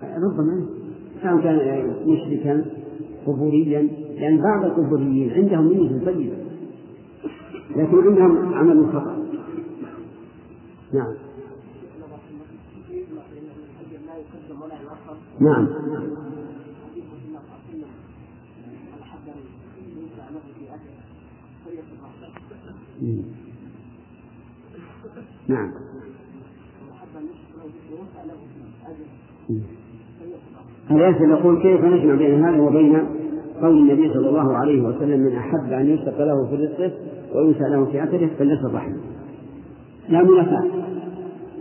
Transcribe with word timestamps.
ربما 0.00 0.66
سواء 1.22 1.42
كان 1.42 1.94
مشركا 2.06 2.64
قبوريا 3.26 3.82
لأن 4.16 4.42
بعض 4.42 4.64
القبوريين 4.64 5.30
عندهم 5.30 5.72
نية 5.72 6.04
طيبة 6.04 6.36
لكن 7.76 7.98
عندهم 8.08 8.54
عمل 8.54 8.88
خطأ. 8.92 9.22
نعم. 10.92 11.14
نعم. 15.40 15.68
نعم. 25.48 25.91
هل 30.92 31.30
يقول 31.30 31.62
كيف 31.62 31.84
نجمع 31.84 32.14
بين 32.14 32.44
هذا 32.44 32.62
وبين 32.62 32.98
قول 33.62 33.78
النبي 33.78 34.12
صلى 34.14 34.28
الله 34.28 34.56
عليه 34.56 34.82
وسلم 34.82 35.20
من 35.20 35.36
أحب 35.36 35.72
أن 35.72 35.86
يوثق 35.86 36.18
له 36.18 36.46
في 36.46 36.56
رزقه 36.56 36.92
وينسى 37.34 37.64
له 37.70 37.84
في 37.84 38.04
أثره 38.04 38.30
فليصل 38.38 38.74
رحمه 38.74 38.96
لا 40.08 40.22
منافاة. 40.22 40.64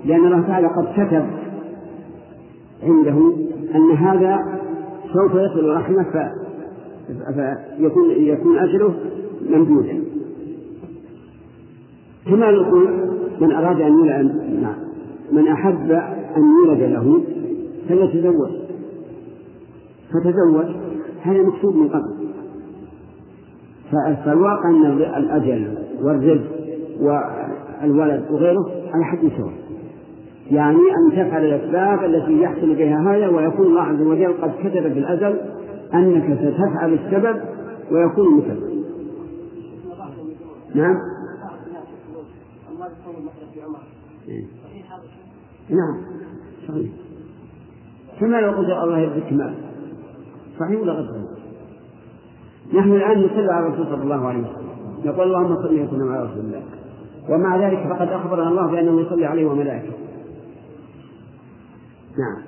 لأن 0.05 0.25
الله 0.25 0.41
تعالى 0.41 0.67
قد 0.67 0.85
كتب 0.93 1.25
عنده 2.83 3.33
أن 3.75 3.91
هذا 3.91 4.39
سوف 5.13 5.31
يصل 5.35 5.69
رحمه 5.69 6.31
فيكون 7.77 8.11
يكون 8.11 8.57
أجره 8.57 8.95
ممدودا. 9.49 10.03
كما 12.25 12.45
يقول 12.45 12.89
من 13.41 13.51
أراد 13.51 13.81
أن 13.81 14.61
نعم 14.61 14.75
من 15.31 15.47
أحب 15.47 15.91
أن 16.37 16.43
يولد 16.65 16.81
له 16.81 17.21
فليتزوج. 17.89 18.60
فتزوج 20.13 20.65
هذا 21.21 21.41
مكتوب 21.41 21.75
من 21.75 21.89
قبل. 21.89 22.21
فالواقع 24.25 24.69
أن 24.69 24.85
الأجل 25.01 25.77
والرزق 26.01 26.61
والولد 27.01 28.31
وغيره 28.31 28.71
على 28.93 29.05
حد 29.05 29.31
سواء 29.37 29.53
يعني 30.51 30.77
أن 30.77 31.11
تفعل 31.11 31.45
الأسباب 31.45 32.03
التي 32.03 32.41
يحصل 32.41 32.75
بها 32.75 33.15
هذا 33.15 33.27
ويكون 33.27 33.65
الله 33.65 33.81
عز 33.81 34.01
وجل 34.01 34.33
قد 34.41 34.51
كتب 34.59 34.93
في 34.93 34.99
الأزل 34.99 35.39
أنك 35.93 36.39
ستفعل 36.39 36.93
السبب 36.93 37.41
ويكون 37.91 38.27
المسبب 38.27 38.71
نعم؟ 40.75 40.95
نعم. 45.69 46.01
صحيح. 46.67 46.91
كما 48.19 48.41
لو 48.41 48.51
قدر 48.51 48.83
الله 48.83 48.99
يرزقك 48.99 49.33
مال 49.33 49.70
صحيح 50.61 50.81
ولا 50.81 50.93
غير 50.93 51.21
نحن 52.73 52.91
الآن 52.91 53.19
نصلي 53.19 53.51
على 53.51 53.67
الرسول 53.67 53.85
صلى 53.85 54.03
الله 54.03 54.27
عليه 54.27 54.39
وسلم. 54.39 54.71
نقول 55.05 55.27
اللهم 55.27 55.55
صل 55.55 55.81
وسلم 55.81 56.11
على 56.11 56.23
رسول 56.23 56.39
الله 56.39 56.63
ومع 57.29 57.57
ذلك 57.57 57.87
فقد 57.89 58.07
أخبرنا 58.07 58.49
الله 58.49 58.71
بأنه 58.71 59.01
يصلي 59.01 59.25
عليه 59.25 59.45
وملائكته. 59.45 59.93
نعم. 62.17 62.41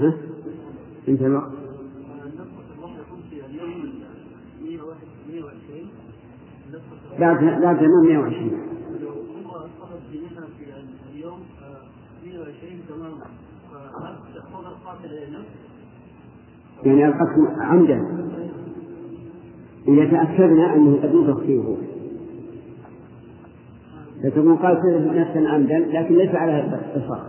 ها؟ 0.00 0.14
انتهى 1.08 1.26
الوقت 1.26 1.52
بعد 7.18 7.44
بعد 7.62 7.78
تمام 7.78 8.06
120 8.06 8.61
يعني 16.84 17.06
القتل 17.06 17.60
عمدا. 17.60 18.22
إذا 19.88 20.04
تأكدنا 20.04 20.74
أنه 20.74 20.98
قد 21.02 21.14
ينفخ 21.14 21.40
فيه. 21.40 21.76
فتكون 24.24 24.56
قاتل 24.56 25.20
نفسا 25.20 25.48
عمدا 25.48 25.78
لكن 25.78 26.14
ليس 26.14 26.34
على 26.34 26.60
الاتصال 26.60 27.20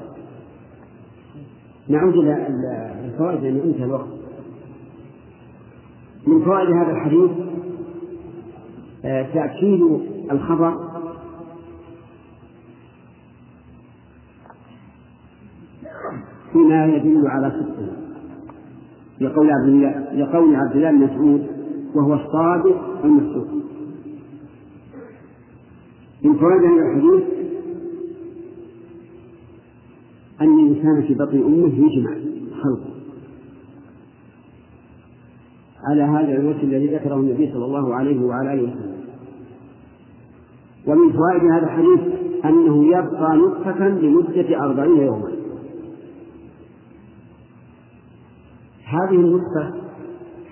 نعود 1.88 2.14
إلى 2.14 2.48
الفوائد 3.06 3.44
لأن 3.44 3.60
انتهى 3.60 3.86
الوقت. 3.86 4.08
من 6.28 6.46
فوائد 6.46 6.70
هذا 6.70 6.92
الحديث 6.92 7.32
آه، 9.06 9.28
تأكيد 9.34 9.82
الخبر 10.32 10.93
فيما 16.54 16.86
يدل 16.86 17.28
على 17.28 17.52
صدقه. 17.52 17.88
لقول 19.22 19.52
عبد 19.52 19.68
الله 19.68 20.14
لقول 20.14 20.56
عبد 20.56 20.76
الله 20.76 20.92
بن 20.92 20.98
مسعود 20.98 21.48
وهو 21.96 22.14
الصادق 22.14 23.04
المصدوق. 23.04 23.48
من 26.24 26.34
فوائد 26.34 26.62
هذا 26.62 26.82
الحديث 26.82 27.24
أن 30.42 30.60
الإنسان 30.60 31.02
في 31.08 31.14
بطن 31.14 31.38
أمه 31.38 31.74
يجمع 31.86 32.12
خلقه. 32.64 32.94
على 35.90 36.02
هذا 36.02 36.38
الوجه 36.40 36.64
الذي 36.64 36.96
ذكره 36.96 37.16
النبي 37.16 37.52
صلى 37.54 37.66
الله 37.66 37.96
عليه 37.96 38.26
وعلى 38.26 38.54
آله 38.54 38.64
وسلم. 38.64 38.94
ومن 40.88 41.12
فوائد 41.12 41.44
هذا 41.44 41.66
الحديث 41.66 42.14
أنه 42.46 42.86
يبقى 42.86 43.38
نطفة 43.38 43.88
لمدة 43.88 44.64
أربعين 44.66 44.98
يوما. 44.98 45.33
هذه 48.94 49.16
النطفة 49.16 49.74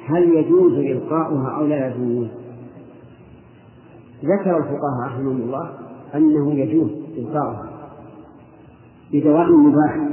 هل 0.05 0.23
يجوز 0.23 0.73
إلقاؤها 0.73 1.49
أو 1.57 1.65
لا 1.65 1.87
يجوز؟ 1.87 2.27
ذكر 4.23 4.57
الفقهاء 4.57 5.07
رحمهم 5.07 5.41
الله 5.41 5.71
أنه 6.15 6.53
يجوز 6.53 6.91
إلقاؤها 7.17 7.69
بدواء 9.13 9.51
مباح. 9.51 10.07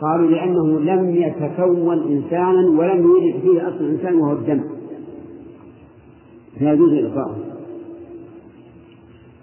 قالوا 0.00 0.30
لأنه 0.30 0.80
لم 0.80 1.10
يتكون 1.10 2.02
إنسانا 2.02 2.68
ولم 2.78 3.02
يولد 3.02 3.40
فيه 3.40 3.68
أصل 3.68 3.84
الإنسان 3.84 4.14
وهو 4.14 4.32
الدم. 4.32 4.64
فيجوز 6.58 6.92
إلقاؤه 6.92 7.36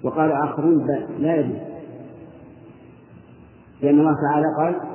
وقال 0.04 0.32
آخرون 0.32 0.88
لا 1.20 1.36
يجوز. 1.36 1.58
لأن 3.82 4.00
الله 4.00 4.16
تعالى 4.30 4.46
قال 4.60 4.95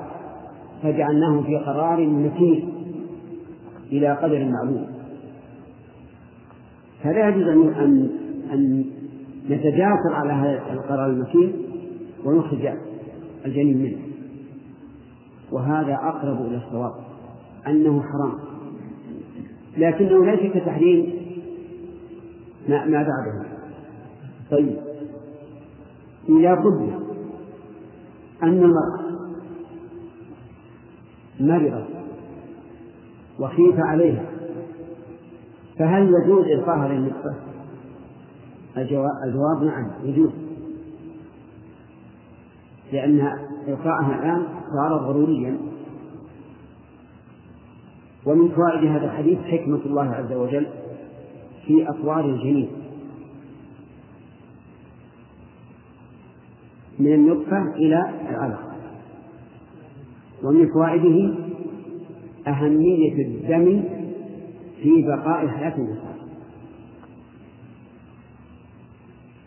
فجعلناه 0.83 1.43
في 1.43 1.57
قرار 1.57 2.07
مكين 2.07 2.69
إلى 3.93 4.17
قدر 4.17 4.45
معلوم. 4.45 4.87
فلا 7.03 7.29
يجوز 7.29 7.49
أن 7.49 8.11
أن 8.53 8.85
نتجاسر 9.51 10.15
على 10.15 10.33
هذا 10.33 10.73
القرار 10.73 11.07
المكين 11.07 11.53
ونخرج 12.25 12.71
الجنين 13.47 13.83
منه. 13.83 13.99
وهذا 15.53 15.95
أقرب 15.95 16.47
إلى 16.47 16.57
الصواب 16.57 16.93
أنه 17.67 18.03
حرام. 18.03 18.39
لكنه 19.79 20.25
ليس 20.25 20.53
كتحريم 20.53 21.13
ما, 22.69 22.85
ما 22.85 23.03
بعده. 23.03 23.47
طيب. 24.51 24.77
إذا 26.29 26.55
قلنا 26.55 26.99
أن 28.43 28.63
المرأة 28.63 29.10
مرضت 31.41 31.89
وخيف 33.39 33.75
عليها. 33.79 34.27
فهل 35.79 36.13
يجوز 36.23 36.45
إلقاها 36.45 36.89
للنطفة؟ 36.89 37.35
الجواب 38.77 39.63
نعم 39.65 39.91
يجوز. 40.05 40.31
لأن 42.93 43.21
إلقاءها 43.69 44.19
الآن 44.19 44.47
صار 44.77 44.97
ضروريا. 44.97 45.59
ومن 48.27 48.49
فوائد 48.49 48.91
هذا 48.91 49.05
الحديث 49.05 49.39
حكمة 49.39 49.81
الله 49.87 50.11
عز 50.11 50.33
وجل 50.33 50.67
في 51.67 51.89
أطوار 51.89 52.25
الجنين. 52.25 52.69
من 56.99 57.15
النطفة 57.15 57.75
إلى 57.77 58.11
العلقة 58.31 58.70
ومن 60.45 60.73
فوائده 60.73 61.35
أهمية 62.49 63.27
الدم 63.27 63.83
في 64.83 65.03
بقاء 65.03 65.49
حياة 65.49 65.75
الإنسان. 65.75 66.15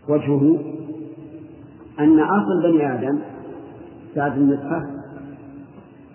وجهه 0.09 0.59
أن 1.99 2.19
أصل 2.19 2.71
بني 2.71 2.93
آدم 2.93 3.19
بعد 4.15 4.37
النطفة 4.37 4.81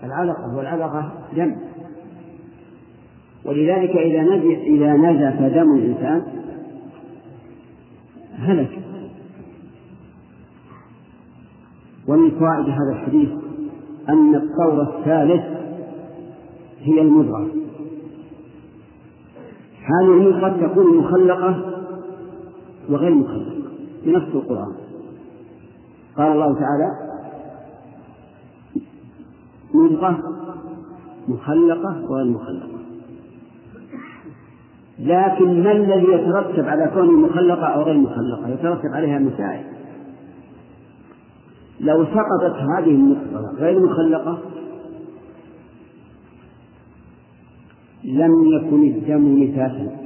العلقة 0.04 0.56
والعلقة 0.56 1.12
دم. 1.36 1.56
ولذلك 3.44 3.90
إذا 3.90 4.22
نزف 4.22 4.58
إذا 4.58 4.92
نزف 4.92 5.54
دم 5.54 5.76
الإنسان 5.76 6.22
هلك. 8.38 8.78
ومن 12.08 12.30
فوائد 12.30 12.68
هذا 12.68 12.92
الحديث 12.92 13.47
أن 14.08 14.34
الطور 14.34 14.82
الثالث 14.82 15.44
هي 16.80 17.00
المضغة. 17.00 17.48
هذه 19.84 20.12
المضغة 20.12 20.66
تكون 20.66 20.98
مخلقة 20.98 21.64
وغير 22.90 23.14
مخلقة 23.14 23.58
بنفس 24.04 24.34
القرآن. 24.34 24.72
قال 26.16 26.32
الله 26.32 26.54
تعالى 26.54 26.90
مضغة 29.74 30.18
مخلقة 31.28 32.10
وغير 32.10 32.24
مخلقة. 32.24 32.78
لكن 34.98 35.62
ما 35.62 35.72
الذي 35.72 36.12
يترتب 36.12 36.64
على 36.64 36.90
كونه 36.94 37.12
مخلقة 37.12 37.66
أو 37.66 37.82
غير 37.82 37.98
مخلقة؟ 37.98 38.48
يترتب 38.48 38.94
عليها 38.94 39.18
مسائل. 39.18 39.77
لو 41.80 42.04
سقطت 42.04 42.56
هذه 42.56 42.90
النقطة 42.90 43.54
غير 43.58 43.80
مخلقة 43.80 44.38
لم 48.04 48.32
يكن 48.46 48.84
الدم 48.84 49.42
نفاسا. 49.42 49.96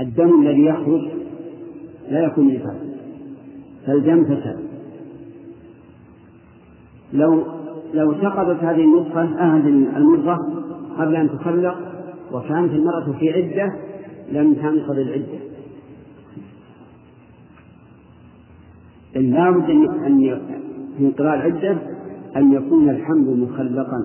الدم 0.00 0.42
الذي 0.42 0.64
يخرج 0.64 1.08
لا 2.10 2.24
يكون 2.24 2.54
نفاسا 2.54 2.94
فالدم 3.86 4.24
فساد. 4.24 4.58
لو 7.12 7.42
لو 7.94 8.14
سقطت 8.14 8.64
هذه 8.64 8.84
النطفة 8.84 9.22
هذه 9.22 9.68
المضغة 9.96 10.38
قبل 10.98 11.16
أن 11.16 11.28
تخلق 11.28 11.76
وكانت 12.32 12.72
المرأة 12.72 13.12
في 13.18 13.30
عدة 13.30 13.72
لم 14.32 14.54
تنقض 14.54 14.98
العدة. 14.98 15.53
لا 19.30 19.50
بد 19.50 19.70
أن 20.06 20.40
في 20.98 21.04
انقضاء 21.04 21.34
العدة 21.34 21.78
أن 22.36 22.52
يكون 22.52 22.90
الحمل 22.90 23.40
مخلقا. 23.40 24.04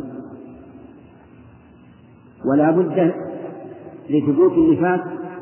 ولا 2.45 2.71
بد 2.71 3.13
لثبوت 4.09 4.51
النفاس 4.51 4.99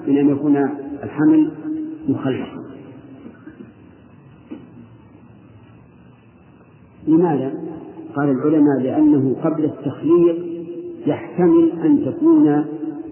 من 0.08 0.18
أن 0.18 0.30
يكون 0.30 0.58
الحمل 1.04 1.52
مخلقا. 2.10 2.64
لماذا؟ 7.08 7.54
قال 8.16 8.30
العلماء 8.30 8.82
لأنه 8.84 9.36
قبل 9.44 9.66
التخليق 9.66 10.46
يحتمل 11.08 11.72
أن 11.72 12.06
تكون 12.06 12.66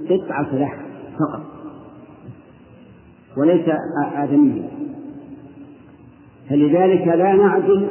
قطعة 0.10 0.56
لحم 0.56 0.82
فقط 1.20 1.42
وليس 3.38 3.66
آدميا 4.16 4.85
فلذلك 6.50 7.08
لا 7.08 7.36
نعدل 7.36 7.88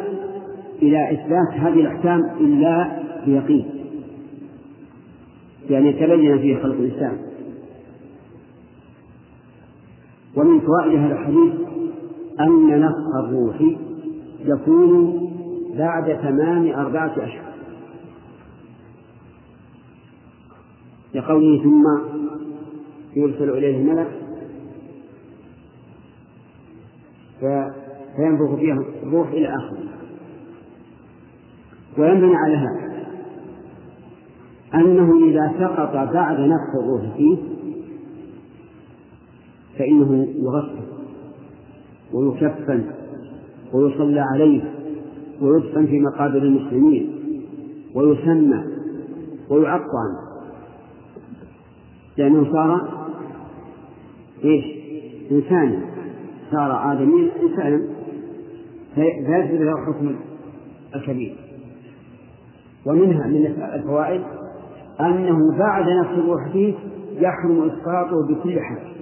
إلى 0.82 1.12
إثبات 1.12 1.60
هذه 1.60 1.80
الأحكام 1.80 2.20
إلا 2.40 3.02
بيقين. 3.26 3.70
يعني 5.70 5.92
تبين 5.92 6.38
فيه 6.38 6.62
خلق 6.62 6.74
الإنسان. 6.74 7.18
ومن 10.36 10.60
فوائد 10.60 10.98
هذا 10.98 11.14
الحديث 11.14 11.52
أن 12.40 12.80
نفخ 12.80 13.16
الروح 13.24 13.60
يكون 14.44 15.20
بعد 15.78 16.18
تمام 16.18 16.68
أربعة 16.68 17.12
أشهر. 17.12 17.54
لقوله 21.14 21.62
ثم 21.62 21.84
يرسل 23.16 23.50
إليه 23.50 23.76
الملك 23.76 24.24
فينفخ 28.16 28.54
فيها 28.54 28.82
الروح 29.02 29.28
إلى 29.28 29.48
آخره. 29.48 29.78
وينبني 31.98 32.36
على 32.36 32.56
هذا 32.56 32.94
أنه 34.74 35.26
إذا 35.28 35.52
سقط 35.58 35.92
بعد 36.12 36.40
نفخ 36.40 36.74
الروح 36.82 37.16
فيه 37.16 37.36
فإنه 39.78 40.28
يغسل 40.36 40.84
ويكفن 42.12 42.84
ويصلى 43.72 44.20
عليه 44.20 44.74
ويدفن 45.40 45.86
في 45.86 46.00
مقابر 46.00 46.38
المسلمين 46.42 47.14
ويسمى 47.94 48.64
ويعطى 49.50 50.24
لأنه 52.18 52.52
صار 52.52 53.04
إيش؟ 54.44 54.64
إنسانا 55.32 55.80
صار 56.52 56.92
آدميا 56.92 57.30
إنسانا. 57.42 57.93
فيثبت 58.94 59.60
له 59.60 59.86
حكم 59.86 60.16
الكبير. 60.94 61.36
ومنها 62.86 63.26
من 63.26 63.46
الفوائد 63.46 64.22
أنه 65.00 65.58
بعد 65.58 65.84
نفس 65.88 66.10
الروح 66.10 66.52
فيه 66.52 66.74
يحرم 67.12 67.70
إسقاطه 67.70 68.26
بكل 68.28 68.60
حال 68.60 68.94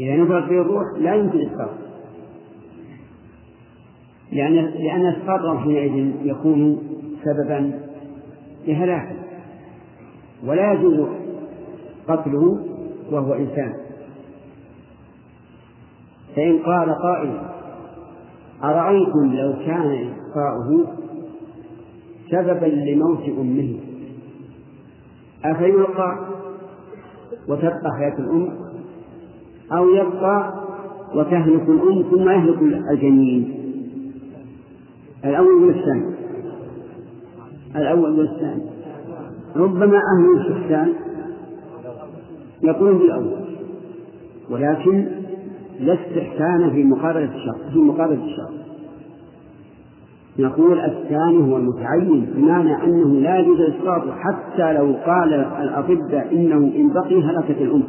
إذا 0.00 0.16
نفخ 0.16 0.48
فيه 0.48 0.60
الروح 0.60 0.84
لا 0.98 1.14
يمكن 1.14 1.40
إسقاطه. 1.40 1.78
لأن 4.32 4.54
لأن 4.54 5.06
إسقاطه 5.06 5.58
حينئذ 5.58 6.12
يكون 6.22 6.78
سببا 7.24 7.80
لهلاكه. 8.66 9.16
ولا 10.44 10.72
يجوز 10.72 11.08
قتله 12.08 12.66
وهو 13.10 13.34
إنسان. 13.34 13.72
فإن 16.36 16.58
قال 16.58 16.94
قائل 17.02 17.55
أرأيتم 18.64 19.32
لو 19.34 19.52
كان 19.66 20.08
إسقاؤه 20.08 20.86
سببا 22.30 22.66
لموت 22.66 23.22
أمه؟ 23.40 23.74
أفيلقى 25.44 26.18
وتبقى 27.48 27.90
حياة 27.98 28.18
الأم؟ 28.18 28.48
أو 29.72 29.88
يبقى 29.88 30.52
وتهلك 31.14 31.68
الأم 31.68 32.02
ثم 32.10 32.28
يهلك 32.28 32.62
الجنين؟ 32.90 33.54
الأول 35.24 35.64
والثاني. 35.64 36.14
الأول 37.76 38.18
والثاني. 38.18 38.62
ربما 39.56 39.96
أهل 39.96 40.36
الشخصان 40.40 40.92
يقولون 42.62 42.98
بالأول 42.98 43.46
ولكن 44.50 45.06
لا 45.80 45.94
استحسان 45.94 46.70
في 46.70 46.84
مقابلة 46.84 47.34
الشر 47.36 47.70
في 47.72 47.78
مقابلة 47.78 48.24
الشر 48.24 48.50
نقول 50.38 50.80
الثاني 50.80 51.52
هو 51.52 51.56
المتعين 51.56 52.32
بمعنى 52.36 52.84
أنه 52.84 53.20
لا 53.20 53.38
يجوز 53.38 53.60
إسقاطه 53.60 54.14
حتى 54.14 54.72
لو 54.72 54.94
قال 55.06 55.34
الأطباء 55.34 56.32
إنه 56.32 56.56
إن 56.56 56.92
بقي 56.92 57.22
هلكت 57.22 57.60
الأم 57.60 57.82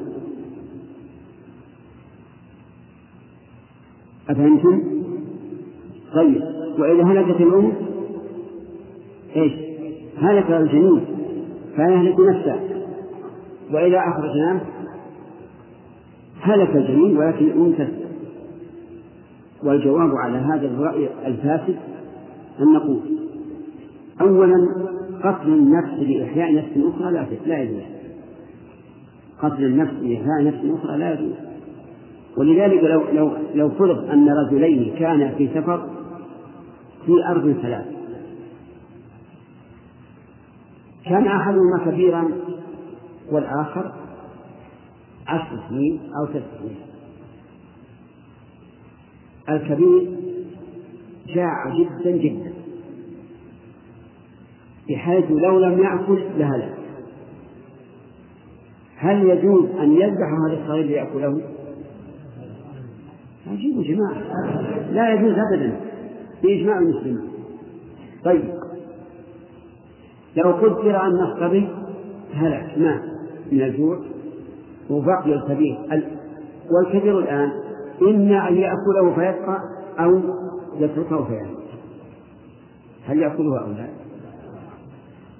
أفهمتم؟ 4.29 4.83
طيب 6.13 6.41
وإذا 6.79 7.03
هلكت 7.03 7.41
الأم 7.41 7.71
إيش؟ 9.35 9.53
هلك 10.17 10.51
الجنين 10.51 11.01
فيهلك 11.75 12.19
نفسه 12.19 12.59
وإذا 13.73 13.99
أخرجناه 13.99 14.61
هلك 16.47 16.75
الجنين 16.75 17.17
ولكن 17.17 17.73
تسلم 17.73 18.07
والجواب 19.63 20.11
على 20.15 20.37
هذا 20.37 20.67
الرأي 20.67 21.09
الفاسد 21.25 21.75
أن 22.59 22.73
نقول 22.73 22.99
أولا 24.21 24.55
قتل 25.23 25.47
النفس 25.47 25.93
لإحياء 25.93 26.55
نفس 26.55 26.93
أخرى 26.93 27.11
لا 27.11 27.25
لا 27.45 27.61
يجوز. 27.61 27.81
قتل 29.41 29.63
النفس 29.63 29.93
لإحياء 29.93 30.43
نفس 30.43 30.79
أخرى 30.79 30.97
لا 30.97 31.13
يجوز. 31.13 31.33
ولذلك 32.37 32.83
لو 32.83 33.01
لو 33.13 33.31
لو 33.55 33.69
فرض 33.69 34.09
أن 34.09 34.29
رجلين 34.29 34.93
كانا 34.99 35.31
في 35.37 35.47
سفر 35.47 35.89
في 37.05 37.11
أرض 37.29 37.55
ثلاث 37.61 37.85
كان 41.05 41.27
أحدهما 41.27 41.79
كبيرا 41.85 42.27
والآخر 43.31 43.91
عشر 45.27 45.59
سنين 45.69 45.99
أو 46.19 46.27
ست 46.27 46.43
سنين 46.59 46.77
الكبير 49.49 50.17
جاع 51.27 51.77
جدا 51.77 52.11
جدا 52.11 52.53
بحيث 54.89 55.25
لو 55.31 55.59
لم 55.59 55.83
يأكل 55.83 56.19
لهلك 56.37 56.77
هل 58.97 59.29
يجوز 59.29 59.69
أن 59.69 59.91
يذبح 59.91 60.27
هذا 60.47 60.61
الصغير 60.61 60.85
ليأكله؟ 60.85 61.41
عجيب 63.47 63.77
يا 63.77 63.95
جماعة. 63.95 64.21
لا 64.91 65.13
يجوز 65.13 65.35
أبدا. 65.53 65.79
بإجماع 66.43 66.79
المسلمين. 66.79 67.29
طيب. 68.23 68.43
لو 70.35 70.51
قدر 70.51 71.01
أن 71.01 71.21
الصبي 71.31 71.67
هلك 72.33 72.77
مات 72.77 73.01
من 73.51 73.61
الجوع. 73.61 73.99
وبقي 74.89 75.33
الكبير. 75.33 75.77
والكبير 76.71 77.19
الآن 77.19 77.51
إما 78.01 78.49
أن 78.49 78.55
يأكله 78.55 79.13
فيبقى 79.15 79.59
أو 79.99 80.19
يتركه 80.79 81.23
فيموت 81.23 81.57
هل 83.05 83.19
يأكله 83.19 83.59
أو 83.59 83.71
لا؟ 83.71 83.87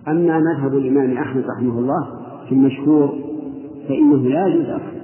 أما 0.08 0.40
مذهب 0.40 0.78
الإمام 0.78 1.18
أحمد 1.18 1.44
رحمه 1.58 1.80
الله 1.80 2.08
في 2.46 2.52
المشهور 2.52 3.16
فإنه 3.88 4.18
لا 4.30 4.48
يجوز 4.48 4.66
أكله. 4.70 5.02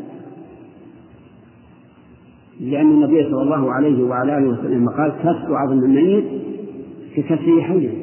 لأن 2.60 2.92
النبي 2.92 3.24
صلى 3.24 3.42
الله 3.42 3.74
عليه 3.74 4.04
وعلى 4.04 4.38
آله 4.38 4.50
وسلم 4.50 4.90
قال 4.90 5.12
كسر 5.20 5.56
عظم 5.56 5.80
الميت 5.80 6.26
ككسره 7.16 7.62
حيا 7.62 7.94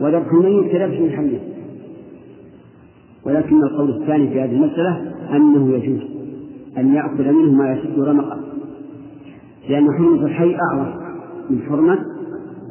وذبح 0.00 0.32
الميت 0.32 0.72
كذبح 0.72 1.16
حيا 1.16 1.40
ولكن 3.26 3.62
القول 3.62 4.02
الثاني 4.02 4.28
في 4.28 4.40
هذه 4.40 4.52
المسألة 4.52 5.12
أنه 5.36 5.74
يجوز 5.74 6.00
أن 6.78 6.94
يأكل 6.94 7.32
منه 7.32 7.52
ما 7.52 7.72
يشد 7.72 8.00
رمقه. 8.00 8.38
لأن 9.68 9.92
حرمة 9.92 10.26
الحي 10.26 10.56
أعظم 10.56 10.90
من 11.50 11.62
حرمة 11.68 11.98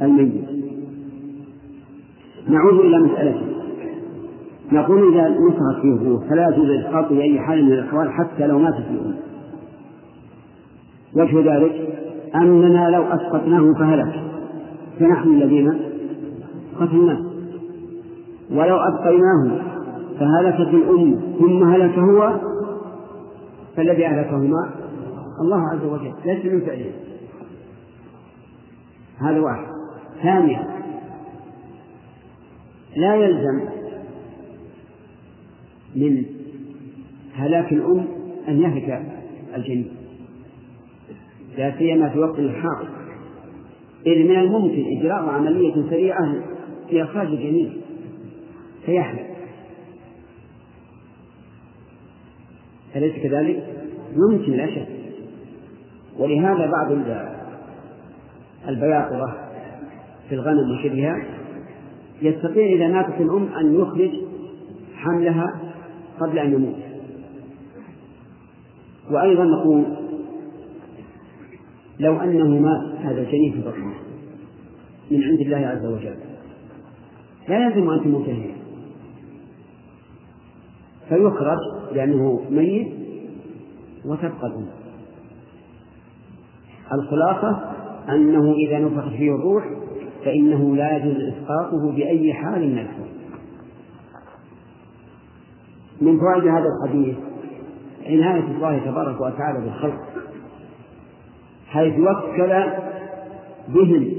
الميت. 0.02 0.46
نعود 2.50 2.80
إلى 2.80 3.00
مسألة. 3.00 3.42
نقول 4.72 5.14
إذا 5.14 5.30
نصرت 5.30 5.82
فيه 5.82 5.94
الروح 5.94 6.24
فلا 6.30 6.50
يجوز 6.50 6.70
إسقاطه 6.70 7.16
بأي 7.16 7.40
حال 7.40 7.66
من 7.66 7.72
الأحوال 7.72 8.12
حتى 8.12 8.48
لو 8.48 8.60
ماتت 8.60 8.86
الأم 8.92 9.16
وجه 11.16 11.56
ذلك 11.56 11.90
أننا 12.36 12.90
لو 12.90 13.04
أسقطناه 13.04 13.74
فهلك. 13.74 14.24
فنحن 15.00 15.30
الذين 15.30 15.74
قتلناه. 16.80 17.20
ولو 18.52 18.76
أبقيناه 18.76 19.67
فهلكت 20.20 20.74
الأم 20.74 21.36
ثم 21.40 21.64
هلك 21.74 22.00
هو؟ 22.00 22.40
فالذي 23.76 24.06
أهلكهما 24.06 24.72
الله 25.42 25.62
عز 25.74 25.86
وجل 25.86 26.14
ليس 26.26 26.46
من 26.46 26.62
فعله 26.62 26.92
هذا 29.22 29.40
واحد. 29.40 29.68
ثانيا 30.24 30.68
لا 32.96 33.16
يلزم 33.16 33.70
من 35.96 36.26
هلاك 37.36 37.74
الأم 37.74 38.08
أن 38.48 38.62
يهلك 38.62 39.06
الجنين 39.56 39.92
لا 41.58 41.78
سيما 41.78 42.10
في 42.10 42.20
وقت 42.20 42.40
الحاضر 42.40 42.88
إذ 44.06 44.24
من 44.24 44.40
الممكن 44.40 44.98
إجراء 45.00 45.30
عملية 45.30 45.74
سريعة 45.90 46.36
في 46.90 47.04
إخراج 47.04 47.28
الجنين 47.28 47.82
فيحلق 48.86 49.37
أليس 52.98 53.24
كذلك؟ 53.24 53.64
ممكن 54.16 54.52
لا 54.52 54.68
شك. 54.76 54.88
ولهذا 56.20 56.72
بعض 56.72 56.92
البياقرة 58.68 59.38
في 60.30 60.36
الغنم 60.36 60.72
وشبهها 60.72 61.26
يستطيع 62.22 62.66
إذا 62.76 62.88
ماتت 62.88 63.22
الأم 63.22 63.48
أن 63.60 63.76
يخرج 63.76 64.12
حملها 64.96 65.60
قبل 66.20 66.40
أن 66.40 66.54
يموت. 66.54 66.88
وأيضا 69.12 69.44
نقول 69.44 69.84
لو 72.00 72.18
أنه 72.18 72.60
مات 72.60 73.00
هذا 73.00 73.22
الجنين 73.22 73.52
في 73.52 73.60
بطنه 73.62 73.94
من 75.12 75.24
عند 75.24 75.40
الله 75.40 75.58
عز 75.58 75.86
وجل 75.86 76.16
لا 77.50 77.66
يلزم 77.66 77.90
أن 77.90 78.04
تموت 78.04 78.30
هي 78.30 78.52
فيخرج 81.10 81.58
لأنه 81.94 82.42
ميت 82.50 82.88
وتبقى 84.06 84.48
الأم 84.48 84.68
الخلاصة 86.94 87.62
أنه 88.10 88.54
إذا 88.54 88.80
نفخ 88.80 89.10
فيه 89.10 89.36
الروح 89.36 89.66
فإنه 90.26 90.76
لا 90.76 90.98
يجوز 90.98 91.16
إسقاطه 91.16 91.92
بأي 91.92 92.34
حال 92.34 92.70
من 92.70 92.80
الحال 92.80 93.08
من 96.02 96.20
فوائد 96.20 96.48
هذا 96.48 96.66
الحديث 96.68 97.16
عناية 98.06 98.44
الله 98.56 98.78
تبارك 98.78 99.22
وتعالى 99.22 99.60
بالخلق 99.60 100.00
حيث 101.68 101.94
وكل 102.00 102.64
بهم 103.68 104.12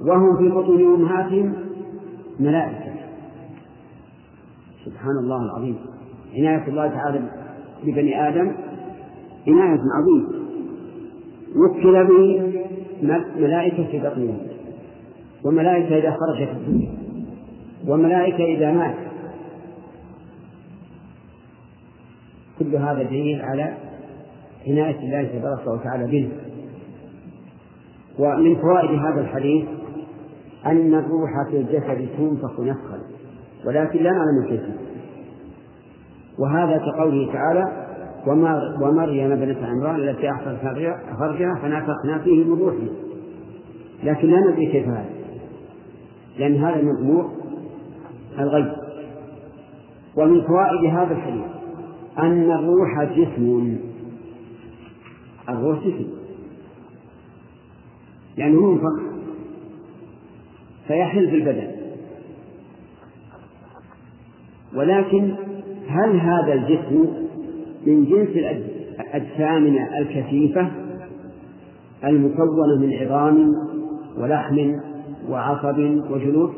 وهم 0.00 0.36
في 0.38 0.48
بطون 0.48 0.94
أمهاتهم 0.94 1.54
ملائكة. 2.40 2.94
سبحان 4.84 5.16
الله 5.22 5.42
العظيم. 5.42 5.76
عناية 6.34 6.68
الله 6.68 6.88
تعالى 6.88 7.30
ببني 7.84 8.28
آدم 8.28 8.52
عناية 9.48 9.80
عظيمة. 9.96 10.40
وكل 11.56 12.06
به 12.06 12.52
ملائكة 13.36 13.84
في 13.90 13.98
بطنهم 13.98 14.38
وملائكة 15.44 15.98
إذا 15.98 16.10
خرجت 16.10 16.50
الدنيا. 16.50 16.92
وملائكة 17.88 18.44
إذا 18.44 18.72
مات. 18.72 18.94
كل 22.58 22.76
هذا 22.76 23.02
دليل 23.02 23.42
على 23.42 23.74
عناية 24.68 24.98
الله 24.98 25.38
تبارك 25.38 25.80
وتعالى 25.80 26.06
به. 26.06 26.28
ومن 28.18 28.56
فوائد 28.56 28.90
هذا 28.90 29.20
الحديث 29.20 29.64
أن 30.66 30.94
الروح 30.94 31.30
في 31.50 31.56
الجسد 31.56 32.08
تنفخ 32.18 32.60
نفخا. 32.60 33.00
ولكن 33.66 34.02
لا 34.02 34.10
نعلم 34.10 34.48
كيف 34.48 34.79
وهذا 36.40 36.78
كقوله 36.78 37.32
تعالى 37.32 37.86
ومريم 38.82 39.32
ابنة 39.32 39.66
عمران 39.66 39.96
التي 39.96 40.30
أحصت 40.30 40.56
فرجها 41.18 41.54
فنفخنا 41.62 42.18
فيه 42.24 42.44
من 42.44 42.58
روحنا. 42.58 42.90
لكن 44.04 44.28
لا 44.28 44.40
ندري 44.40 44.66
كيف 44.66 44.88
هذا. 44.88 45.10
لأن 46.38 46.64
هذا 46.64 46.82
من 46.82 46.96
أمور 46.96 47.30
الغيب. 48.38 48.72
ومن 50.16 50.42
فوائد 50.42 50.84
هذا 50.84 51.14
الحديث 51.14 51.44
أن 52.18 52.50
الروح 52.50 53.02
جسم. 53.02 53.78
الروح 55.48 55.78
جسم. 55.78 56.06
يعني 58.38 58.54
ينفق 58.54 59.00
فيحل 60.86 61.30
في 61.30 61.36
البدن. 61.36 61.70
ولكن 64.74 65.34
هل 65.90 66.20
هذا 66.20 66.52
الجسم 66.52 67.06
من 67.86 68.04
جنس 68.04 68.28
أجسامنا 68.98 69.98
الكثيفة 69.98 70.70
المكونة 72.04 72.76
من 72.78 72.92
عظام 72.92 73.54
ولحم 74.18 74.76
وعصب 75.28 75.78
وجلود 76.10 76.52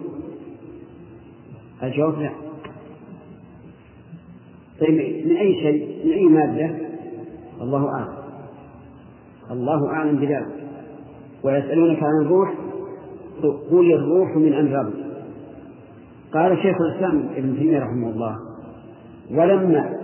الجواب 1.83 2.19
لا. 2.21 2.31
طيب 4.81 5.27
من 5.27 5.37
أي 5.37 5.55
شيء؟ 5.55 6.07
من 6.07 6.13
أي 6.13 6.27
مادة؟ 6.27 6.71
الله 7.61 7.89
أعلم. 7.89 8.15
الله 9.51 9.89
أعلم 9.89 10.17
بذلك. 10.17 10.47
ويسألونك 11.45 12.03
عن 12.03 12.25
الروح 12.25 12.55
قل 13.71 13.93
الروح 13.93 14.37
من 14.37 14.53
أمر 14.53 14.93
قال 16.35 16.57
شيخ 16.57 16.77
الإسلام 16.81 17.29
ابن 17.37 17.57
تيمية 17.59 17.79
رحمه 17.79 18.11
الله 18.11 18.52
ولما 19.31 19.99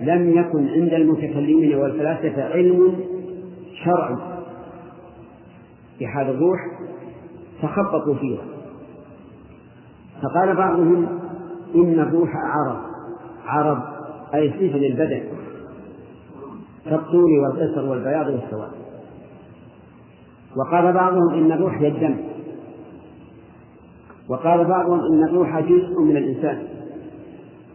لم 0.00 0.30
يكن 0.30 0.68
عند 0.68 0.92
المتكلمين 0.92 1.74
والفلاسفة 1.74 2.44
علم 2.44 2.94
شرعي. 3.84 4.16
في 5.98 6.06
حال 6.06 6.30
الروح 6.30 6.58
تخبطوا 7.62 8.14
فيها. 8.14 8.42
فقال 10.22 10.56
بعضهم 10.56 11.06
إن 11.74 12.00
الروح 12.00 12.30
عرض 12.36 12.80
عرض 13.46 13.82
أي 14.34 14.50
صفة 14.50 14.78
للبدن. 14.78 15.22
كالطول 16.84 17.38
والقصر 17.38 17.88
والبياض 17.88 18.26
والسواد. 18.26 18.70
وقال 20.56 20.92
بعضهم 20.92 21.34
إن 21.34 21.52
الروح 21.52 21.78
هي 21.78 21.88
الدم 21.88 22.16
وقال 24.28 24.64
بعضهم 24.64 25.00
إن 25.12 25.24
الروح 25.24 25.60
جزء 25.60 26.00
من 26.00 26.16
الإنسان. 26.16 26.62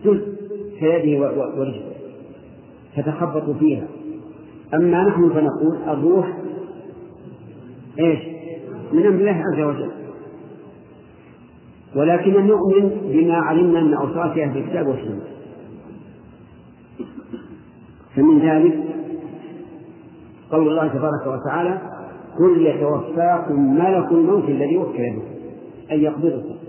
جزء. 0.05 0.40
كيده 0.81 1.19
ورجله 1.19 1.81
فتخبطوا 2.95 3.53
فيها. 3.53 3.87
أما 4.73 5.03
نحن 5.03 5.29
فنقول 5.29 5.77
الروح 5.87 6.37
إيش؟ 7.99 8.19
من 8.93 9.05
أمر 9.05 9.19
الله 9.19 9.43
عز 9.53 9.61
وجل. 9.61 9.91
ولكن 11.95 12.31
نؤمن 12.31 12.89
بما 13.03 13.35
علمنا 13.35 13.81
من 13.81 13.93
أوصافها 13.93 14.49
في 14.49 14.59
الكتاب 14.59 14.87
والسنة. 14.87 15.21
فمن 18.15 18.39
ذلك 18.39 18.79
قول 20.51 20.67
الله 20.67 20.87
تبارك 20.87 21.27
وتعالى 21.27 21.81
قل 22.39 22.65
يتوفاكم 22.65 23.75
ملك 23.75 24.11
الموت 24.11 24.49
الذي 24.49 24.77
وكل 24.77 24.97
به 24.97 25.23
أن 25.91 25.99
يقبضكم. 25.99 26.60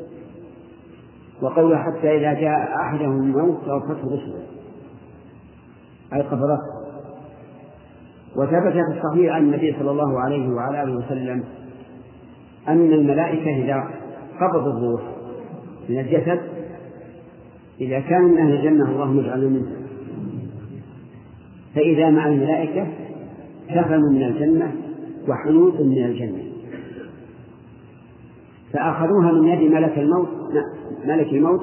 وقوله 1.42 1.76
حتى 1.76 2.16
إذا 2.16 2.40
جاء 2.40 2.76
أحدهم 2.80 3.22
الموت 3.22 3.64
توفته 3.64 4.06
رسله. 4.06 4.42
أي 6.12 6.22
قبضته. 6.22 6.82
وثبت 8.36 8.72
في 8.72 8.98
الصحيح 8.98 9.34
عن 9.34 9.42
النبي 9.42 9.76
صلى 9.78 9.90
الله 9.90 10.20
عليه 10.20 10.48
وعلى 10.48 10.82
آله 10.82 10.96
وسلم 10.96 11.44
أن 12.68 12.92
الملائكة 12.92 13.64
إذا 13.64 13.90
قبضوا 14.40 14.72
الروح 14.72 15.02
من 15.88 15.98
الجسد 15.98 16.40
إذا 17.80 18.00
كان 18.00 18.22
من 18.22 18.38
أهل 18.38 18.52
الجنة 18.52 18.90
اللهم 18.90 19.18
اجعلنا 19.18 19.48
منه 19.48 19.72
فإذا 21.74 22.10
مع 22.10 22.26
الملائكة 22.26 22.86
سفن 23.68 24.00
من 24.00 24.22
الجنة 24.22 24.72
وحنوط 25.28 25.80
من 25.80 26.04
الجنة. 26.04 26.42
فأخذوها 28.72 29.32
من 29.32 29.48
يد 29.48 29.72
ملك 29.72 29.98
الموت 29.98 30.41
ملك 31.04 31.26
الموت 31.26 31.62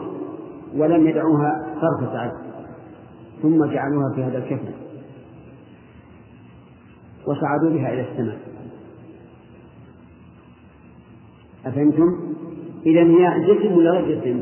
ولم 0.75 1.08
يدعوها 1.08 1.75
طرفة 1.81 2.19
عين 2.19 2.31
ثم 3.41 3.65
جعلوها 3.65 4.15
في 4.15 4.24
هذا 4.24 4.38
الكفن. 4.38 4.74
وصعدوا 7.27 7.69
بها 7.69 7.93
إلى 7.93 8.01
السماء. 8.12 8.39
أفهمتم؟ 11.65 12.19
إذا 12.86 13.03
هي 13.03 13.53
جسم 13.53 13.74
ولا 13.74 13.91
غير 13.91 14.19
جسم؟ 14.19 14.41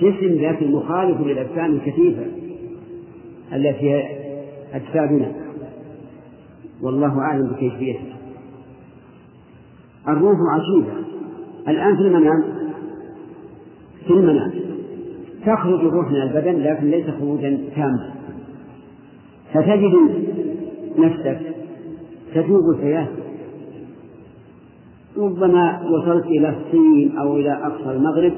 جسم 0.00 0.44
لكن 0.44 0.72
مخالف 0.72 1.20
للأجسام 1.20 1.74
الكثيفة 1.74 2.26
التي 3.52 3.90
هي 3.90 4.18
أجسادنا. 4.72 5.32
والله 6.82 7.20
أعلم 7.20 7.46
بكيفيتها. 7.46 8.16
الروح 10.08 10.36
عجيبة. 10.50 10.92
الآن 11.68 11.96
في 11.96 12.02
المنام 12.02 12.53
في 14.06 14.10
المنام. 14.10 14.52
تخرج 15.46 15.80
الروح 15.80 16.10
من 16.10 16.22
البدن 16.22 16.62
لكن 16.62 16.90
ليس 16.90 17.06
خروجا 17.20 17.58
تاما. 17.76 18.10
فتجد 19.54 19.94
نفسك 20.98 21.40
تتوب 22.34 22.70
الحياة. 22.70 23.08
ربما 25.16 25.82
وصلت 25.90 26.26
إلى 26.26 26.48
الصين 26.48 27.18
أو 27.18 27.36
إلى 27.36 27.52
أقصى 27.52 27.90
المغرب 27.90 28.32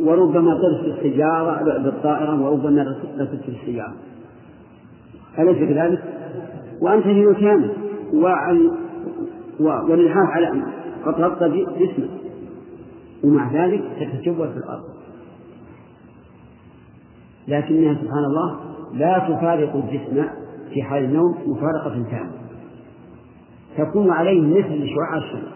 وربما 0.00 0.54
طرت 0.54 0.96
السيارة 0.96 1.78
بالطائرة 1.78 2.42
وربما 2.42 2.96
ركبت 3.18 3.48
السيارة. 3.48 3.94
أليس 5.38 5.58
كذلك؟ 5.58 6.02
وأنت 6.82 7.04
في 7.04 7.26
مكانك 7.26 7.70
واللحاف 9.60 10.28
على 10.30 10.62
قد 11.06 11.20
غطى 11.20 11.66
جسمك 11.78 12.27
ومع 13.24 13.52
ذلك 13.52 13.82
تتجول 14.00 14.52
في 14.52 14.56
الأرض. 14.56 14.84
لكنها 17.48 17.94
سبحان 17.94 18.24
الله 18.24 18.60
لا 18.94 19.18
تفارق 19.18 19.76
الجسم 19.76 20.24
في 20.74 20.82
حال 20.82 21.04
النوم 21.04 21.34
مفارقة 21.46 22.02
تامة. 22.10 22.32
تكون 23.78 24.10
عليه 24.10 24.40
مثل 24.40 24.88
شعاع 24.88 25.16
الشمس. 25.16 25.52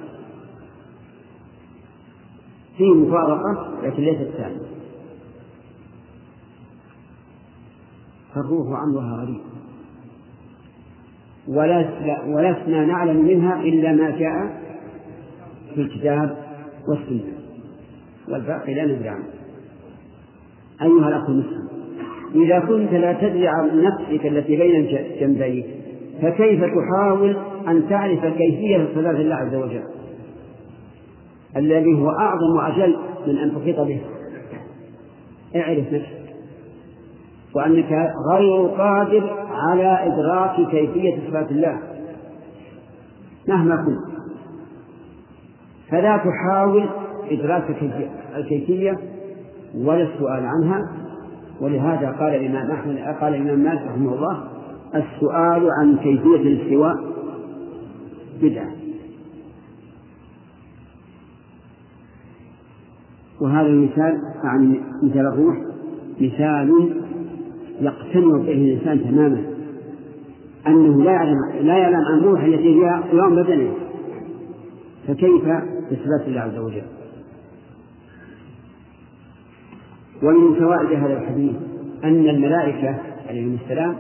فيه 2.77 2.95
مفارقة 2.95 3.81
لكن 3.83 4.03
ليست 4.03 4.37
تامة. 4.37 4.61
فالروح 8.35 8.83
أمرها 8.83 9.25
غريب. 9.25 9.41
ولسنا 12.27 12.85
نعلم 12.87 13.25
منها 13.25 13.61
إلا 13.63 13.93
ما 13.93 14.11
جاء 14.11 14.63
في 15.75 15.81
الكتاب 15.81 16.37
والسنة. 16.89 17.42
والباقي 18.29 18.75
لا 18.75 18.85
ندري 18.85 19.09
عنه 19.09 19.25
أيها 20.83 21.09
الأخ 21.09 21.29
المسلم 21.29 21.69
إذا 22.35 22.59
كنت 22.59 22.93
لا 22.93 23.13
تدري 23.13 23.49
عن 23.49 23.83
نفسك 23.83 24.27
التي 24.27 24.57
بين 24.57 24.99
جنبيك 25.21 25.67
فكيف 26.23 26.61
تحاول 26.65 27.37
أن 27.69 27.89
تعرف 27.89 28.27
كيفية 28.27 28.89
صلاة 28.95 29.11
الله 29.11 29.35
عز 29.35 29.55
وجل؟ 29.55 29.83
الذي 31.57 31.95
هو 31.95 32.11
أعظم 32.11 32.57
وأجل 32.57 32.97
من 33.27 33.39
أن 33.39 33.55
تحيط 33.55 33.81
به. 33.81 34.01
اعرف 35.57 35.93
نفسك. 35.93 36.23
وأنك 37.55 37.93
غير 38.33 38.67
قادر 38.67 39.37
على 39.51 40.07
إدراك 40.07 40.71
كيفية 40.71 41.19
صفات 41.29 41.51
الله. 41.51 41.79
مهما 43.49 43.77
كنت. 43.77 44.13
فلا 45.91 46.17
تحاول 46.17 46.89
إدراك 47.31 47.77
الكيفية 48.37 48.99
ولا 49.75 50.03
السؤال 50.03 50.47
عنها 50.47 50.93
ولهذا 51.61 52.11
قال 52.11 52.35
الإمام 52.35 52.71
أحمد 52.71 52.99
قال 53.21 53.35
الإمام 53.35 53.59
مالك 53.59 53.83
رحمه 53.83 54.15
الله 54.15 54.45
السؤال 54.95 55.71
عن 55.81 55.97
كيفية 55.97 56.37
الاستواء 56.37 56.95
بدعة. 58.43 58.71
وهذا 63.41 63.67
المثال 63.67 64.19
عن 64.45 64.81
مثال 65.03 65.27
الروح 65.27 65.57
مثال 66.21 66.95
يقتنع 67.81 68.37
به 68.37 68.53
الإنسان 68.53 69.05
تماما. 69.05 69.45
أنه 70.67 71.03
لا 71.03 71.11
يعلم 71.11 71.37
لا 71.61 71.79
يعلم 71.79 71.97
عن 71.97 72.19
الروح 72.19 72.43
التي 72.43 72.85
هي 72.85 73.03
قيام 73.13 73.35
بدنه. 73.35 73.73
فكيف 75.09 75.45
بصفات 75.91 76.29
الله 76.29 76.41
عز 76.41 76.59
وجل؟ 76.59 77.02
ومن 80.23 80.55
فوائد 80.55 80.99
هذا 80.99 81.19
الحديث 81.19 81.57
أن 82.05 82.29
الملائكة 82.29 82.99
عليهم 83.29 83.59
السلام 83.63 83.97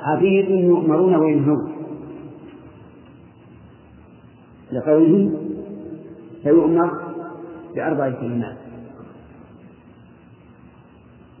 عبيد 0.00 0.48
يؤمرون 0.48 1.14
وينهون. 1.14 1.72
لقوله 4.72 5.32
فيؤمر 6.42 6.90
بأربع 7.74 8.10
كلمات. 8.10 8.56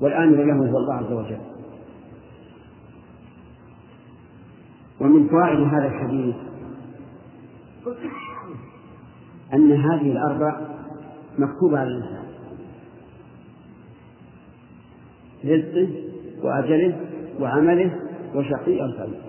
والآمر 0.00 0.36
له 0.36 0.70
هو 0.70 0.78
الله 0.78 0.94
عز 0.94 1.12
وجل. 1.12 1.38
ومن 5.00 5.28
فوائد 5.28 5.60
هذا 5.60 5.86
الحديث 5.86 6.36
أن 9.54 9.72
هذه 9.72 10.12
الأربع 10.12 10.60
مكتوبة 11.38 11.78
على 11.78 11.88
الإنسان 11.88 12.27
رزقه 15.44 15.88
وأجله 16.42 16.96
وعمله 17.40 17.90
وشقي 18.34 18.82
أو 18.82 18.88
سعيد 18.96 19.28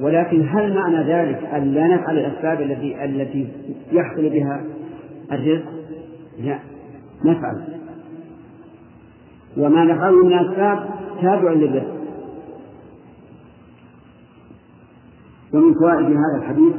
ولكن 0.00 0.48
هل 0.48 0.74
معنى 0.74 0.96
ذلك 0.96 1.44
أن 1.44 1.74
لا 1.74 1.86
نفعل 1.86 2.18
الأسباب 2.18 2.60
التي 2.60 3.04
التي 3.04 3.48
يحصل 3.92 4.28
بها 4.28 4.64
الرزق؟ 5.32 5.64
لا 6.38 6.58
نفعل. 7.24 7.78
وما 9.56 9.84
نفعله 9.84 10.24
من 10.24 10.32
الأسباب 10.32 10.88
تابع 11.20 11.52
للرزق. 11.52 11.98
ومن 15.54 15.74
فوائد 15.74 16.06
هذا 16.06 16.38
الحديث 16.38 16.74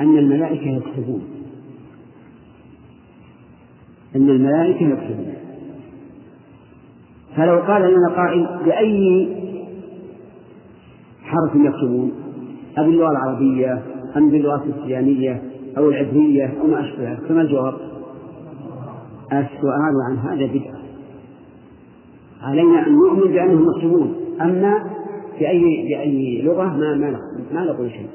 أن 0.00 0.18
الملائكة 0.18 0.68
يكتبون. 0.70 1.33
أن 4.16 4.30
الملائكة 4.30 4.86
يكتبون 4.86 5.34
فلو 7.36 7.58
قال 7.58 7.82
لنا 7.82 8.16
قائل 8.16 8.46
بأي 8.64 9.28
حرف 11.22 11.54
يكتبون 11.54 12.12
أبي 12.78 12.88
اللغة 12.88 13.10
العربية 13.10 13.82
أم 14.16 14.30
باللغة 14.30 14.64
السريانية 14.64 15.42
أو 15.78 15.88
العبرية 15.88 16.54
أو 16.60 16.66
ما 16.66 16.80
أشبهها؟ 16.80 17.18
فما 17.28 17.42
الجواب؟ 17.42 17.74
السؤال 19.32 19.94
عن 20.08 20.18
هذا 20.18 20.46
بدعة. 20.46 20.78
علينا 22.42 22.86
أن 22.86 22.92
نؤمن 22.92 23.32
بأنهم 23.32 23.68
مكتوبون 23.68 24.14
أما 24.40 24.84
بأي 25.40 25.60
بأي 25.60 26.42
لغة 26.42 26.64
ما 26.64 26.94
ما 26.94 27.20
ما 27.52 27.64
نقول 27.64 27.90
شيء 27.90 28.08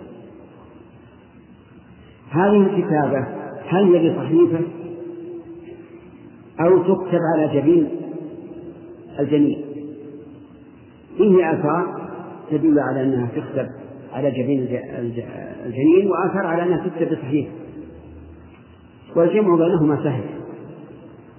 هذه 2.29 2.61
الكتابة 2.61 3.27
هل 3.67 3.95
هي 3.95 4.09
بصحيفة؟ 4.09 4.59
أو 6.61 6.77
تكتب 6.77 7.19
على 7.35 7.61
جبين 7.61 7.89
الجنين 9.19 9.65
فيه 11.17 11.53
آثار 11.53 12.09
تدل 12.51 12.79
على 12.79 13.03
أنها 13.03 13.27
تكتب 13.35 13.67
على 14.13 14.31
جبين 14.31 14.67
الجنين 15.65 16.07
وآثار 16.11 16.45
على 16.45 16.63
أنها 16.63 16.87
تكتب 16.87 17.11
بصحيفة 17.11 17.51
والجمع 19.15 19.55
بينهما 19.55 20.03
سهل. 20.03 20.23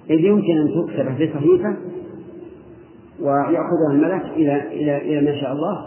إذ 0.09 0.19
يمكن 0.19 0.57
أن 0.57 0.67
تكتب 0.67 1.05
بصحيفة 1.05 1.77
ويأخذها 3.19 3.91
الملك 3.91 4.25
إلى 4.35 4.73
إلى 4.73 4.97
إلى 4.97 5.31
ما 5.31 5.41
شاء 5.41 5.51
الله 5.51 5.85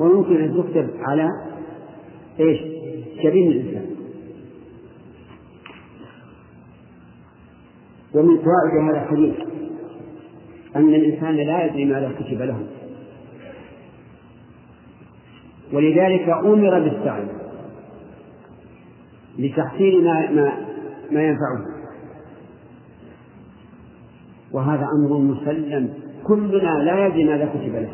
ويمكن 0.00 0.36
أن 0.42 0.62
تكتب 0.62 0.90
على 0.98 1.28
إيش؟ 2.40 2.60
جبين 3.24 3.52
الإنسان. 3.52 3.89
ومن 8.14 8.36
فوائد 8.36 8.88
هذا 8.88 9.02
الحديث 9.02 9.34
أن 10.76 10.94
الإنسان 10.94 11.36
لا 11.36 11.64
يدري 11.64 11.84
ماذا 11.84 12.12
كتب 12.20 12.42
له. 12.42 12.66
ولذلك 15.72 16.28
أمر 16.28 16.80
بالسعي 16.80 17.26
لتحصيل 19.38 20.04
ما 20.04 20.30
ما 20.30 20.52
ما 21.10 21.22
ينفعه. 21.22 21.64
وهذا 24.52 24.86
أمر 24.98 25.18
مسلم. 25.18 25.94
كلنا 26.24 26.84
لا 26.84 27.06
يدري 27.06 27.24
ماذا 27.24 27.46
كتب 27.46 27.74
له. 27.74 27.92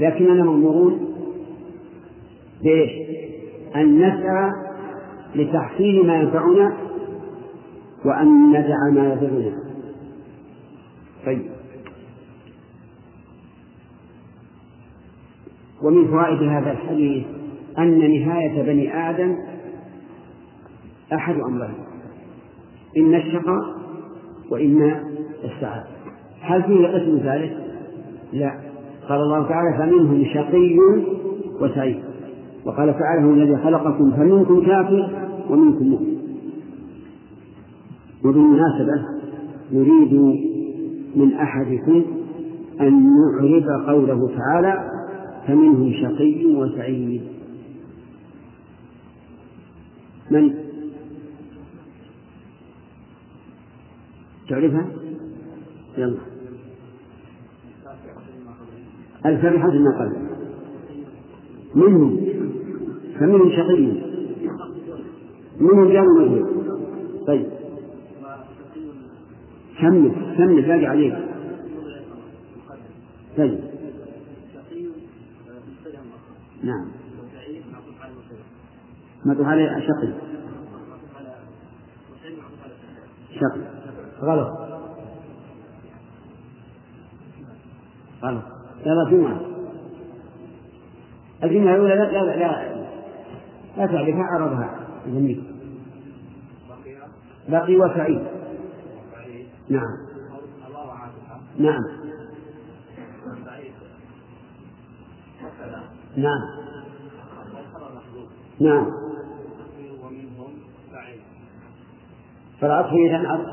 لكننا 0.00 0.44
مأمورون 0.44 1.14
بإيش؟ 2.62 2.90
أن 3.76 3.98
نسعى 3.98 4.50
لتحصيل 5.34 6.06
ما 6.06 6.14
ينفعنا 6.14 6.89
وأن 8.04 8.50
ندع 8.50 8.90
ما 8.92 9.12
يضرنا 9.12 9.52
طيب. 11.26 11.42
ومن 15.82 16.08
فوائد 16.08 16.42
هذا 16.42 16.70
الحديث 16.70 17.26
أن 17.78 17.98
نهاية 17.98 18.62
بني 18.62 19.10
آدم 19.10 19.36
أحد 21.12 21.34
أمرين. 21.34 21.74
إما 22.98 23.16
الشقاء 23.16 23.76
وإما 24.50 25.04
السعادة. 25.44 25.86
هل 26.40 26.62
فيه 26.62 26.86
قسم 26.86 27.18
ثالث؟ 27.18 27.52
لا. 28.32 28.60
قال 29.08 29.20
الله 29.20 29.48
تعالى 29.48 29.78
فمنهم 29.78 30.24
شقي 30.24 30.78
وسعيد. 31.60 32.00
وقال 32.64 32.98
تعالى 32.98 33.24
هو 33.24 33.30
الذي 33.30 33.56
خلقكم 33.56 34.10
فمنكم 34.10 34.66
كافر 34.66 35.28
ومنكم 35.50 35.84
مؤمن. 35.84 36.09
وبالمناسبة 38.24 39.04
نريد 39.72 40.12
من 41.16 41.32
أحدكم 41.32 42.04
أن 42.80 43.06
يعرب 43.16 43.86
قوله 43.88 44.30
تعالى 44.36 44.90
فمنهم 45.46 45.92
شقي 45.92 46.46
وسعيد. 46.46 47.22
من؟ 50.30 50.54
تعرفها؟ 54.48 54.86
يلا. 55.98 56.18
الفرحة 59.26 59.70
ما 59.70 59.98
قبل 60.00 60.16
منهم. 61.74 62.16
فمنهم 63.20 63.50
شقي. 63.50 63.92
منهم 65.60 65.92
جار 65.92 66.46
طيب. 67.26 67.59
كمل 69.80 70.34
كمل 70.36 70.62
باقي 70.62 70.86
عليك؟ 70.86 71.14
طيب. 73.36 73.60
نعم. 76.62 76.90
معطوف 79.24 79.46
عليه 79.46 79.68
شقي. 79.68 80.12
شقي. 83.34 83.60
غلط. 84.22 84.48
غلط. 88.22 88.44
لا 88.84 89.10
جمعة 89.10 89.40
الجمعة 91.44 91.74
الأولى 91.74 91.94
لا 91.94 92.12
لا 92.12 92.36
لا 92.36 92.80
لا 93.76 93.86
تعرفها 93.86 94.24
عرضها 94.24 94.80
جميل. 95.06 95.44
بقي 97.48 97.76
وسعيد 97.76 98.39
نعم. 99.70 99.96
نعم. 101.58 101.82
نعم. 106.16 106.40
نعم. 108.60 108.86
فالعطف 112.60 112.92
إذا 112.92 113.46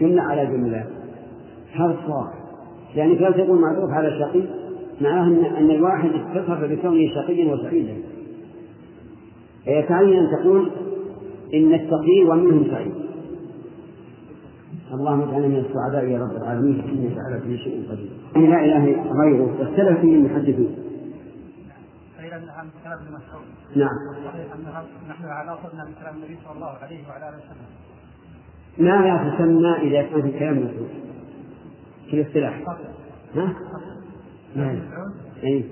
جملة 0.00 0.22
على 0.22 0.46
جملة 0.46 0.86
هذا 1.72 1.98
الصواب. 2.00 2.32
يعني 2.94 3.16
كان 3.16 3.34
تقول 3.34 3.60
معروف 3.60 3.90
على 3.90 4.18
شقي؟ 4.18 4.42
معناه 5.00 5.58
أن 5.58 5.70
الواحد 5.70 6.10
اتصف 6.10 6.60
بكونه 6.64 7.14
شقيا 7.14 7.54
وسعيدا. 7.54 8.02
فيتعين 9.64 10.18
أن 10.18 10.30
تقول 10.30 10.70
إن 11.54 11.74
التقي 11.74 12.24
ومنهم 12.28 12.70
سعيد. 12.70 13.01
اللهم 14.92 15.20
اجعلنا 15.20 15.48
من 15.48 15.56
السعداء 15.56 16.04
يا 16.04 16.18
رب 16.18 16.36
العالمين. 16.36 16.80
إنك 16.80 17.18
على 17.26 17.40
كل 17.40 17.58
شيء 17.58 17.90
قدير. 17.90 18.10
لا 18.50 18.64
إله 18.64 18.84
غيره. 19.12 19.60
واختلف 19.60 20.00
فيه 20.00 20.16
قيل 22.22 22.32
انها 22.32 22.62
من 22.62 22.70
كلام 22.84 22.98
ابن 22.98 23.14
مسعود. 23.14 23.44
نعم. 23.76 23.96
نحن 25.08 25.24
على 25.24 25.52
اخذنا 25.52 25.84
من 25.84 25.92
كلام 26.00 26.14
النبي 26.16 26.38
صلى 26.44 26.54
الله 26.54 26.66
عليه 26.82 27.08
وعلى 27.08 27.28
آله 27.28 27.36
وسلم. 27.36 27.68
ما 28.78 29.06
لا 29.06 29.30
تسمى 29.30 29.72
إذا 29.88 30.02
كان 30.02 30.22
في 30.22 30.38
كلام 30.38 30.56
مسعود؟ 30.58 30.88
في 32.10 32.20
الاصطلاح 32.20 32.62
ها؟ 33.36 33.54
لا 34.56 34.82
أي. 35.44 35.64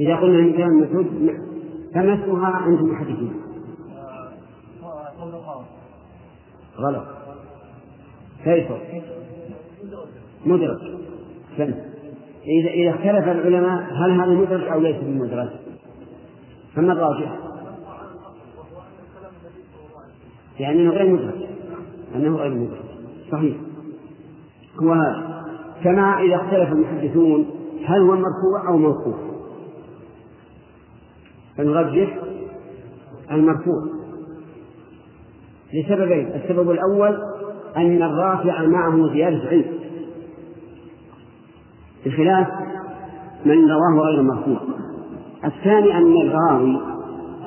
إذا 0.00 0.16
قلنا 0.16 0.40
من 0.40 0.52
كلام 0.52 0.80
مسعود 0.80 1.06
فما 1.94 2.24
اسمها 2.24 2.46
عند 2.46 2.78
المحدثين؟ 2.78 3.32
غلط. 6.78 7.23
كيف؟ 8.44 8.72
مدرج 10.46 10.78
فن. 11.56 11.74
إذا 12.46 12.70
إذا 12.70 12.90
اختلف 12.90 13.28
العلماء 13.28 13.82
هل 13.92 14.10
هذا 14.10 14.32
مدرج 14.32 14.68
أو 14.68 14.80
ليس 14.80 14.96
بمدرج؟ 14.96 15.48
فما 16.74 16.92
الراجح؟ 16.92 17.38
يعني 20.60 20.80
أنه 20.80 20.90
غير 20.90 21.12
مدرج 21.12 21.42
أنه 22.14 22.36
غير 22.36 22.54
مدرج 22.54 22.84
صحيح. 23.32 23.56
هو 24.82 24.94
كما 25.84 26.20
إذا 26.20 26.36
اختلف 26.36 26.72
المحدثون 26.72 27.50
هل 27.84 28.00
هو 28.00 28.16
مرفوع 28.16 28.68
أو 28.68 28.76
موقوف؟ 28.76 29.16
فنرجح 31.56 32.18
المرفوع. 33.30 33.82
لسببين. 35.74 36.26
السبب 36.26 36.70
الأول 36.70 37.33
أن 37.76 38.02
الرافع 38.02 38.66
معه 38.66 39.12
زيادة 39.12 39.48
علم 39.48 39.64
بخلاف 42.06 42.46
من 43.44 43.70
رواه 43.70 44.06
غير 44.06 44.22
مرفوع 44.22 44.60
الثاني 45.44 45.98
أن 45.98 46.16
الراوي 46.20 46.80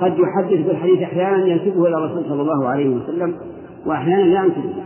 قد 0.02 0.20
يحدث 0.20 0.68
بالحديث 0.68 1.02
أحيانا 1.02 1.46
ينسبه 1.46 1.88
إلى 1.88 1.98
الرسول 1.98 2.24
صلى 2.24 2.42
الله 2.42 2.68
عليه 2.68 2.90
وسلم 2.90 3.36
وأحيانا 3.86 4.22
لا 4.22 4.44
ينسبه. 4.44 4.84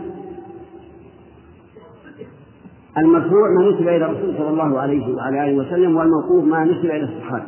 المرفوع 2.98 3.48
ما 3.58 3.70
نسب 3.70 3.88
إلى 3.88 4.06
الرسول 4.06 4.34
صلى 4.38 4.48
الله 4.48 4.80
عليه 4.80 5.14
وعلى 5.14 5.44
آله 5.44 5.58
وسلم 5.58 5.96
والموقوف 5.96 6.44
ما 6.44 6.64
نسب 6.64 6.84
إلى 6.84 7.04
الصحابة. 7.04 7.44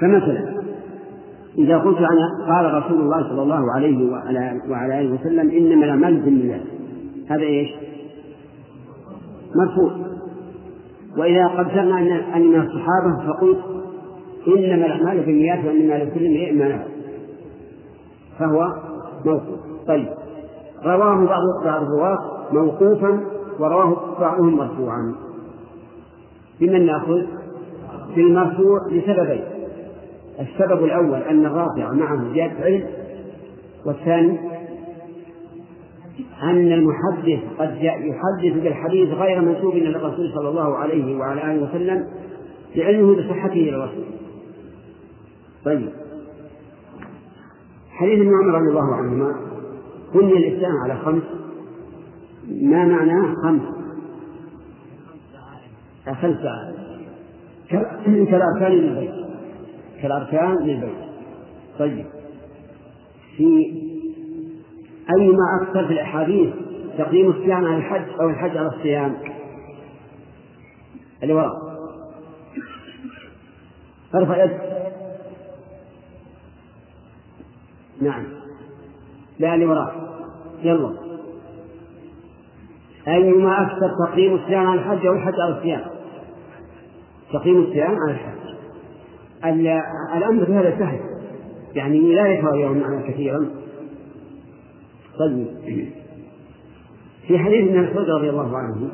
فمثلا 0.00 0.51
إذا 1.58 1.78
قلت 1.78 1.98
أنا 1.98 2.54
قال 2.54 2.74
رسول 2.74 3.00
الله 3.00 3.22
صلى 3.28 3.42
الله 3.42 3.72
عليه 3.76 4.12
وعلى, 4.12 4.60
وعلى 4.70 5.00
آله 5.00 5.14
وسلم 5.14 5.50
إنما 5.50 5.84
الأعمال 5.84 6.20
بالنيات 6.20 6.62
هذا 7.30 7.42
إيش؟ 7.42 7.68
مرفوع. 9.54 9.92
وإذا 11.18 11.46
قدرنا 11.46 11.98
أن 11.98 12.12
أن 12.12 12.42
من 12.42 12.60
الصحابة 12.60 13.26
فقلت 13.26 13.58
إنما 14.48 14.86
الأعمال 14.86 15.20
بالنيات 15.20 15.64
وإنما 15.64 15.94
لكل 15.94 16.26
امرئ 16.26 16.52
ما 16.52 16.68
نوى 16.68 16.84
فهو 18.38 18.74
موقوف. 19.24 19.60
طيب. 19.88 20.08
رواه 20.84 21.26
بعض 21.26 21.64
بعض 21.64 21.82
الرواة 21.82 22.18
موقوفا 22.52 23.20
ورواه 23.58 24.20
بعضهم 24.20 24.56
مرفوعا. 24.56 25.14
بمن 26.60 26.86
نأخذ؟ 26.86 27.22
بالمرفوع 28.16 28.78
لسببين. 28.90 29.51
السبب 30.40 30.84
الأول 30.84 31.22
أن 31.22 31.46
الرافع 31.46 31.92
معه 31.92 32.32
زيادة 32.32 32.64
علم 32.64 32.84
والثاني 33.86 34.38
أن 36.42 36.72
المحدث 36.72 37.40
قد 37.58 37.76
يحدث 37.82 38.62
بالحديث 38.62 39.08
غير 39.08 39.40
منسوب 39.40 39.72
إلى 39.72 39.88
الرسول 39.88 40.32
صلى 40.34 40.48
الله 40.48 40.76
عليه 40.76 41.16
وعلى 41.16 41.52
آله 41.52 41.62
وسلم 41.62 42.06
لعلمه 42.76 43.16
بصحته 43.16 43.52
إلى 43.52 43.76
الرسول. 43.76 44.04
طيب. 45.64 45.88
حديث 47.90 48.20
ابن 48.20 48.34
عمر 48.34 48.58
رضي 48.58 48.68
الله 48.68 48.94
عنهما 48.94 49.36
بني 50.14 50.32
الإسلام 50.32 50.72
على 50.84 50.96
خمس. 50.96 51.22
ما 52.48 52.84
معناه 52.84 53.34
خمس؟ 53.44 53.62
خمس 56.06 56.36
كالأركان 58.04 58.72
للبيت 58.72 59.21
كالأركان 60.02 60.56
للبيت. 60.56 61.12
طيب. 61.78 62.06
في 63.36 63.46
أي 65.16 65.28
ما 65.28 65.62
أكثر 65.62 65.86
في 65.86 65.92
الأحاديث 65.92 66.54
تقديم 66.98 67.30
الصيام 67.30 67.64
على 67.64 67.76
الحج 67.76 68.20
أو 68.20 68.28
الحج 68.28 68.56
على 68.56 68.68
الصيام؟ 68.68 69.16
اللي 71.22 71.34
وراء. 71.34 71.72
ارفع 74.14 74.44
يد. 74.44 74.58
نعم. 78.00 78.24
لا 79.38 79.54
اللي 79.54 79.66
وراء. 79.66 80.12
يلا. 80.62 80.96
أيما 83.08 83.62
أكثر 83.62 83.90
تقديم 84.06 84.34
الصيام 84.34 84.66
على 84.66 84.80
الحج 84.80 85.06
أو 85.06 85.12
الحج 85.12 85.40
على 85.40 85.58
الصيام؟ 85.58 85.84
تقديم 87.32 87.62
الصيام 87.62 87.96
على 88.06 88.12
الحج. 88.12 88.41
الأمر 89.44 90.46
في 90.46 90.52
هذا 90.52 90.78
سهل. 90.78 91.00
يعني 91.74 92.14
لا 92.14 92.26
يتغير 92.26 92.72
معنا 92.72 93.02
كثيرا. 93.08 93.50
طيب. 95.18 95.46
في 97.28 97.38
حديث 97.38 97.68
ابن 97.68 97.82
مسعود 97.82 98.10
رضي 98.10 98.30
الله 98.30 98.56
عنه 98.58 98.90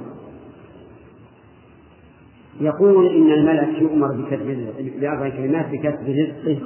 يقول 2.61 3.07
إن 3.07 3.33
الملك 3.33 3.83
يؤمر 3.83 4.13
بكتب 4.13 4.73
بأربع 5.01 5.29
كلمات 5.29 5.67
بكتب 5.67 6.09
رزقه 6.09 6.59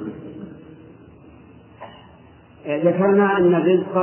ذكرنا 2.67 3.37
أن 3.37 3.55
الرزق 3.55 3.97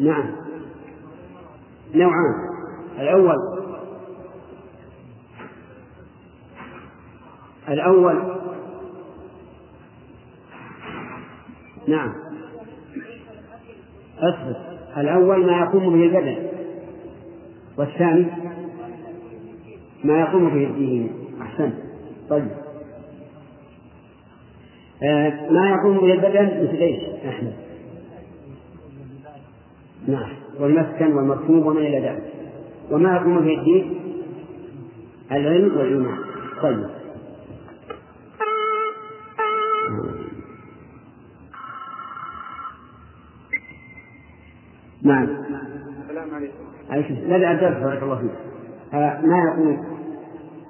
نعم. 0.00 0.30
نوعان. 1.94 2.34
الأول 2.98 3.57
الأول. 7.68 8.38
نعم. 11.88 12.12
أصبر. 14.18 14.56
الأول 14.96 15.46
ما 15.46 15.58
يقوم 15.58 15.92
به 15.92 16.02
البدن. 16.04 16.48
والثاني 17.78 18.26
ما 20.04 20.20
يقوم 20.20 20.48
به 20.48 20.64
الدين. 20.64 21.10
أحسنت 21.42 21.74
طيب. 22.30 22.48
آه 25.02 25.50
ما 25.50 25.70
يقوم 25.70 25.98
به 25.98 26.12
البدن 26.12 26.62
مثل 26.62 26.76
إيش؟ 26.76 27.02
أحمد. 27.28 27.52
نعم. 30.08 30.32
والمسكن 30.60 31.12
والمركوب 31.12 31.66
وما 31.66 31.80
إلى 31.80 31.98
ذلك. 32.00 32.32
وما 32.90 33.16
يقوم 33.16 33.38
به 33.38 33.58
الدين؟ 33.58 33.94
العلم 35.32 35.76
والإيمان. 35.76 36.18
طيب. 36.62 36.86
نعم. 45.02 45.28
السلام 46.02 46.34
عليكم. 46.34 46.54
عليكم 46.90 47.14
لا 47.14 47.38
لا 47.38 47.80
بارك 47.84 48.02
الله 48.02 48.18
فيك. 48.18 48.30
آه 48.94 49.20
ما 49.20 49.38
يقول؟ 49.38 49.78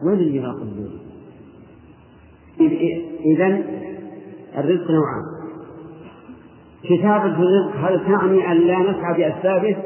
وين 0.02 0.18
اللي 0.18 0.36
يراقب 0.36 0.90
إذا 3.20 3.46
الرزق 4.58 4.90
نوعان. 4.90 5.22
كتابة 6.82 7.24
الرزق 7.24 7.76
هل 7.76 8.00
تعني 8.06 8.52
أن 8.52 8.56
لا 8.56 8.78
نسعى 8.78 9.14
بأسبابه؟ 9.16 9.76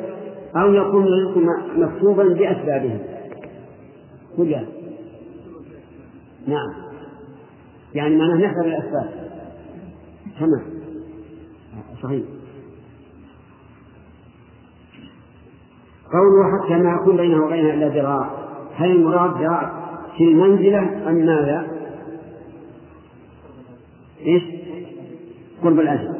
أو 0.56 0.74
يكون 0.74 1.06
الرزق 1.06 1.38
مكتوبا 1.76 2.24
بأسبابه. 2.24 2.98
كلها 4.36 4.64
نعم. 6.46 6.82
يعني 7.94 8.16
معناه 8.16 8.36
نحذر 8.36 8.66
الأسباب 8.66 9.21
تمام 10.40 10.64
صحيح. 12.02 12.24
قوله 16.12 16.64
حتى 16.64 16.76
ما 16.76 16.92
يكون 16.92 17.16
بينه 17.16 17.44
وبينها 17.44 17.74
إلا 17.74 17.88
ذراع. 17.88 18.30
هل 18.74 18.90
المراد 18.90 19.42
ذراع 19.42 19.82
في 20.16 20.24
المنزلة 20.24 21.08
أم 21.08 21.14
ماذا؟ 21.14 21.70
إيش؟ 24.20 24.42
قرب 25.62 25.80
الأجل. 25.80 26.14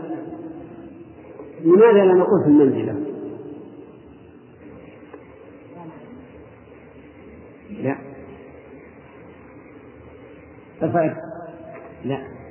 لماذا 1.65 2.05
لا 2.05 2.15
نقول 2.15 2.43
في 2.45 2.49
المنزلة؟ 2.49 2.97
لا. 7.71 7.99
الفرق. 10.83 11.17
لا. 12.05 12.42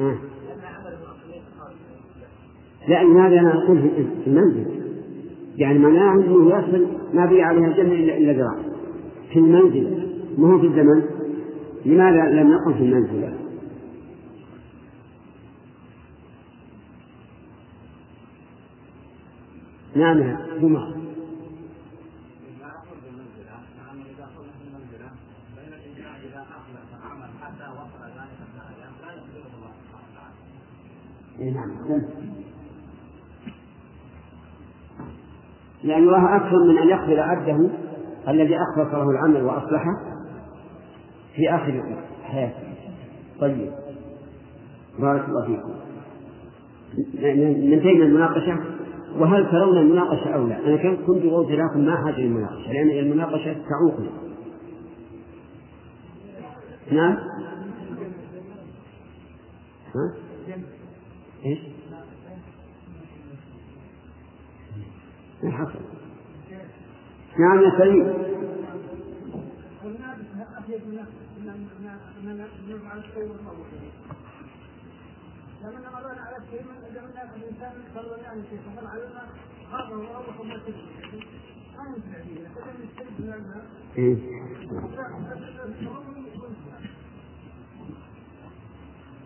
آه. 0.00 0.16
لا 2.88 3.02
لماذا 3.02 3.34
لا 3.34 3.42
نقول 3.42 3.80
في 4.24 4.30
المنزل؟ 4.30 4.66
يعني 5.56 5.78
معناه 5.78 6.12
انه 6.12 6.58
يصل 6.58 6.86
ما 7.14 7.26
بي 7.26 7.42
عليها 7.42 7.66
الجنة 7.66 7.92
الا 7.92 8.16
إلا 8.16 8.32
ذراع. 8.32 8.56
في 9.32 9.38
المنزل. 9.38 10.08
ما 10.38 10.54
هو 10.54 10.58
في 10.58 10.66
الزمن. 10.66 11.02
لماذا 11.86 12.30
لم 12.30 12.52
نقل 12.52 12.74
في 12.74 12.80
المنزل؟ 12.80 13.34
نعم 19.96 20.36
جمعة 20.62 20.99
نعم 31.90 32.02
لأن 35.84 36.02
الله 36.02 36.36
أكثر 36.36 36.56
من 36.68 36.78
أن 36.78 36.88
يقبل 36.88 37.20
عبده 37.20 37.70
الذي 38.28 38.56
أخلص 38.56 38.94
له 38.94 39.10
العمل 39.10 39.42
وأصلحه 39.42 40.00
في 41.36 41.54
آخر 41.54 41.96
حياته 42.22 42.70
طيب. 43.40 43.70
بارك 44.98 45.24
الله 45.28 45.46
فيكم. 45.46 45.74
ننتهي 47.70 47.94
من 47.94 48.02
المناقشة. 48.02 48.60
وهل 49.18 49.50
ترون 49.50 49.78
المناقشة 49.78 50.34
أو 50.34 50.46
لا؟ 50.46 50.66
أنا 50.66 50.76
كنت 50.76 51.08
قلت 51.08 51.50
لكم 51.50 51.80
ما 51.80 51.96
حاجة 51.96 52.20
للمناقشة 52.20 52.72
لأن 52.72 52.90
المناقشة 52.90 53.52
تعوقنا 53.52 54.10
نعم؟ 56.92 57.16
ها؟ 59.94 60.14
إيش؟ 61.46 61.58
ما 65.42 65.50
حصل 65.50 65.80
نعم 67.38 67.60
يا 67.62 67.70
سليم. 67.78 68.06
على 76.20 76.46
شيء 76.50 76.62
من 76.62 76.94
جمعنا 76.94 77.34
الانسان 77.36 77.72
صلى 77.94 78.00
الله 78.00 78.28
عليه 78.28 78.42
وسلم 78.42 78.88
علمنا 78.88 79.22
هو 79.72 80.14
اول 80.16 80.48
ما 80.48 80.56
تدري 80.56 81.24
ما 81.76 81.82
ينفع 81.96 82.22
فيه 82.22 82.40
لكن 82.40 82.84
يستلم 82.84 83.14
من 83.18 83.32
الماء 83.32 83.64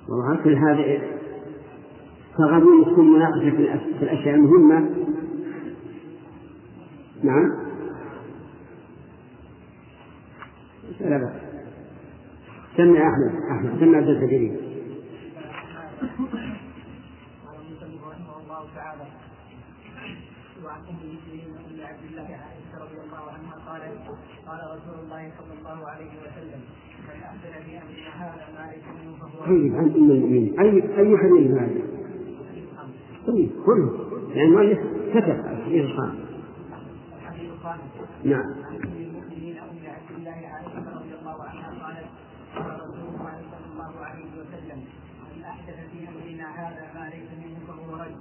والله 0.08 0.36
كل 0.44 0.54
هذا 0.56 1.02
تغني 2.38 2.84
تكون 2.84 3.12
مناقشة 3.12 3.50
في 3.98 4.02
الأشياء 4.04 4.34
المهمة. 4.34 4.90
نعم. 7.24 7.64
لا 11.00 11.18
بأس. 11.18 11.32
سمع 12.76 13.00
أحمد. 13.08 13.32
أحمد 13.50 13.80
سمع 13.80 13.98
عبد 13.98 14.08
الكريم 14.08 14.56
وعن 20.64 20.80
ام 20.80 20.96
المسلمين 21.04 21.56
ام 21.56 21.86
عبد 21.86 22.04
الله 22.10 22.22
عائشه 22.22 22.84
رضي 22.84 22.98
الله 23.04 23.22
عنها 23.34 23.54
قالت 23.68 23.98
قال 24.46 24.60
رسول 24.76 25.04
الله 25.04 25.32
صلى 25.38 25.58
الله 25.58 25.88
عليه 25.88 26.10
وسلم 26.22 26.60
من 27.08 27.22
احسن 27.22 27.64
في 27.64 27.78
امرنا 27.78 28.10
هذا 28.20 28.46
ما 28.54 28.72
ليس 28.72 28.84
منه 29.04 29.16
فهو 29.16 29.44
طيب 29.46 29.74
عن 29.74 29.84
أم 29.84 30.10
المؤمنين؟ 30.10 30.60
أي 30.60 30.70
أي 30.98 31.18
حديث 31.18 31.50
هذا؟ 31.50 31.82
طيب 33.26 33.50
كله. 33.66 33.90
لأن 34.34 34.46
المؤلف 34.46 34.78
كتب 35.10 35.40
الحديث 35.46 35.84
الخامس 35.84 36.33
نعم. 38.24 38.40
عن 38.40 38.76
المؤمنين 38.76 39.58
ام 39.58 39.68
عبد 39.86 40.10
الله 40.16 41.44
عنها 41.44 41.70
قالت 41.82 42.08
قال 42.56 42.80
رسول 42.80 43.08
الله 43.14 43.36
صلى 43.52 43.66
الله 43.72 44.04
عليه 44.04 44.30
وسلم 44.40 44.78
من 45.36 45.44
احدث 45.44 45.76
في 45.92 45.98
امرنا 46.08 46.46
هذا 46.60 46.84
ما 46.94 47.10
ليس 47.10 47.30
منه 47.44 47.58
فهو 47.68 47.96
رد 48.02 48.16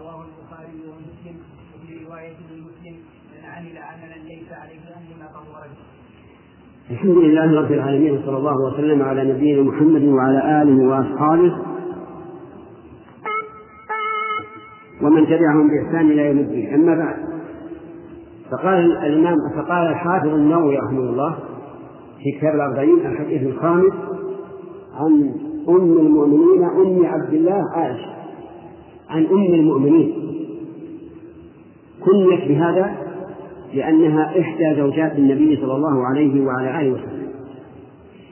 رواه 0.00 0.24
البخاري 0.28 0.72
ومسلم 0.88 1.36
وفي 1.74 2.04
روايه 2.04 2.36
لمسلم 2.50 2.96
من 3.32 3.44
عمل 3.44 3.78
عملا 3.78 4.28
ليس 4.28 4.52
عليه 4.52 4.80
امرنا 4.96 5.28
فهو 5.32 5.62
رد 5.64 5.76
الحمد 6.90 7.16
لله 7.16 7.60
رب 7.60 7.72
العالمين 7.72 8.12
وصلى 8.12 8.36
الله 8.36 8.56
وسلم 8.56 9.02
على 9.02 9.24
نبينا 9.32 9.62
محمد 9.62 10.02
وعلى 10.02 10.62
آله 10.62 10.88
وأصحابه. 10.88 11.58
ومن 15.02 15.26
تبعهم 15.26 15.68
بإحسان 15.70 16.10
إلى 16.10 16.26
يوم 16.26 16.38
الدين. 16.38 16.74
أما 16.74 16.94
بعد. 16.94 17.27
فقال 18.50 18.96
الإمام 18.96 19.36
فقال 19.56 19.86
الحافظ 19.86 20.28
النووي 20.28 20.76
رحمه 20.76 21.00
الله 21.00 21.38
في 22.22 22.38
كتاب 22.38 22.54
الأربعين 22.54 23.06
الحديث 23.06 23.42
الخامس 23.42 23.92
عن 24.94 25.34
أم 25.68 25.98
المؤمنين 25.98 26.64
أم 26.64 27.06
عبد 27.06 27.34
الله 27.34 27.62
عائشة 27.74 28.14
عن 29.10 29.26
أم 29.26 29.54
المؤمنين. 29.54 30.14
كنيت 32.04 32.48
بهذا 32.48 32.96
لأنها 33.74 34.40
إحدى 34.40 34.76
زوجات 34.76 35.18
النبي 35.18 35.56
صلى 35.56 35.76
الله 35.76 36.06
عليه 36.06 36.44
وعلى 36.46 36.80
آله 36.80 36.92
وسلم. 36.92 37.28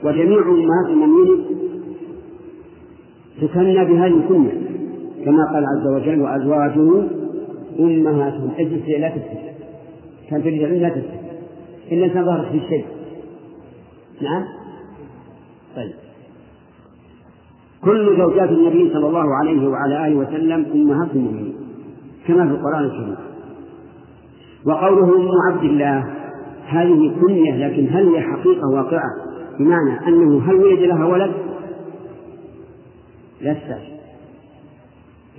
وجميع 0.05 0.38
أمهات 0.38 0.87
المؤمنين 0.90 1.44
تكنى 3.40 3.85
بهذه 3.85 4.16
الكنية 4.16 4.66
كما 5.24 5.52
قال 5.52 5.64
عز 5.66 5.87
وجل 5.87 6.20
وأزواجه 6.20 7.09
أمهاتهم. 7.79 8.50
اجلس 8.59 8.88
لا 8.88 9.09
تفتح 9.09 9.45
كان 10.30 10.42
تريد 10.42 10.62
لا 10.62 10.88
تفتح 10.88 11.20
إلا 11.92 12.06
أن 12.06 12.24
ظهرت 12.24 12.48
في 12.48 12.56
الشيء 12.58 12.84
نعم؟ 14.22 14.44
طيب. 15.76 15.92
كل 17.84 18.16
زوجات 18.18 18.48
النبي 18.48 18.92
صلى 18.92 19.06
الله 19.06 19.34
عليه 19.40 19.68
وعلى 19.68 20.06
آله 20.06 20.16
وسلم 20.16 20.66
أمهات 20.74 21.10
المؤمنين 21.14 21.54
كما 22.26 22.46
في 22.46 22.52
القرآن 22.52 22.84
الكريم. 22.84 23.16
وقوله 24.66 25.16
أم 25.16 25.28
عبد 25.52 25.64
الله 25.64 26.04
هذه 26.66 27.14
كنية 27.20 27.66
لكن 27.66 27.88
هل 27.90 28.08
هي 28.08 28.20
حقيقة 28.20 28.68
واقعة؟ 28.74 29.10
بمعنى 29.58 30.08
أنه 30.08 30.50
هل 30.50 30.54
ولد 30.54 30.80
لها 30.80 31.04
ولد؟ 31.04 31.32
لست 33.40 33.78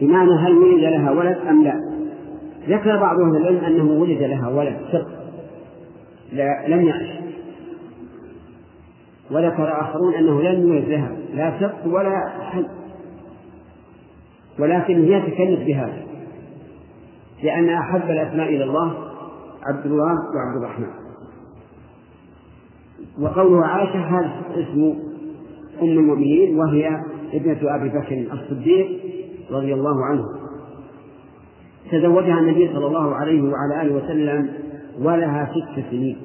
بمعنى 0.01 0.31
هل 0.31 0.57
ولد 0.57 0.79
لها 0.79 1.11
ولد 1.11 1.37
أم 1.49 1.63
لا؟ 1.63 1.86
ذكر 2.67 2.97
بعض 2.97 3.19
أهل 3.19 3.37
العلم 3.37 3.65
أنه 3.65 3.91
ولد 4.01 4.21
لها 4.23 4.47
ولد 4.49 5.05
لا 6.31 6.67
لم 6.67 6.85
يعش. 6.85 7.17
وذكر 9.31 9.81
آخرون 9.81 10.13
أنه 10.13 10.41
لم 10.41 10.67
يولد 10.67 10.89
لها 10.89 11.11
لا 11.33 11.59
سقط 11.59 11.85
ولا 11.85 12.29
حي 12.41 12.65
ولكن 14.59 15.03
هي 15.03 15.21
تكلف 15.21 15.59
بهذا 15.67 16.03
لأن 17.43 17.69
أحب 17.69 18.09
الأسماء 18.09 18.49
إلى 18.49 18.63
الله 18.63 18.93
عبد 19.63 19.85
الله 19.85 20.13
وعبد 20.35 20.63
الرحمن. 20.63 20.89
وقوله 23.21 23.65
عائشة 23.65 23.99
هذا 23.99 24.31
اسم 24.55 24.93
أم 25.81 25.87
المؤمنين 25.87 26.59
وهي 26.59 26.87
ابنة 27.33 27.75
أبي 27.75 27.89
بكر 27.89 28.27
الصديق 28.33 28.87
رضي 29.51 29.73
الله 29.73 30.05
عنه. 30.05 30.46
تزوجها 31.91 32.39
النبي 32.39 32.73
صلى 32.73 32.87
الله 32.87 33.15
عليه 33.15 33.41
وعلى 33.41 33.81
آله 33.81 33.95
وسلم 33.95 34.49
ولها 34.99 35.51
ست 35.53 35.89
سنين. 35.91 36.17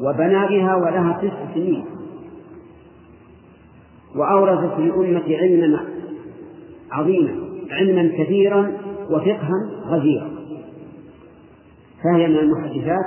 وبنى 0.00 0.46
بها 0.48 0.76
ولها 0.76 1.18
تسع 1.22 1.54
سنين. 1.54 1.84
وأورثت 4.16 4.78
للأمة 4.78 5.36
علما 5.36 5.84
عظيما 6.92 7.34
علما 7.70 8.24
كثيرا 8.24 8.72
وفقها 9.10 9.70
غزيرا. 9.86 10.30
فهي 12.04 12.28
من 12.28 12.36
المحدثات 12.36 13.06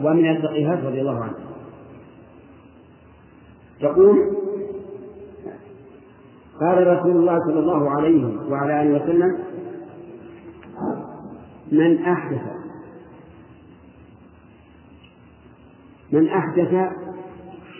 ومن 0.00 0.30
الفقيهات 0.30 0.84
رضي 0.84 1.00
الله 1.00 1.24
عنها. 1.24 1.50
تقول 3.80 4.16
قال 6.60 6.86
رسول 6.86 7.10
الله 7.10 7.38
صلى 7.38 7.58
الله 7.58 7.90
عليه 7.90 8.24
وعلى 8.50 8.82
آله 8.82 9.02
وسلم 9.02 9.38
من 11.72 12.04
أحدث. 12.04 12.40
من 16.12 16.28
أحدث 16.28 16.70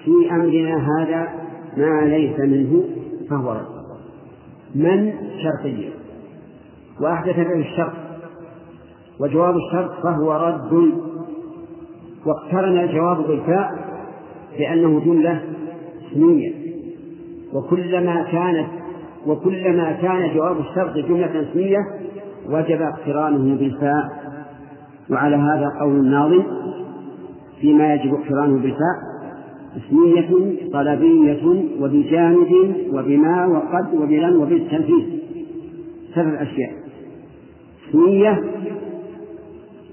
في 0.04 0.30
أمرنا 0.30 0.76
هذا 0.76 1.28
ما 1.76 2.00
ليس 2.00 2.38
منه 2.40 2.84
فهو 3.30 3.52
رد. 3.52 3.80
من 4.74 5.12
شرطية. 5.42 5.90
وأحدث 7.00 7.36
به 7.36 7.60
الشرط. 7.60 7.92
وجواب 9.20 9.54
الشرط 9.56 10.02
فهو 10.02 10.32
رد. 10.32 10.92
واقترن 12.26 12.78
الجواب 12.78 13.26
بالفاء 13.26 13.70
لأنه 14.58 15.00
جملة 15.00 15.44
اسمية. 16.12 16.54
وكلما 17.52 18.22
كانت 18.22 18.68
وكلما 19.26 19.92
كان 19.92 20.34
جواب 20.34 20.60
الشرط 20.60 20.94
جملة 20.94 21.50
اسمية 21.50 21.99
وجب 22.48 22.82
اقترانه 22.82 23.56
بالفاء 23.56 24.08
وعلى 25.10 25.36
هذا 25.36 25.68
قول 25.80 25.94
الناظم 25.94 26.42
فيما 27.60 27.94
يجب 27.94 28.14
اقترانه 28.14 28.58
بالفاء 28.58 29.10
اسمية 29.76 30.56
طلبية 30.72 31.64
وبجانب 31.80 32.74
وبما 32.92 33.46
وقد 33.46 33.94
وبلن 33.94 34.36
وبالتنفيذ. 34.36 35.04
ثلاث 36.14 36.40
أشياء 36.40 36.72
اسمية 37.90 38.44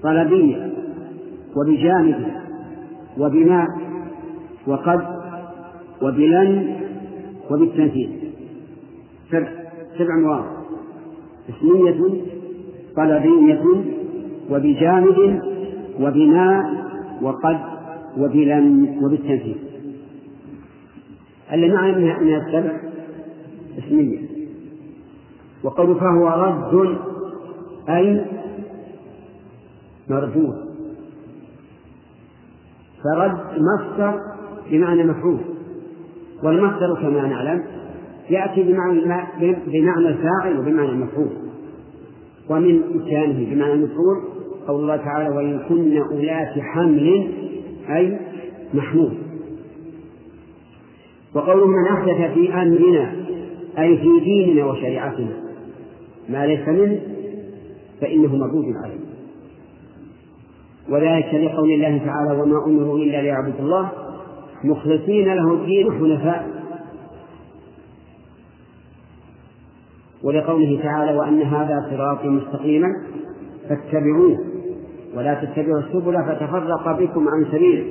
طلبية 0.02 0.72
وبجانب 1.56 2.26
وبما 3.18 3.66
وقد 4.66 5.00
وبلن 6.02 6.76
وبالتنفيذ. 7.50 8.08
سبع 9.30 9.48
سبع 9.98 10.16
مواضع 10.16 10.58
اسمية 11.48 12.22
طلبية 12.96 13.62
وبجانب 14.50 15.42
وبناء 16.00 16.64
وقد 17.22 17.58
وبلم 18.18 18.98
وبالتنفيذ. 19.02 19.56
اللي 21.52 21.74
معنى 21.74 22.24
من 22.24 22.34
السبع 22.34 22.80
اسمية 23.78 24.18
وقول 25.64 26.00
فهو 26.00 26.28
رد 26.28 26.98
أي 27.88 28.24
مردود 30.10 30.68
فرد 33.04 33.38
مصدر 33.58 34.20
بمعنى 34.70 35.04
مفعول. 35.04 35.38
والمصدر 36.42 36.94
كما 36.94 37.26
نعلم 37.28 37.64
يأتي 38.30 38.62
بمعنى 38.62 39.00
بمعنى 39.66 40.08
الفاعل 40.08 40.58
وبمعنى 40.58 40.88
المفعول 40.88 41.47
ومن 42.50 42.82
إتيانه 43.00 43.54
بمعنى 43.54 43.72
المفعول 43.72 44.16
قول 44.68 44.80
الله 44.80 44.96
تعالى 44.96 45.36
وإن 45.36 45.60
كن 45.68 45.96
أولات 45.96 46.58
حمل 46.58 47.28
أي 47.96 48.18
محمول. 48.74 49.12
وقوله 51.34 51.66
من 51.66 51.86
أحدث 51.86 52.34
في 52.34 52.54
أمرنا 52.54 53.12
أي 53.78 53.96
في 53.96 54.20
ديننا 54.24 54.64
وشريعتنا 54.66 55.36
ما 56.28 56.46
ليس 56.46 56.68
منه 56.68 57.00
فإنه 58.00 58.36
مردود 58.36 58.64
عليه. 58.84 59.08
وذلك 60.90 61.34
لقول 61.34 61.70
الله 61.70 61.98
تعالى 61.98 62.42
وما 62.42 62.64
أمروا 62.66 62.98
إلا 62.98 63.22
ليعبدوا 63.22 63.60
الله 63.60 63.90
مخلصين 64.64 65.34
له 65.34 65.52
الدين 65.54 65.92
حنفاء. 65.92 66.57
ولقوله 70.24 70.80
تعالى 70.82 71.18
وأن 71.18 71.42
هذا 71.42 71.86
صراطي 71.90 72.28
مستقيما 72.28 72.88
فاتبعوه 73.68 74.38
ولا 75.16 75.34
تتبعوا 75.34 75.80
السبل 75.80 76.14
فتفرق 76.28 76.98
بكم 77.00 77.28
عن 77.28 77.46
سبيله. 77.52 77.84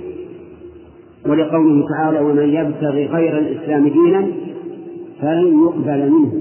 ولقوله 1.25 1.85
تعالى 1.89 2.19
ومن 2.19 2.49
يبتغي 2.49 3.05
غير 3.05 3.37
الإسلام 3.37 3.87
دينا 3.87 4.27
فلن 5.21 5.63
يقبل 5.63 6.11
منه. 6.11 6.33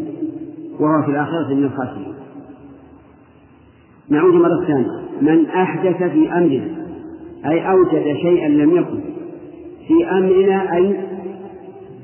وهو 0.81 1.03
في 1.05 1.11
الآخرة 1.11 1.55
من 1.55 1.64
الخاسرين. 1.64 2.15
نعود 4.10 4.35
مرة 4.35 4.67
ثانية. 4.67 5.06
من 5.21 5.46
أحدث 5.46 5.96
في 5.96 6.33
أمرنا 6.33 6.87
أي 7.46 7.71
أوجد 7.71 8.17
شيئا 8.17 8.48
لم 8.48 8.77
يكن 8.77 9.00
في 9.88 10.10
أمرنا 10.10 10.77
أي 10.77 10.96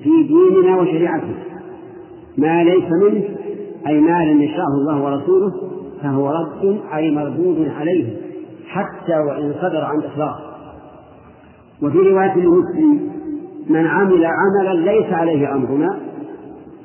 في 0.02 0.10
ديننا 0.22 0.76
وشريعتنا 0.76 1.34
ما 2.38 2.64
ليس 2.64 2.84
منه 3.02 3.22
أي 3.86 4.00
ما 4.00 4.24
لم 4.24 4.42
يشاءه 4.42 4.74
الله 4.80 5.02
ورسوله 5.04 5.52
فهو 6.02 6.30
رد 6.30 6.80
أي 6.94 7.10
مردود 7.10 7.68
عليه 7.68 8.16
حتى 8.66 9.18
وإن 9.28 9.54
صدر 9.60 9.84
عن 9.84 10.02
إخلاص 10.04 10.52
وفي 11.82 11.98
رواية 11.98 12.34
المسلم 12.34 13.12
من 13.68 13.86
عمل 13.86 14.26
عملا 14.26 14.90
ليس 14.90 15.12
عليه 15.12 15.54
أمرنا 15.54 16.00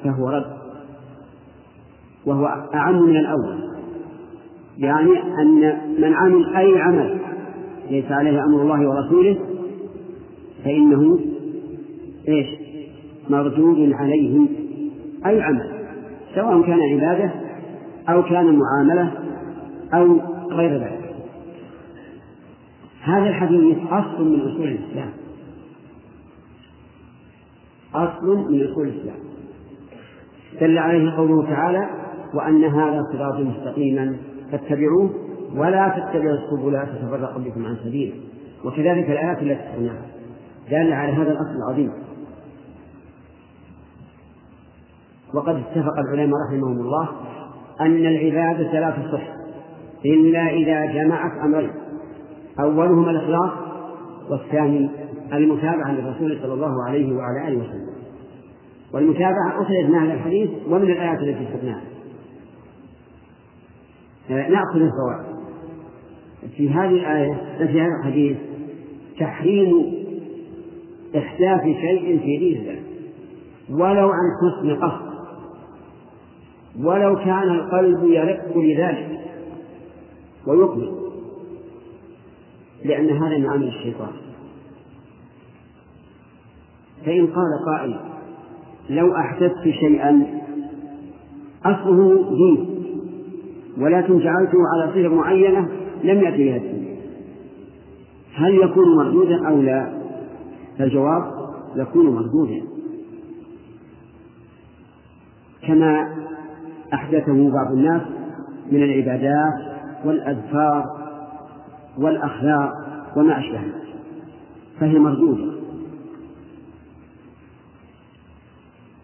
فهو 0.03 0.29
رد. 0.29 0.57
وهو 2.25 2.45
أعم 2.73 3.03
من 3.03 3.15
الأول. 3.17 3.57
يعني 4.77 5.11
أن 5.41 5.77
من 6.01 6.13
عمل 6.13 6.55
أي 6.55 6.81
عمل 6.81 7.17
ليس 7.89 8.11
عليه 8.11 8.43
أمر 8.43 8.61
الله 8.61 8.89
ورسوله 8.89 9.37
فإنه 10.65 11.19
إيش؟ 12.27 12.47
مردود 13.29 13.93
عليه 13.93 14.47
أي 15.25 15.41
عمل. 15.41 15.76
سواء 16.38 16.61
كان 16.61 16.79
عبادة 16.93 17.31
أو 18.09 18.23
كان 18.23 18.59
معاملة 18.59 19.11
أو 19.93 20.19
غير 20.51 20.77
ذلك. 20.77 21.15
هذا 23.01 23.29
الحديث 23.29 23.77
أصل 23.89 24.31
من 24.31 24.39
أصول 24.39 24.67
الإسلام. 24.67 25.09
أصل 27.95 28.51
من 28.51 28.71
أصول 28.71 28.88
الإسلام. 28.88 29.17
دل 30.61 30.77
عليه 30.77 31.11
قوله 31.11 31.49
تعالى 31.49 31.89
وأن 32.33 32.63
هذا 32.63 33.01
صراط 33.13 33.39
مستقيما 33.39 34.17
فاتبعوه 34.51 35.09
ولا 35.55 35.89
تتبعوا 35.89 36.38
السبل 36.38 36.88
فتفرق 36.88 37.38
بكم 37.38 37.65
عن 37.65 37.77
سبيله. 37.83 38.13
وكذلك 38.65 39.09
الآيات 39.09 39.41
التي 39.41 39.55
تسمعها 39.55 40.05
دل 40.71 40.93
على 40.93 41.11
هذا 41.11 41.31
الأصل 41.31 41.55
العظيم. 41.55 41.91
وقد 45.34 45.55
اتفق 45.55 45.99
العلماء 45.99 46.39
رحمهم 46.47 46.80
الله 46.80 47.09
أن 47.82 48.05
العبادة 48.05 48.80
لا 48.80 48.89
تصح 48.89 49.21
إلا 50.05 50.49
إذا 50.49 50.86
جمعت 50.86 51.32
أمرين. 51.45 51.71
أولهما 52.59 53.11
الإخلاص 53.11 53.51
والثاني 54.30 54.89
المتابعة 55.34 55.91
للرسول 55.91 56.39
صلى 56.41 56.53
الله 56.53 56.73
عليه 56.88 57.15
وعلى 57.15 57.47
آله 57.47 57.57
وسلم. 57.57 57.97
والمتابعة 58.93 59.61
أخرجت 59.61 59.89
من 59.89 59.95
هذا 59.95 60.13
الحديث 60.13 60.49
ومن 60.69 60.91
الآيات 60.91 61.19
التي 61.19 61.45
ذكرناها. 61.45 61.82
نأخذ 64.30 64.82
الفوائد 64.82 65.38
في 66.57 66.69
هذه 66.69 66.91
الآية 66.91 67.34
في 67.57 67.82
هذا 67.82 67.91
الحديث 67.99 68.38
تحريم 69.19 69.93
إحداث 71.17 71.61
شيء 71.61 72.19
في 72.19 72.38
دين 72.38 72.75
ولو 73.69 74.09
عن 74.09 74.30
حسن 74.41 74.75
قصد 74.75 75.07
ولو 76.84 77.15
كان 77.15 77.49
القلب 77.49 78.03
يرق 78.03 78.57
لذلك 78.57 79.19
ويقبل 80.47 80.91
لأن 82.86 83.09
هذا 83.09 83.38
من 83.38 83.49
عمل 83.49 83.67
الشيطان 83.67 84.11
فإن 87.05 87.28
قال 87.28 87.65
قائل 87.65 87.99
لو 88.89 89.15
أحدثت 89.15 89.63
شيئا 89.63 90.41
أصله 91.65 92.30
دين 92.36 92.78
ولكن 93.78 94.19
جعلته 94.19 94.57
على 94.73 94.93
صيغة 94.93 95.15
معينة 95.15 95.69
لم 96.03 96.21
يأتي 96.21 96.45
بها 96.45 96.57
الدين 96.57 96.97
هل 98.34 98.55
يكون 98.55 98.97
مردودا 98.97 99.47
أو 99.47 99.61
لا؟ 99.61 100.01
فالجواب 100.78 101.23
يكون 101.75 102.05
مردودا 102.05 102.61
كما 105.67 106.17
أحدثه 106.93 107.51
بعض 107.51 107.71
الناس 107.71 108.01
من 108.71 108.83
العبادات 108.83 109.53
والأذكار 110.05 110.85
والأخلاق 111.97 112.71
وما 113.15 113.39
أشبهها 113.39 113.71
فهي 114.79 114.99
مردودة. 114.99 115.57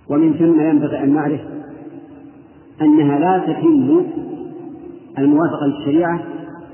ومن 0.09 0.33
ثم 0.33 0.61
ينبغي 0.61 1.03
أن 1.03 1.13
نعرف 1.13 1.41
أنها 2.81 3.19
لا 3.19 3.53
تتم 3.53 4.05
الموافقة 5.17 5.65
للشريعة 5.65 6.23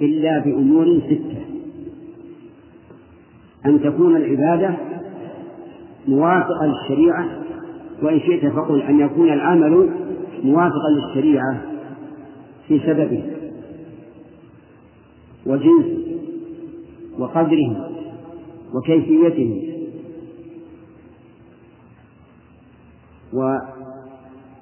إلا 0.01 0.39
بأمور 0.39 1.01
ستة. 1.05 1.39
أن 3.65 3.81
تكون 3.81 4.15
العبادة 4.15 4.73
موافقة 6.07 6.65
للشريعة 6.65 7.25
وإن 8.03 8.19
شئت 8.19 8.45
فقل 8.45 8.81
أن 8.81 8.99
يكون 8.99 9.29
العمل 9.29 9.89
موافقا 10.43 10.89
للشريعة 10.89 11.61
في 12.67 12.79
سببه 12.79 13.23
وجنسه 15.45 16.17
وقدره 17.19 17.89
وكيفيته 18.73 19.73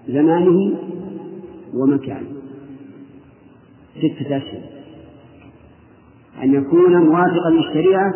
وزمانه 0.07 0.77
ومكانه. 1.73 2.27
ستة 3.97 4.37
أشهر. 4.37 4.61
أن 6.43 6.53
يكون 6.53 6.97
موافقا 6.97 7.49
للشريعة 7.49 8.13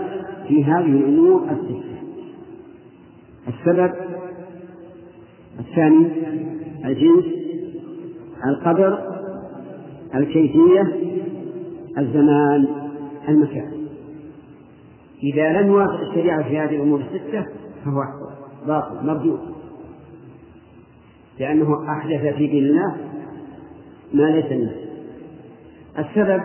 في 0.47 0.63
هذه 0.63 0.85
الأمور 0.85 1.43
الستة. 1.51 2.01
السبب 3.47 3.93
الثاني 5.59 6.07
الجنس 6.85 7.40
القدر 8.45 8.99
الكيفية 10.15 10.95
الزمان 11.97 12.67
المكان. 13.29 13.71
إذا 15.23 15.61
لم 15.61 15.67
يوافق 15.67 15.99
الشريعة 15.99 16.43
في 16.43 16.59
هذه 16.59 16.75
الأمور 16.75 17.01
الستة 17.01 17.45
فهو 17.85 18.03
باطل 18.67 19.05
مردود 19.05 19.39
لأنه 21.39 21.91
أحدث 21.91 22.35
في 22.35 22.47
دين 22.47 22.65
الله 22.65 22.95
ما 24.13 24.23
ليس 24.23 24.51
منه. 24.51 24.75
السبب 25.99 26.41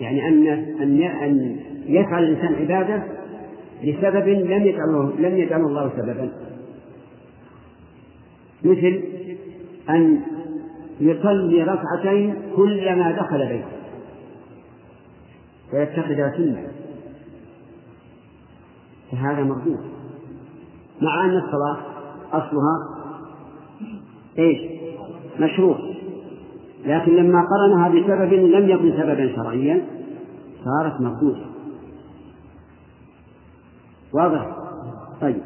يعني 0.00 0.28
أن 0.28 0.46
أن 0.82 1.02
أن 1.02 1.56
يفعل 1.86 2.24
الإنسان 2.24 2.54
عبادة 2.54 3.02
لسبب 3.84 4.28
لم 4.28 4.66
يجعله 4.66 5.12
لم 5.18 5.36
يجعله 5.36 5.66
الله 5.66 5.90
سببا. 5.96 6.30
مثل 8.64 9.02
أن 9.90 10.20
يصلي 11.00 11.62
ركعتين 11.62 12.34
كلما 12.56 13.12
دخل 13.12 13.38
بيته. 13.48 13.78
ويتخذها 15.72 16.34
سنة. 16.36 16.66
فهذا 19.12 19.42
مردود. 19.42 19.80
مع 21.02 21.24
أن 21.24 21.36
الصلاة 21.36 21.78
أصلها 22.32 22.98
إيش؟ 24.38 24.58
مشروع. 25.40 25.78
لكن 26.84 27.16
لما 27.16 27.42
قرنها 27.42 27.88
بسبب 27.88 28.32
لم 28.32 28.68
يكن 28.68 28.92
سببا 28.92 29.36
شرعيا 29.36 29.86
صارت 30.64 31.00
مردودة. 31.00 31.46
واضح؟ 34.12 34.56
طيب. 35.20 35.42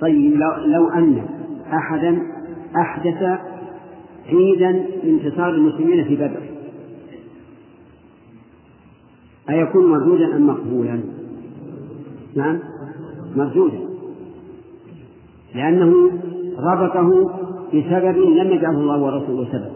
طيب 0.00 0.34
لو, 0.34 0.50
لو 0.66 0.88
أن 0.88 1.39
أحدا 1.72 2.22
أحدث 2.76 3.40
عيدا 4.28 4.72
لانتصار 5.04 5.50
المسلمين 5.50 6.04
في 6.04 6.16
بدر. 6.16 6.42
أيكون 9.50 9.90
مردودا 9.90 10.36
أم 10.36 10.46
مقبولا؟ 10.46 11.00
نعم 12.36 12.58
مردودا. 13.36 13.80
لأنه 15.54 16.10
ربطه 16.58 17.30
بسبب 17.68 18.18
لم 18.18 18.50
يجعله 18.50 18.80
الله 18.80 19.02
ورسوله 19.02 19.52
سبب. 19.52 19.72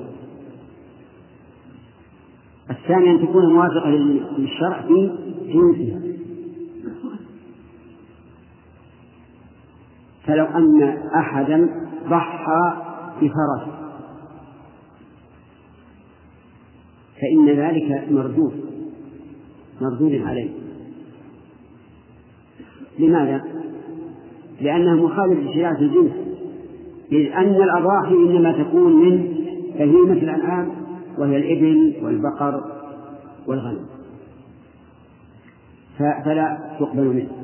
الثاني 2.70 3.10
أن 3.10 3.28
تكون 3.28 3.52
موافقة 3.52 3.90
للشرع 4.38 4.82
في 4.82 5.10
جنسها. 5.46 6.00
فلو 10.26 10.44
أن 10.44 10.82
أحدا 11.16 11.83
ضحى 12.08 12.82
بفرس. 13.22 13.74
فإن 17.20 17.48
ذلك 17.48 18.08
مردود 18.10 18.64
مردود 19.80 20.14
عليه. 20.26 20.50
لماذا؟ 22.98 23.44
لأنه 24.60 25.04
مخالف 25.04 25.38
لشريعة 25.38 25.78
الجنس 25.78 26.12
إذ 27.12 27.32
أن 27.32 27.62
الأضاحي 27.62 28.14
إنما 28.14 28.62
تكون 28.62 28.92
من 28.92 29.34
بهيمة 29.74 30.12
الأنعام 30.12 30.70
وهي 31.18 31.36
الإبل 31.36 31.94
والبقر 32.02 32.64
والغنم. 33.46 33.86
فلا 35.98 36.76
تقبل 36.80 37.04
منه. 37.04 37.43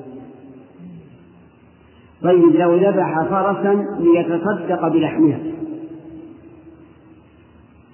طيب 2.23 2.57
لو 2.57 2.77
ذبح 2.77 3.23
فرسا 3.31 3.85
ليتصدق 3.99 4.89
بلحمها. 4.89 5.41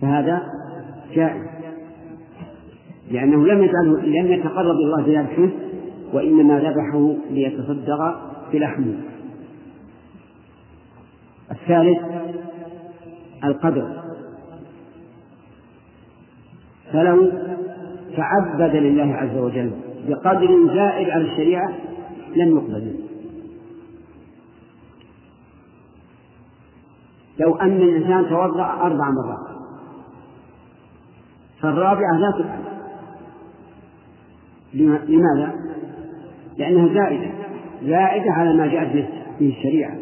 فهذا 0.01 0.43
جائز. 1.15 1.43
لأنه 3.11 3.47
لم 3.47 3.63
يجعله 3.63 4.01
لم 4.01 4.27
يتقرب 4.33 4.77
الله 4.77 5.03
بذبحه 5.03 5.49
وإنما 6.13 6.61
ذبحه 6.61 7.15
ليتصدق 7.31 8.17
بلحمه. 8.53 8.95
الثالث 11.51 11.99
القدر. 13.45 14.03
فلو 16.93 17.31
تعبد 18.17 18.77
لله 18.77 19.15
عز 19.15 19.37
وجل 19.39 19.71
بقدر 20.09 20.67
زائد 20.75 21.11
على 21.11 21.25
الشريعة 21.25 21.73
لم 22.37 22.57
يقبل 22.57 22.85
منه. 22.85 23.06
لو 27.41 27.55
أن 27.55 27.77
الإنسان 27.77 28.29
توضأ 28.29 28.65
أربع 28.65 29.11
مرات. 29.11 29.57
فالرابعة 31.63 32.19
لا 32.19 32.31
تفعل 32.31 32.61
لماذا؟ 35.09 35.55
لأنها 36.59 36.95
زائدة. 36.95 37.31
زائدة 37.83 38.33
على 38.33 38.57
ما 38.57 38.67
جاءت 38.67 38.93
به 39.41 39.49
الشريعة. 39.49 39.95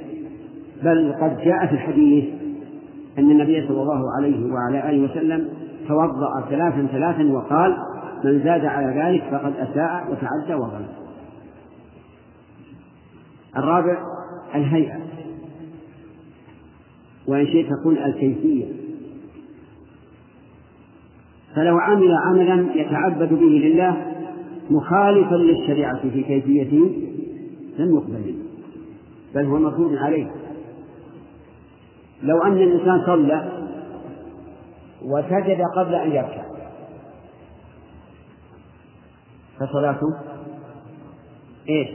بل 0.82 1.14
قد 1.20 1.38
جاء 1.38 1.66
في 1.66 1.72
الحديث 1.72 2.24
أن 3.18 3.30
النبي 3.30 3.68
صلى 3.68 3.82
الله 3.82 4.16
عليه 4.16 4.52
وعلى 4.52 4.90
آله 4.90 5.10
وسلم 5.10 5.48
توضأ 5.88 6.40
ثلاثا 6.50 6.86
ثلاثا 6.92 7.32
وقال 7.32 7.76
من 8.24 8.42
زاد 8.44 8.64
على 8.64 9.02
ذلك 9.02 9.22
فقد 9.30 9.56
أساء 9.56 10.04
وتعدى 10.10 10.54
وظلم 10.54 10.88
الرابع 13.56 13.96
الهيئة. 14.54 15.03
وإن 17.28 17.46
شئت 17.46 17.66
تكون 17.80 17.98
الكيفية. 17.98 18.64
فلو 21.56 21.78
عمل 21.78 22.10
عملا 22.26 22.74
يتعبد 22.74 23.28
به 23.28 23.46
لله 23.46 24.12
مخالفا 24.70 25.34
للشريعة 25.34 26.02
في 26.02 26.22
كيفيته 26.22 26.90
لم 27.78 27.94
يقبل 27.96 28.34
بل 29.34 29.44
هو 29.44 29.58
مردود 29.58 29.96
عليه. 29.96 30.30
لو 32.22 32.42
أن 32.42 32.52
الإنسان 32.52 33.06
صلى 33.06 33.64
وسجد 35.02 35.60
قبل 35.76 35.94
أن 35.94 36.10
يركع 36.10 36.44
فصلاته 39.60 40.06
إيش؟ 41.68 41.88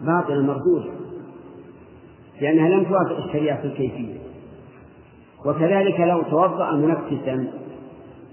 باطلة 0.00 0.42
مردودة 0.42 1.07
لأنها 2.40 2.68
لم 2.68 2.84
توافق 2.84 3.16
الشريعة 3.24 3.60
في 3.60 3.66
الكيفية. 3.66 4.18
وكذلك 5.46 6.00
لو 6.00 6.22
توضأ 6.22 6.72
منفسا 6.72 7.46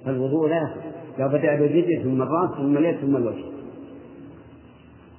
فالوضوء 0.06 0.50
لا 0.50 0.74
لو 1.20 1.28
بدأ 1.28 1.56
باليد 1.56 2.04
ثم 2.04 2.22
الرأس 2.22 2.58
ثم 2.58 2.78
اليد 2.78 2.96
ثم 2.96 3.16
الوجه. 3.16 3.46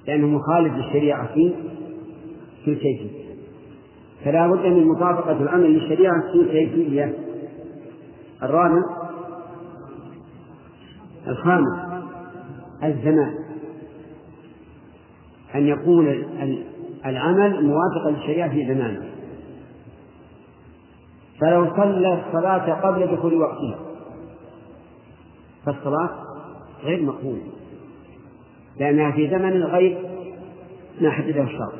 لأنه 0.07 0.27
مخالف 0.27 0.73
للشريعة 0.73 1.33
في 1.33 1.53
في 2.65 2.71
الكيفية 2.71 3.27
فلا 4.25 4.47
بد 4.47 4.65
من 4.65 4.87
مطابقة 4.87 5.41
العمل 5.41 5.73
للشريعة 5.73 6.21
في 6.31 6.41
الكيفية 6.41 7.13
الرابع 8.43 8.81
الخامس 11.27 12.03
الزمان. 12.83 13.33
أن 15.55 15.67
يكون 15.67 16.07
العمل 17.05 17.65
موافقا 17.65 18.11
للشريعة 18.11 18.49
في 18.49 18.65
زمانه 18.65 19.05
فلو 21.41 21.75
صلى 21.75 22.23
الصلاة 22.27 22.73
قبل 22.73 23.15
دخول 23.15 23.33
وقتها 23.33 23.79
فالصلاة 25.65 26.09
غير 26.83 27.03
مقبولة 27.03 27.41
لأنها 28.79 29.11
في 29.11 29.29
زمن 29.29 29.63
غير 29.63 29.97
ما 31.01 31.11
حدده 31.11 31.43
الشرع. 31.43 31.71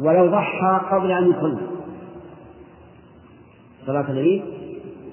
ولو 0.00 0.26
ضحى 0.26 0.80
قبل 0.90 1.12
أن 1.12 1.30
يصلي 1.30 1.66
صلاة 3.86 4.10
العيد 4.10 4.42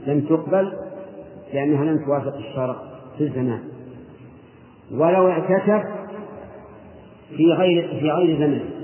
لم 0.08 0.22
تقبل 0.22 0.74
لأنها 1.54 1.86
لم 1.86 2.06
توافق 2.06 2.36
الشرع 2.36 2.76
في 3.18 3.24
الزمان. 3.24 3.64
ولو 4.92 5.30
اعتكف 5.30 5.84
في 7.38 7.54
غير 7.54 8.00
في 8.00 8.12
غير 8.12 8.40
زمن. 8.40 8.76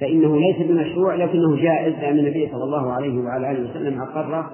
فإنه 0.00 0.36
ليس 0.36 0.56
بمشروع 0.56 1.14
لكنه 1.14 1.56
جائز 1.56 1.94
لأن 1.94 2.18
النبي 2.18 2.48
صلى 2.52 2.64
الله 2.64 2.92
عليه 2.92 3.18
وعلى 3.18 3.50
آله 3.50 3.70
وسلم 3.70 4.02
أقر 4.02 4.46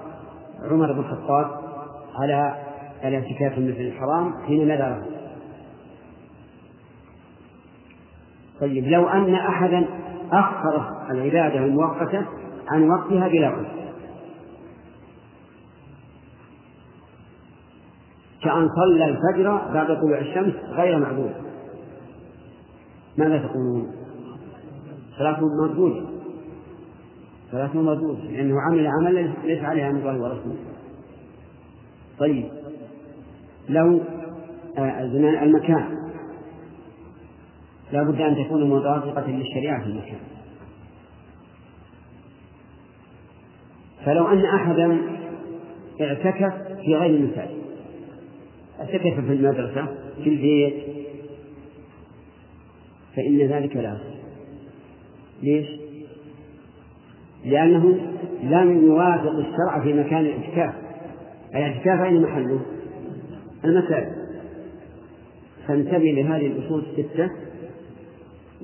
عمر 0.71 0.93
بن 0.93 0.99
الخطاب 0.99 1.45
على 2.15 2.55
الاعتكاف 3.03 3.57
المسجد 3.57 3.85
الحرام 3.85 4.33
حين 4.47 4.67
نذره. 4.67 5.05
طيب 8.61 8.87
لو 8.87 9.09
أن 9.09 9.35
أحدا 9.35 9.85
أخر 10.31 10.87
العبادة 11.11 11.65
المؤقتة 11.65 12.25
عن 12.71 12.89
وقتها 12.89 13.27
بلا 13.27 13.49
قصد. 13.49 13.81
كأن 18.43 18.67
صلى 18.67 19.05
الفجر 19.05 19.73
بعد 19.73 19.87
طلوع 19.87 20.17
الشمس 20.19 20.53
غير 20.71 20.99
معذور 20.99 21.50
ماذا 23.17 23.37
تقولون؟ 23.37 23.91
صلاته 25.17 25.41
مردودة 25.61 26.05
صلاته 27.51 27.81
مردودة 27.81 28.23
لأنه 28.23 28.55
عمل 28.61 28.87
عملا 28.87 29.33
ليس 29.43 29.63
عليها 29.63 29.91
من 29.91 29.99
الله 29.99 30.21
ورسوله. 30.21 30.57
طيب. 32.19 32.45
لو 33.69 33.99
آه، 34.77 35.07
زمان 35.07 35.43
المكان. 35.43 35.97
لا 37.91 38.03
بد 38.03 38.21
أن 38.21 38.45
تكون 38.45 38.69
مطابقة 38.69 39.27
للشريعة 39.27 39.83
في 39.83 39.89
المكان. 39.89 40.19
فلو 44.05 44.27
أن 44.27 44.45
أحدا 44.45 44.97
اعتكف 46.01 46.53
في 46.81 46.95
غير 46.95 47.15
المساجد 47.15 47.61
اعتكف 48.79 49.25
في 49.25 49.33
المدرسة 49.33 49.87
في 50.23 50.29
البيت 50.29 51.00
فإن 53.15 53.37
ذلك 53.37 53.75
لا 53.75 53.97
ليش؟ 55.43 55.67
لأنه 57.45 57.97
لم 58.43 58.85
يوافق 58.85 59.31
الشرع 59.31 59.83
في 59.83 59.93
مكان 59.93 60.25
الاعتكاف 60.25 60.73
الاعتكاف 61.55 62.01
أين 62.01 62.21
محله؟ 62.21 62.59
المساجد 63.65 64.21
فانتبه 65.67 66.11
لهذه 66.11 66.47
الأصول 66.47 66.83
الستة 66.83 67.29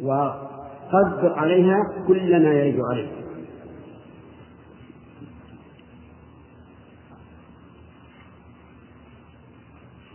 وطبق 0.02 1.38
عليها 1.38 1.78
كل 2.08 2.44
ما 2.44 2.54
يرد 2.54 2.80
عليك 2.92 3.10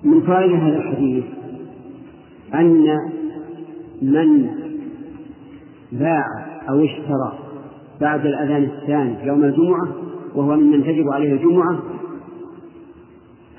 من 0.05 0.27
فائدة 0.27 0.57
هذا 0.57 0.77
الحديث 0.77 1.25
أن 2.55 2.87
من 4.03 4.51
باع 5.93 6.25
أو 6.69 6.85
اشترى 6.85 7.39
بعد 8.01 8.27
الأذان 8.27 8.65
الثاني 8.65 9.27
يوم 9.27 9.45
الجمعة 9.45 9.89
وهو 10.35 10.57
ممن 10.57 10.85
تجب 10.85 11.09
عليه 11.13 11.33
الجمعة 11.33 11.83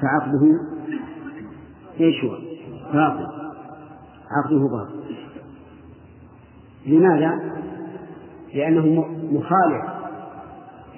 فعقده 0.02 0.42
إيش 2.00 2.24
هو؟ 2.24 2.38
باطل 2.94 3.28
عقده 4.32 4.68
باطل 4.68 5.04
لماذا؟ 6.86 7.40
لأنه 8.54 9.06
مخالف 9.32 9.84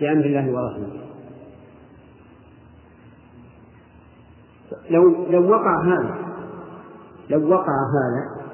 لأمر 0.01 0.25
الله 0.25 0.51
ورسوله 0.51 1.05
لو 4.89 5.31
لو 5.31 5.49
وقع 5.49 5.83
هذا 5.83 6.15
لو 7.29 7.49
وقع 7.49 7.73
هذا 7.95 8.44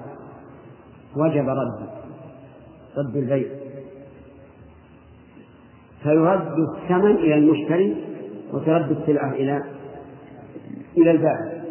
وجب 1.15 1.49
رد 1.49 1.89
رد 2.97 3.15
البيع. 3.15 3.47
فيرد 6.03 6.55
الثمن 6.59 7.11
إلى 7.11 7.35
المشتري 7.35 7.95
وترد 8.53 8.91
السلعة 8.91 9.31
إلى 9.31 9.63
إلى 10.97 11.11
البائع. 11.11 11.61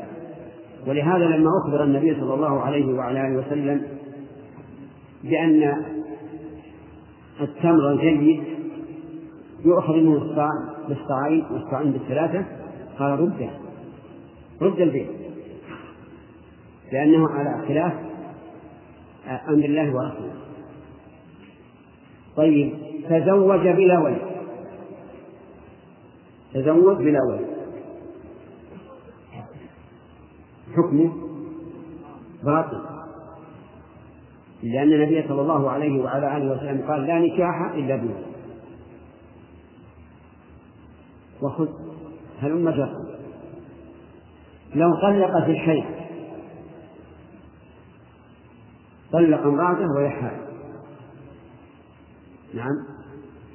ولهذا 0.86 1.24
لما 1.24 1.50
أخبر 1.64 1.84
النبي 1.84 2.14
صلى 2.14 2.34
الله 2.34 2.60
عليه 2.60 2.94
وعلى 2.94 3.26
آله 3.26 3.38
وسلم 3.38 3.82
بأن 5.24 5.84
التمر 7.40 7.92
الجيد 7.92 8.42
يؤخذ 9.64 9.92
منه 9.92 10.16
الصاع 10.16 10.50
بالصاعين 10.88 11.44
والصاعين 11.50 11.92
بالثلاثة 11.92 12.44
قال 12.98 13.20
رده 13.20 13.50
رد 14.62 14.80
البيع. 14.80 15.06
لأنه 16.92 17.28
على 17.28 17.66
خلاف 17.68 18.09
أمر 19.26 19.64
الله 19.64 19.94
ورسوله. 19.94 20.34
طيب 22.36 22.72
تزوج 23.08 23.68
بلا 23.68 23.98
ولد. 23.98 24.22
تزوج 26.54 26.96
بلا 26.96 27.18
ولد. 27.30 27.46
حكمه 30.76 31.12
باطل. 32.44 32.90
لأن 34.62 34.92
النبي 34.92 35.28
صلى 35.28 35.40
الله 35.40 35.70
عليه 35.70 36.02
وعلى 36.02 36.36
آله 36.36 36.52
وسلم 36.52 36.90
قال 36.90 37.06
لا 37.06 37.18
نكاح 37.18 37.72
إلا 37.74 37.96
بولد 37.96 38.24
وخذ 41.42 41.68
هلم 42.40 42.70
جرا 42.70 43.04
لو 44.74 44.94
طلق 44.94 45.44
في 45.44 45.50
الشيء 45.50 45.99
طلق 49.12 49.46
امرأته 49.46 49.86
وهي 49.96 50.10
حائض 50.10 50.50
نعم. 52.54 52.86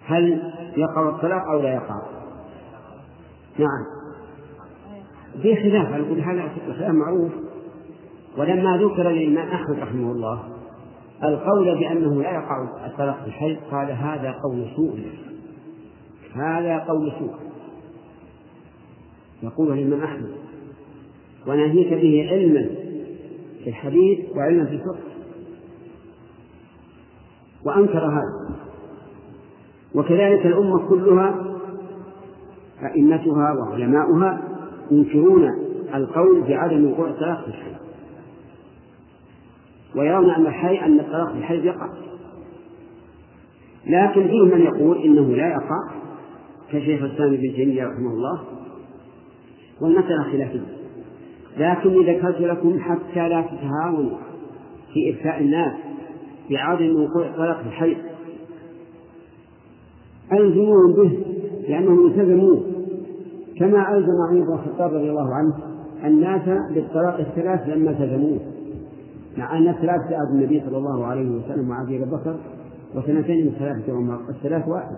هل 0.05 0.53
يقع 0.77 1.09
الطلاق 1.09 1.47
أو 1.47 1.61
لا 1.61 1.73
يقع؟ 1.73 2.01
نعم. 3.59 3.85
في 5.41 5.55
خلاف 5.55 5.93
على 5.93 6.03
كل 6.03 6.23
حال 6.23 6.39
الخلاف 6.67 6.91
معروف. 6.91 7.31
ولما 8.37 8.77
ذكر 8.77 9.09
للإمام 9.09 9.47
أحمد 9.47 9.79
رحمه 9.79 10.11
الله 10.11 10.43
القول 11.23 11.79
بأنه 11.79 12.21
لا 12.21 12.31
يقع 12.31 12.85
الطلاق 12.85 13.21
في 13.21 13.27
الحي 13.27 13.55
قال 13.71 13.91
هذا 13.91 14.35
قول 14.43 14.67
سوء. 14.75 14.99
هذا 16.35 16.77
قول 16.77 17.11
سوء. 17.19 17.35
يقول 19.43 19.79
الإمام 19.79 20.03
أحمد 20.03 20.31
وناهيك 21.47 21.93
به 21.93 22.27
علما 22.31 22.69
في 23.63 23.69
الحديث 23.69 24.19
وعلما 24.35 24.65
في 24.65 24.73
الفقه 24.73 25.14
وأنكر 27.65 28.05
هذا. 28.05 28.55
وكذلك 29.95 30.45
الأمة 30.45 30.89
كلها 30.89 31.35
أئمتها 32.83 33.53
وعلماؤها 33.53 34.41
ينكرون 34.91 35.49
القول 35.95 36.41
بعدم 36.41 36.91
وقوع 36.91 37.09
الطلاق 37.09 37.41
في 37.41 37.47
الحي. 37.47 37.75
ويرون 39.95 40.29
أن 40.29 40.45
الحي 40.45 40.79
أن 40.85 40.99
الطلاق 40.99 41.31
في 41.31 41.37
الحي 41.37 41.65
يقع. 41.65 41.89
لكن 43.87 44.27
فيه 44.27 44.55
من 44.55 44.61
يقول 44.61 44.97
إنه 44.97 45.35
لا 45.35 45.47
يقع 45.47 45.91
كشيخ 46.71 47.03
الإسلام 47.03 47.33
ابن 47.33 47.53
تيمية 47.55 47.83
رحمه 47.83 48.11
الله 48.11 48.41
والمسألة 49.81 50.23
خلافية. 50.23 50.75
لكني 51.57 52.13
ذكرت 52.13 52.41
لكم 52.41 52.79
حتى 52.79 53.29
لا 53.29 53.41
تتهاونوا 53.41 54.17
في 54.93 55.13
إفتاء 55.13 55.41
الناس. 55.41 55.73
بعدم 56.49 57.03
وقوع 57.03 57.25
الطلاق 57.25 57.61
في 57.61 57.67
الحي 57.67 57.97
ألزموهم 60.33 60.93
به 60.93 61.19
لأنهم 61.69 62.07
التزموه. 62.07 62.61
كما 63.59 63.97
ألزم 63.97 64.11
عمر 64.29 64.45
بن 64.45 64.53
الخطاب 64.53 64.93
رضي 64.93 65.09
الله 65.09 65.33
عنه 65.33 65.53
الناس 66.05 66.41
بالطلاق 66.73 67.19
الثلاث 67.19 67.69
لما 67.69 67.91
التزموه. 67.91 68.39
مع 69.37 69.57
أن 69.57 69.67
الثلاث 69.67 70.01
عهد 70.01 70.29
النبي 70.29 70.61
صلى 70.65 70.77
الله 70.77 71.05
عليه 71.05 71.29
وسلم 71.29 71.69
وعهد 71.69 71.87
أبي 71.87 72.05
بكر 72.11 72.35
وسنتين 72.95 73.45
من 73.45 73.51
ثلاثة 73.59 73.93
عمر 73.93 74.19
الثلاث 74.29 74.67
واحد. 74.67 74.95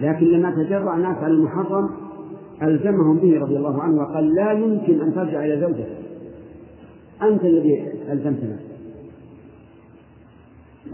لكن 0.00 0.26
لما 0.26 0.50
تجرع 0.50 0.96
الناس 0.96 1.16
على 1.16 1.32
المحرم 1.32 1.90
ألزمهم 2.62 3.18
به 3.18 3.40
رضي 3.40 3.56
الله 3.56 3.82
عنه 3.82 4.02
وقال 4.02 4.34
لا 4.34 4.52
يمكن 4.52 5.00
أن 5.00 5.14
ترجع 5.14 5.44
إلى 5.44 5.60
زوجك. 5.60 5.88
أنت 7.22 7.44
الذي 7.44 7.92
ألزمت 8.12 8.44
نفسك 8.44 8.73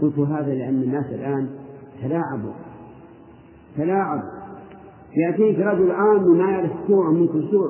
قلت 0.01 0.19
هذا 0.19 0.53
لأن 0.53 0.81
الناس 0.83 1.05
الآن 1.05 1.49
تلاعبوا. 2.01 2.53
تلاعب. 3.77 4.23
يأتيك 5.17 5.59
رجل 5.59 5.91
عام 5.91 6.37
ما 6.37 6.51
يعرف 6.51 6.71
سوء 6.87 7.11
من 7.11 7.27
كل 7.27 7.47
سوء. 7.51 7.69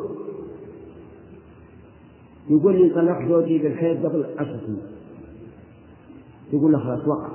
يقول 2.50 2.76
لي 2.76 2.90
طلقت 2.90 3.28
زوجي 3.28 3.58
بالحيض 3.58 4.06
قبل 4.06 4.26
عشر 4.38 4.60
سنين. 4.66 4.82
يقول 6.54 6.72
له 6.72 6.80
خلاص 6.80 7.08
وقع. 7.08 7.30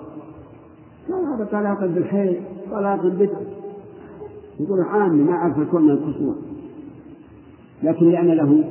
لا 1.09 1.35
هذا 1.35 1.45
طلاق 1.45 1.87
بالحيض 1.87 2.37
طلاق 2.71 3.03
البدع 3.03 3.39
يقول 4.61 4.81
عامي 4.81 5.23
ما 5.23 5.33
أعرف 5.33 5.59
الكون 5.59 5.83
من 5.83 5.91
الكسوة 5.91 6.37
لكن 7.83 8.11
لأن 8.11 8.27
له 8.27 8.65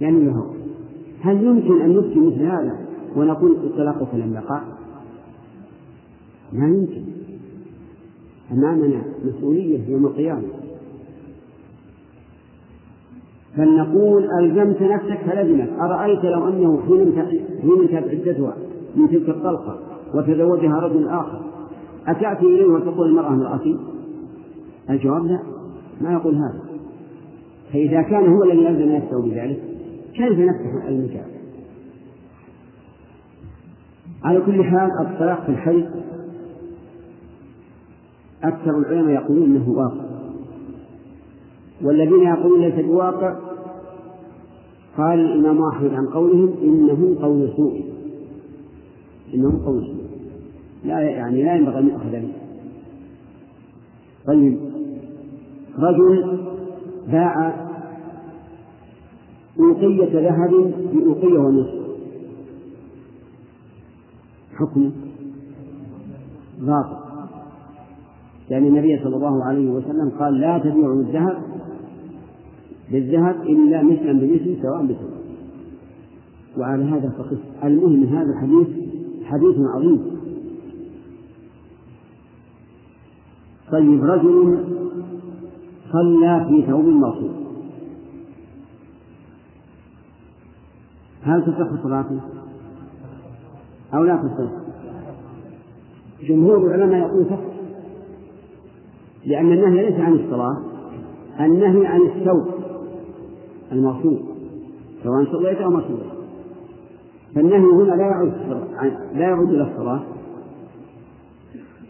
يعني 0.00 0.24
له. 0.24 0.54
هل 1.20 1.44
يمكن 1.44 1.80
أن 1.80 1.96
نفتي 1.96 2.20
مثل 2.20 2.42
هذا 2.42 2.78
ونقول 3.16 3.52
الطلاق 3.52 4.14
لم 4.14 4.34
يقع؟ 4.34 4.62
ما 6.52 6.66
يمكن. 6.66 7.02
أمامنا 8.52 9.02
مسؤولية 9.24 9.88
يوم 9.88 10.06
القيامة. 10.06 10.48
فلنقول 13.56 14.28
ألزمت 14.40 14.82
نفسك 14.82 15.18
فلزمك. 15.26 15.68
أرأيت 15.80 16.24
لو 16.24 16.48
أنه 16.48 16.82
انتهت 17.82 18.04
عدتها 18.10 18.56
من 18.96 19.08
تلك 19.08 19.28
الطلقة 19.28 19.78
وتزوجها 20.14 20.80
رجل 20.80 21.08
آخر. 21.08 21.40
أتأتي 22.06 22.46
إليه 22.46 22.66
وتقول 22.66 23.08
المرأة 23.08 23.28
امرأتي؟ 23.28 23.78
الجواب 24.90 25.26
لا. 25.26 25.38
ما 26.00 26.12
يقول 26.12 26.34
هذا. 26.34 26.62
فإذا 27.72 28.02
كان 28.02 28.32
هو 28.32 28.42
الذي 28.42 28.64
يلزم 28.64 28.92
نفسه 28.92 29.22
بذلك 29.22 29.62
كيف 30.14 30.38
نفتح 30.38 30.88
النكاح 30.88 31.26
على 34.24 34.40
كل 34.40 34.64
حال 34.64 34.90
الطلاق 35.00 35.44
في 35.44 35.48
الحي 35.48 35.88
أكثر 38.44 38.78
العلماء 38.78 39.14
يقولون 39.14 39.44
أنه 39.44 39.70
واقع. 39.70 40.04
والذين 41.82 42.22
يقولون 42.22 42.60
ليس 42.60 42.84
بواقع 42.86 43.36
قال 44.96 45.20
الإمام 45.20 45.62
أحمد 45.62 45.94
عن 45.94 46.06
قولهم 46.06 46.54
إنه 46.62 47.16
قول 47.22 47.52
سوء. 47.56 47.84
إنه 49.34 49.64
قول 49.66 49.86
سوء. 49.86 50.02
لا 50.84 51.00
يعني 51.00 51.42
لا 51.42 51.56
ينبغي 51.56 51.78
أن 51.78 51.88
يؤخذ 51.88 52.10
به. 52.10 52.32
طيب. 54.26 54.58
رجل 55.78 56.38
باع 57.08 57.62
أوقية 59.60 60.20
ذهب 60.20 60.74
بأوقية 60.92 61.38
ونصف. 61.38 61.82
حكمه 64.58 64.92
باطل 66.58 67.01
لأن 68.50 68.66
النبي 68.66 68.98
صلى 69.04 69.16
الله 69.16 69.44
عليه 69.44 69.70
وسلم 69.70 70.12
قال 70.18 70.40
لا 70.40 70.58
تبيعوا 70.58 71.02
الذهب 71.02 71.42
بالذهب 72.92 73.42
إلا 73.42 73.82
مثلا 73.82 74.12
بمثل 74.12 74.62
سواء 74.62 74.82
بسواء 74.82 75.22
وعلى 76.58 76.84
هذا 76.84 77.12
فقس. 77.18 77.38
المهم 77.64 78.04
هذا 78.04 78.30
الحديث 78.30 78.68
حديث 79.24 79.56
عظيم. 79.74 80.12
طيب 83.72 84.04
رجل 84.04 84.64
صلى 85.92 86.46
في 86.48 86.66
ثوب 86.66 86.84
مرصوص 86.84 87.32
هل 91.22 91.42
تصح 91.42 91.82
صلاته؟ 91.82 92.20
أو 93.94 94.04
لا 94.04 94.16
تصح 94.16 94.52
جمهور 96.28 96.66
العلماء 96.66 96.98
يقول 96.98 97.24
تصح 97.24 97.51
لأن 99.26 99.52
النهي 99.52 99.90
ليس 99.90 100.00
عن 100.00 100.12
الصلاة 100.12 100.56
النهي 101.40 101.86
عن 101.86 102.00
الثوب 102.00 102.46
المرصوص 103.72 104.18
سواء 105.02 105.24
صليت 105.24 105.58
أو 105.58 105.70
ما 105.70 105.80
صليت. 105.80 106.12
فالنهي 107.34 107.58
هنا 107.58 107.94
لا 107.94 108.06
يعود 108.06 108.32
لا 109.14 109.28
يعود 109.28 109.48
إلى 109.48 109.72
الصلاة. 109.72 110.00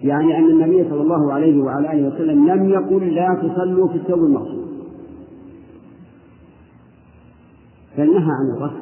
يعني 0.03 0.39
أن 0.39 0.45
النبي 0.51 0.91
صلى 0.91 1.03
الله 1.03 1.33
عليه 1.33 1.63
وعلى 1.63 1.93
آله 1.93 2.15
وسلم 2.15 2.47
لم 2.47 2.69
يقل 2.69 3.15
لا 3.15 3.35
تصلوا 3.43 3.89
في 3.89 3.95
الثوب 3.95 4.25
المرصوص 4.25 4.63
بل 7.99 8.15
نهى 8.15 8.31
عن 8.31 8.57
الرفع 8.57 8.81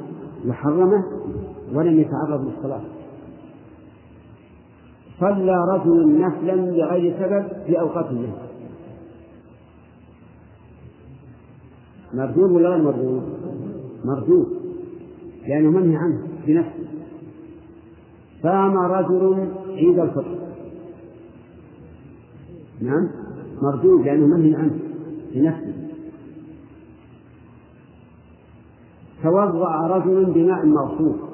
وحرمه 0.49 1.05
ولم 1.75 2.01
يتعرض 2.01 2.45
للصلاة. 2.45 2.81
صلى 5.21 5.65
رجل 5.75 6.21
نفلا 6.21 6.55
بغير 6.55 7.15
سبب 7.19 7.65
في 7.67 7.81
أوقات 7.81 8.07
الليل 8.11 8.33
مردود 12.15 12.51
ولا 12.51 12.69
غير 12.69 12.83
مردود؟ 12.83 13.23
مردود 14.05 14.47
لأنه 15.49 15.71
منهي 15.71 15.97
عنه 15.97 16.27
بنفسه. 16.47 16.89
صام 18.43 18.77
رجل 18.79 19.49
عيد 19.69 19.99
الفطر. 19.99 20.39
نعم 22.81 23.09
مردود 23.63 24.07
لأنه 24.07 24.27
منهي 24.27 24.55
عنه 24.55 24.79
بنفسه. 25.35 25.75
توضأ 29.23 29.87
رجل 29.87 30.33
بماء 30.33 30.67
مرصوص 30.67 31.30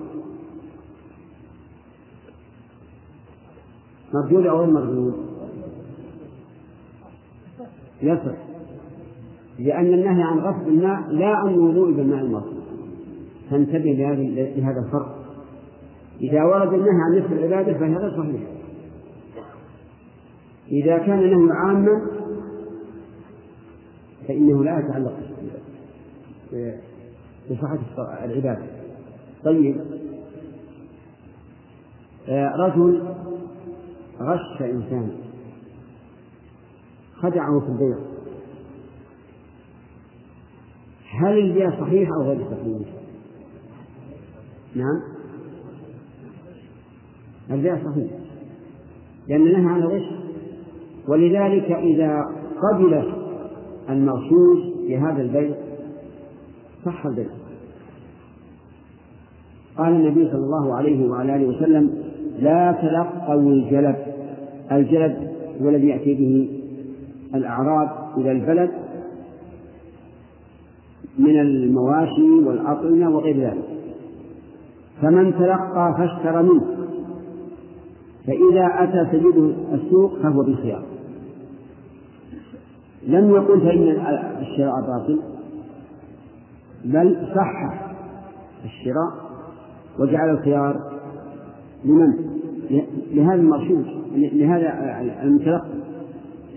مردود 4.17 4.47
أو 4.47 4.59
غير 4.59 4.71
مردود؟ 4.71 5.15
يصح. 8.03 8.37
لأن 9.59 9.95
النهي 9.95 10.23
عن 10.23 10.39
غسل 10.39 10.69
الماء 10.69 11.11
لا 11.11 11.27
عن 11.27 11.55
الوضوء 11.55 11.93
بالماء 11.93 12.21
المرصوص 12.21 12.65
فانتبه 13.51 13.93
لهذا 14.57 14.81
الفرق. 14.87 15.19
إذا 16.21 16.45
ورد 16.45 16.73
النهي 16.73 17.01
عن 17.09 17.19
نفس 17.19 17.33
العبادة 17.33 17.79
فهي 17.79 17.95
غير 17.95 18.11
صحيحة 18.11 18.53
إذا 20.71 20.99
كان 20.99 21.19
النهي 21.19 21.53
عاما 21.53 22.01
فإنه 24.29 24.65
لا 24.65 24.79
يتعلق 24.79 25.15
بصحة 27.51 27.79
العبادة. 28.25 28.67
طيب. 29.45 29.77
آه، 32.29 32.57
رجل 32.57 33.03
غش 34.21 34.63
إنسان. 34.63 35.11
خدعه 37.15 37.61
في 37.61 37.67
البيع. 37.67 37.97
هل 41.11 41.39
البيع 41.39 41.81
صحيح 41.81 42.09
أو 42.19 42.23
غير 42.23 42.45
صحيح؟ 42.45 42.89
نعم. 44.75 45.03
البيع 47.51 47.85
صحيح. 47.85 48.11
لأن 49.29 49.53
نهى 49.53 49.73
عن 49.73 49.83
الغش. 49.83 50.05
ولذلك 51.09 51.73
إذا 51.73 52.21
قبل 52.73 53.13
المغشوش 53.91 54.59
بهذا 54.89 55.23
البيع 55.23 55.57
صح 56.85 57.07
البيع. 57.07 57.29
قال 59.79 59.93
النبي 59.93 60.31
صلى 60.31 60.45
الله 60.45 60.77
عليه 60.77 61.11
وعلى 61.11 61.37
آله 61.37 61.47
وسلم 61.47 62.06
لا 62.39 62.73
تلقوا 62.73 63.51
الجلب 63.51 63.97
الجلب 64.73 65.31
هو 65.63 65.69
الذي 65.69 65.89
يأتي 65.89 66.15
به 66.15 66.49
الأعراب 67.35 67.89
إلى 68.17 68.33
البلد 68.33 68.71
من 71.19 71.41
المواشي 71.41 72.31
والأطعمة 72.47 73.11
وغير 73.11 73.37
ذلك. 73.37 73.65
فمن 75.03 75.35
تلقى 75.35 75.95
فاشترى 75.99 76.43
منه. 76.43 76.65
فإذا 78.27 78.67
أتى 78.83 79.11
سيده 79.11 79.55
السوق 79.75 80.19
فهو 80.23 80.43
بالخيار. 80.43 80.83
لم 83.07 83.31
يقل 83.31 83.61
فإن 83.61 83.89
الشراء 84.41 84.81
باطل 84.81 85.21
بل 86.85 87.27
صحح 87.35 87.91
الشراء 88.65 89.27
وجعل 89.99 90.31
الخيار 90.31 90.96
لمن؟ 91.85 92.15
لهذا 93.13 93.35
المغشوش 93.35 93.87
لهذا 94.17 95.01
المتلقى. 95.23 95.69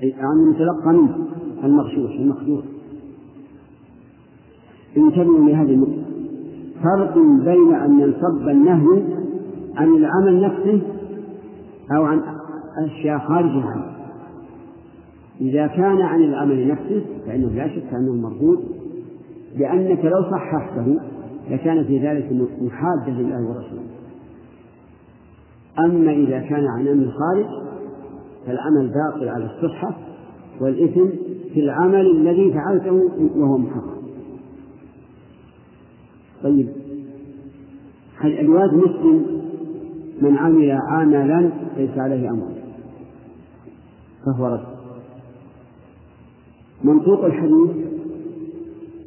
عن 0.03 0.37
المتلقى 0.37 0.93
منه 0.93 1.17
المغشوش 1.63 2.11
المخدوع 2.11 2.61
انتبهوا 4.97 5.49
لهذه 5.49 5.73
النقطة. 5.73 6.03
فرق 6.83 7.17
بين 7.17 7.73
أن 7.75 7.99
ينصب 7.99 8.49
النهي 8.49 9.03
عن 9.75 9.87
العمل 9.87 10.41
نفسه 10.41 10.81
أو 11.91 12.03
عن 12.03 12.21
أشياء 12.85 13.19
خارج 13.19 13.49
العمل 13.49 13.89
إذا 15.41 15.67
كان 15.67 16.01
عن 16.01 16.23
العمل 16.23 16.67
نفسه 16.67 17.05
فإنه 17.27 17.47
لا 17.47 17.67
شك 17.67 17.93
أنه 17.93 18.13
مردود 18.13 18.63
لأنك 19.57 20.05
لو 20.05 20.23
صححته 20.31 20.99
لكان 21.49 21.83
في 21.83 21.99
ذلك 22.07 22.31
محادا 22.61 23.11
لله 23.11 23.47
ورسوله. 23.47 23.98
أما 25.85 26.11
إذا 26.11 26.39
كان 26.39 26.67
عن 26.67 26.87
أمر 26.87 27.11
خارج 27.11 27.45
فالعمل 28.45 28.91
باطل 28.93 29.29
على 29.29 29.45
الصحة 29.45 29.97
والإثم 30.61 31.05
في 31.53 31.59
العمل 31.59 32.11
الذي 32.11 32.53
فعلته 32.53 33.09
وهو 33.35 33.57
محرم. 33.57 33.99
طيب 36.43 36.69
هل 38.17 38.39
الواد 38.39 38.73
مسلم 38.73 39.41
من 40.21 40.37
عمل 40.37 40.71
عملا 40.71 41.49
ليس 41.77 41.97
عليه 41.97 42.29
أمر؟ 42.29 42.47
فهو 44.25 44.47
رد. 44.47 44.65
منطوق 46.83 47.25
الحديث 47.25 47.69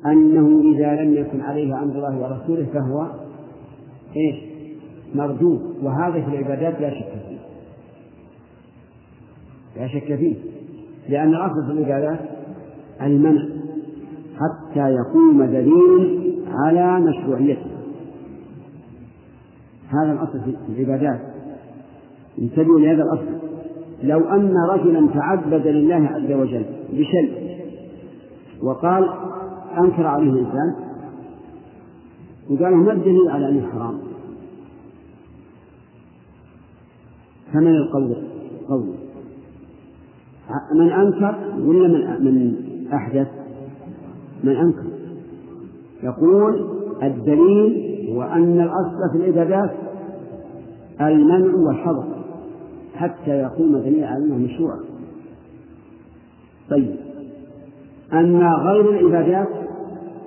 أنه 0.06 0.74
إذا 0.74 1.02
لم 1.02 1.14
يكن 1.14 1.40
عليه 1.40 1.82
أمر 1.82 1.94
الله 1.94 2.18
ورسوله 2.18 2.66
فهو 2.72 3.06
إيش؟ 4.16 4.51
مردود 5.14 5.76
وهذا 5.82 6.12
في 6.12 6.28
العبادات 6.28 6.80
لا 6.80 6.90
شك 6.90 7.12
فيه. 7.28 7.38
لا 9.80 9.88
شك 9.88 10.14
فيه. 10.14 10.34
لأن 11.08 11.28
الأصل 11.28 11.66
في 11.66 11.72
العبادات 11.72 12.20
المنع 13.02 13.42
حتى 14.34 14.90
يقوم 14.90 15.44
دليل 15.44 16.34
على 16.48 17.00
مشروعيته. 17.00 17.70
هذا 19.88 20.12
الأصل 20.12 20.40
في 20.40 20.82
العبادات. 20.82 21.20
انتبهوا 22.38 22.80
لهذا 22.80 23.02
الأصل. 23.02 23.42
لو 24.02 24.20
أن 24.20 24.54
رجلا 24.70 25.08
تعبد 25.14 25.66
لله 25.66 26.08
عز 26.08 26.32
وجل 26.32 26.64
بشيء 26.92 27.42
وقال 28.62 29.08
أنكر 29.78 30.06
عليه 30.06 30.30
الإنسان 30.30 30.74
وقال 32.50 32.76
ما 32.76 32.92
الدليل 32.92 33.28
على 33.30 33.48
أنه 33.48 33.66
حرام؟ 33.72 33.98
فمن 37.52 37.76
القول؟ 37.76 38.16
قول. 38.68 38.94
من 40.74 40.90
أنكر 40.90 41.38
ولا 41.58 41.88
من 41.88 42.24
من 42.24 42.54
أحدث؟ 42.92 43.28
من 44.44 44.56
أنكر. 44.56 44.84
يقول 46.02 46.66
الدليل 47.02 47.92
هو 48.10 48.22
أن 48.22 48.60
الأصل 48.60 49.10
في 49.12 49.18
العبادات 49.18 49.70
المنع 51.00 51.54
والحظر 51.54 52.04
حتى 52.94 53.30
يقوم 53.30 53.78
دليل 53.78 54.04
على 54.04 54.24
أنه 54.24 54.36
مشروع 54.36 54.76
طيب. 56.70 56.96
أما 58.12 58.54
غير 58.54 58.90
العبادات 58.90 59.48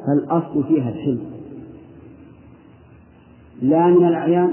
فالأصل 0.07 0.63
فيها 0.63 0.89
الحلم. 0.89 1.19
لا 3.61 3.87
من 3.87 4.07
الأعيان 4.07 4.51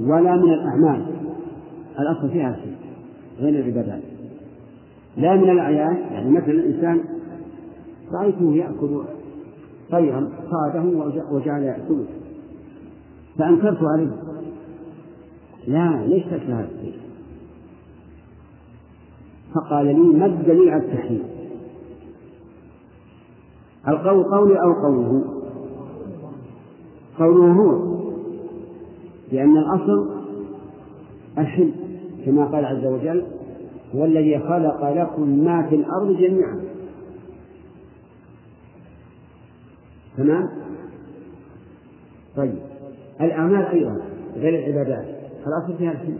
ولا 0.00 0.36
من 0.36 0.52
الأعمال. 0.52 1.15
الأصل 1.98 2.30
فيها 2.30 2.48
الحلم 2.48 2.76
غير 3.38 3.60
العبادات. 3.60 4.02
لا 5.16 5.36
من 5.36 5.50
الأعيان 5.50 5.96
يعني 5.96 6.30
مثلا 6.30 6.50
الإنسان 6.50 7.00
رأيته 8.12 8.54
يأكل 8.54 9.02
طيرا 9.90 10.28
صاده 10.50 10.84
وجعل 11.30 11.62
يأكله. 11.62 12.04
فأنكرت 13.38 13.78
عليه. 13.82 14.12
لا 15.66 16.06
ليش 16.06 16.24
تأكل 16.24 16.52
هذا 16.52 16.64
الطير 16.64 17.00
فقال 19.54 19.86
لي 19.86 20.18
ما 20.18 20.26
الدليل 20.26 20.68
على 20.68 20.82
التحريم؟ 20.82 21.22
القول 23.88 24.24
قولي 24.24 24.62
أو 24.62 24.72
قوله؟ 24.72 25.24
قوله 27.18 27.52
هو 27.52 27.96
لأن 29.32 29.56
الأصل 29.56 30.10
الحل 31.38 31.85
كما 32.26 32.44
قال 32.44 32.64
عز 32.64 32.86
وجل 32.86 33.24
هو 33.94 34.04
الذي 34.04 34.38
خلق 34.38 34.90
لكم 34.90 35.44
ما 35.44 35.66
في 35.68 35.74
الأرض 35.74 36.16
جميعا. 36.16 36.60
تمام؟ 40.16 40.48
طيب. 42.36 42.58
الأعمال 43.20 43.66
أيضا 43.66 44.00
غير 44.36 44.58
العبادات. 44.58 45.06
الأصل 45.46 45.78
فيها 45.78 45.92
الحل 45.92 46.16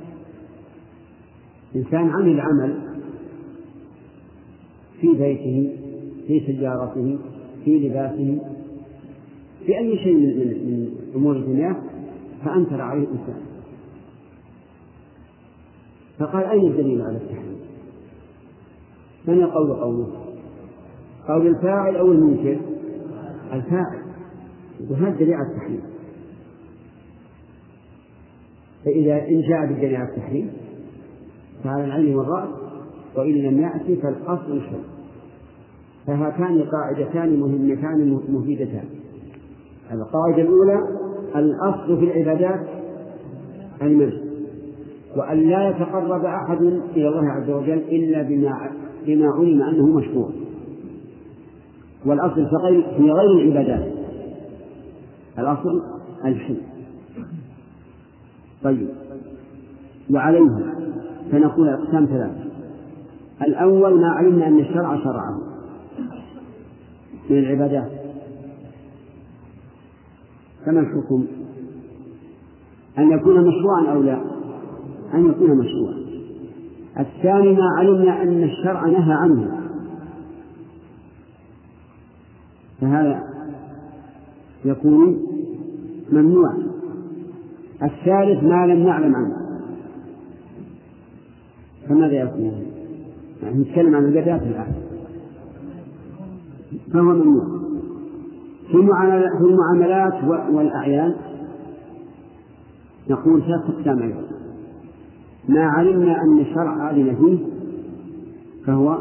إنسان 1.77 2.11
عمل 2.11 2.41
عمل 2.41 2.75
في 5.01 5.09
بيته 5.09 5.77
في 6.27 6.41
سيارته 6.47 7.19
في 7.65 7.79
لباسه 7.79 8.39
في 9.67 9.79
أي 9.79 9.99
شيء 9.99 10.15
من, 10.15 10.39
من, 10.39 10.47
من 10.47 10.91
أمور 11.15 11.37
الدنيا 11.37 11.77
فأنكر 12.45 12.81
عليه 12.81 13.03
الإنسان 13.03 13.56
فقال 16.19 16.45
أين 16.45 16.67
الدليل 16.67 17.03
على 17.03 17.17
التحريم؟ 17.17 17.57
من 19.29 19.39
يقول 19.39 19.73
قوله؟ 19.73 20.09
قول 21.29 21.47
الفاعل 21.47 21.97
أو 21.97 22.13
المنكر؟ 22.13 22.61
الفاعل 23.53 24.03
وهذا 24.91 25.09
الدليل 25.09 25.35
على 25.35 25.49
التحريم 25.53 25.83
فإذا 28.85 29.29
إن 29.29 29.41
جاء 29.41 29.67
بالدليل 29.67 29.97
على 29.97 30.09
التحريم 30.09 30.51
فعلى 31.65 31.85
العين 31.85 32.17
والرأس 32.17 32.49
وإن 33.17 33.33
لم 33.33 33.61
يأتي 33.61 33.97
فالأصل 33.97 34.57
الشرع 34.57 34.81
فهاتان 36.07 36.63
قاعدتان 36.63 37.41
مهمتان 37.41 38.21
مفيدتان 38.29 38.85
القاعدة 39.93 40.43
الأولى 40.43 40.79
الأصل 41.37 41.99
في 41.99 42.05
العبادات 42.05 42.67
المنع 43.83 44.26
وأن 45.17 45.49
لا 45.49 45.69
يتقرب 45.69 46.25
أحد 46.25 46.63
إلى 46.97 47.09
الله 47.09 47.31
عز 47.31 47.51
وجل 47.51 47.79
إلا 47.79 48.23
بما 48.23 48.71
بما 49.07 49.27
علم 49.27 49.63
أنه 49.63 49.87
مشروع 49.87 50.31
والأصل 52.07 52.35
في 52.35 52.57
غير 52.57 52.83
في 52.97 53.11
غير 53.11 53.31
العبادات. 53.31 53.93
الأصل 55.39 55.83
الحل 56.25 56.57
طيب. 58.63 58.89
وعليها. 60.11 60.75
فنقول 61.33 61.69
أقسام 61.69 62.07
ثلاثة. 62.07 62.45
الأول 63.43 64.01
ما 64.01 64.09
علمنا 64.09 64.47
أن 64.47 64.59
الشرع 64.59 64.97
شرعه. 65.05 65.41
من 67.31 67.39
العبادات. 67.39 67.91
فما 70.67 70.81
الحكم 70.81 71.27
أن 72.99 73.13
يكون 73.13 73.49
مشروعا 73.49 73.93
أو 73.93 74.03
لا؟ 74.03 74.36
أن 75.15 75.31
يكون 75.31 75.59
مشروعا. 75.59 76.07
الثاني 76.99 77.53
ما 77.53 77.69
علمنا 77.79 78.23
أن 78.23 78.43
الشرع 78.43 78.87
نهى 78.87 79.13
عنه. 79.13 79.61
فهذا 82.81 83.23
يكون 84.65 85.27
ممنوع. 86.13 86.53
الثالث 87.83 88.43
ما 88.43 88.67
لم 88.67 88.87
نعلم 88.87 89.15
عنه. 89.15 89.37
فماذا 91.89 92.23
يكون؟ 92.23 92.53
يعني 93.43 93.59
نتكلم 93.59 93.95
عن 93.95 94.05
البدات 94.05 94.43
الآن 94.43 94.73
فهو 96.93 97.03
ممنوع. 97.03 97.57
في 98.71 98.75
المعاملات 99.41 100.25
والأعيان 100.51 101.15
نقول 103.11 103.43
ثلاث 103.43 103.71
أقسام 103.71 104.03
أيضا 104.03 104.36
ما 105.49 105.65
علمنا 105.65 106.23
أن 106.23 106.41
الشرع 106.41 106.91
أذن 106.91 107.17
فيه 107.17 107.39
فهو 108.67 108.99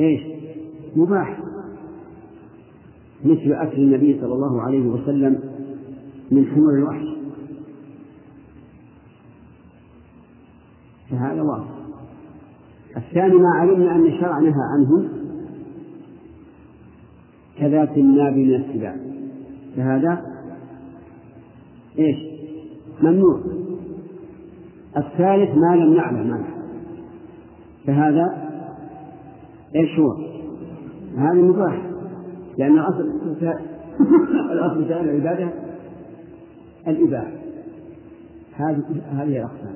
إيش؟ 0.00 0.20
مباح. 0.96 1.40
مثل 3.24 3.52
أكل 3.52 3.82
النبي 3.82 4.20
صلى 4.20 4.32
الله 4.34 4.62
عليه 4.62 4.86
وسلم 4.86 5.40
من 6.30 6.46
حمر 6.46 6.74
الوحش. 6.74 7.06
فهذا 11.10 11.42
واضح. 11.42 11.68
الثاني 12.96 13.34
ما 13.34 13.48
علمنا 13.54 13.96
أن 13.96 14.06
الشرع 14.06 14.38
نهى 14.38 14.62
عنه 14.74 15.08
كذات 17.58 17.96
الناب 17.96 18.36
من 18.36 18.54
السباع. 18.54 18.96
فهذا 19.76 20.22
إيش؟ 21.98 22.16
ممنوع. 23.02 23.40
الثالث 24.96 25.56
ما 25.56 25.76
لم 25.76 25.94
نعلم 25.94 26.34
عنه. 26.34 26.54
فهذا 27.86 28.50
إيش 29.76 29.98
هو؟ 29.98 30.12
هذا 31.16 31.42
مباح. 31.42 31.82
لأن 32.58 32.78
الأصل 32.78 33.00
الأصل 34.52 34.84
في 34.84 35.00
العبادة 35.00 35.48
الإباحة. 36.86 37.32
هذه 38.56 38.82
هذه 39.10 39.36
الأقسام. 39.36 39.74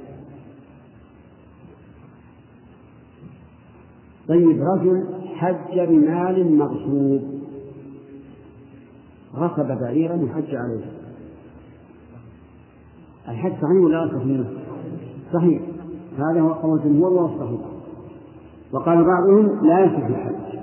طيب 4.28 4.62
رجل 4.62 5.06
حج 5.34 5.80
بمال 5.88 6.56
مغصوب. 6.56 7.38
غصب 9.34 9.66
بعيرا 9.80 10.16
وحج 10.16 10.54
عليه. 10.54 10.92
الحج 13.28 13.52
صحيح 13.52 13.84
ولا 13.84 14.04
لا 14.04 14.18
صحيح؟ 14.18 14.57
صحيح. 15.32 15.62
هذا 16.18 16.40
هو 16.40 16.52
قول 16.52 16.78
الجمهور 16.78 17.12
وهو 17.12 17.26
الصحيح 17.26 17.60
وقال 18.72 19.04
بعضهم 19.04 19.66
لا 19.66 19.84
يصح 19.84 20.06
الحج. 20.06 20.58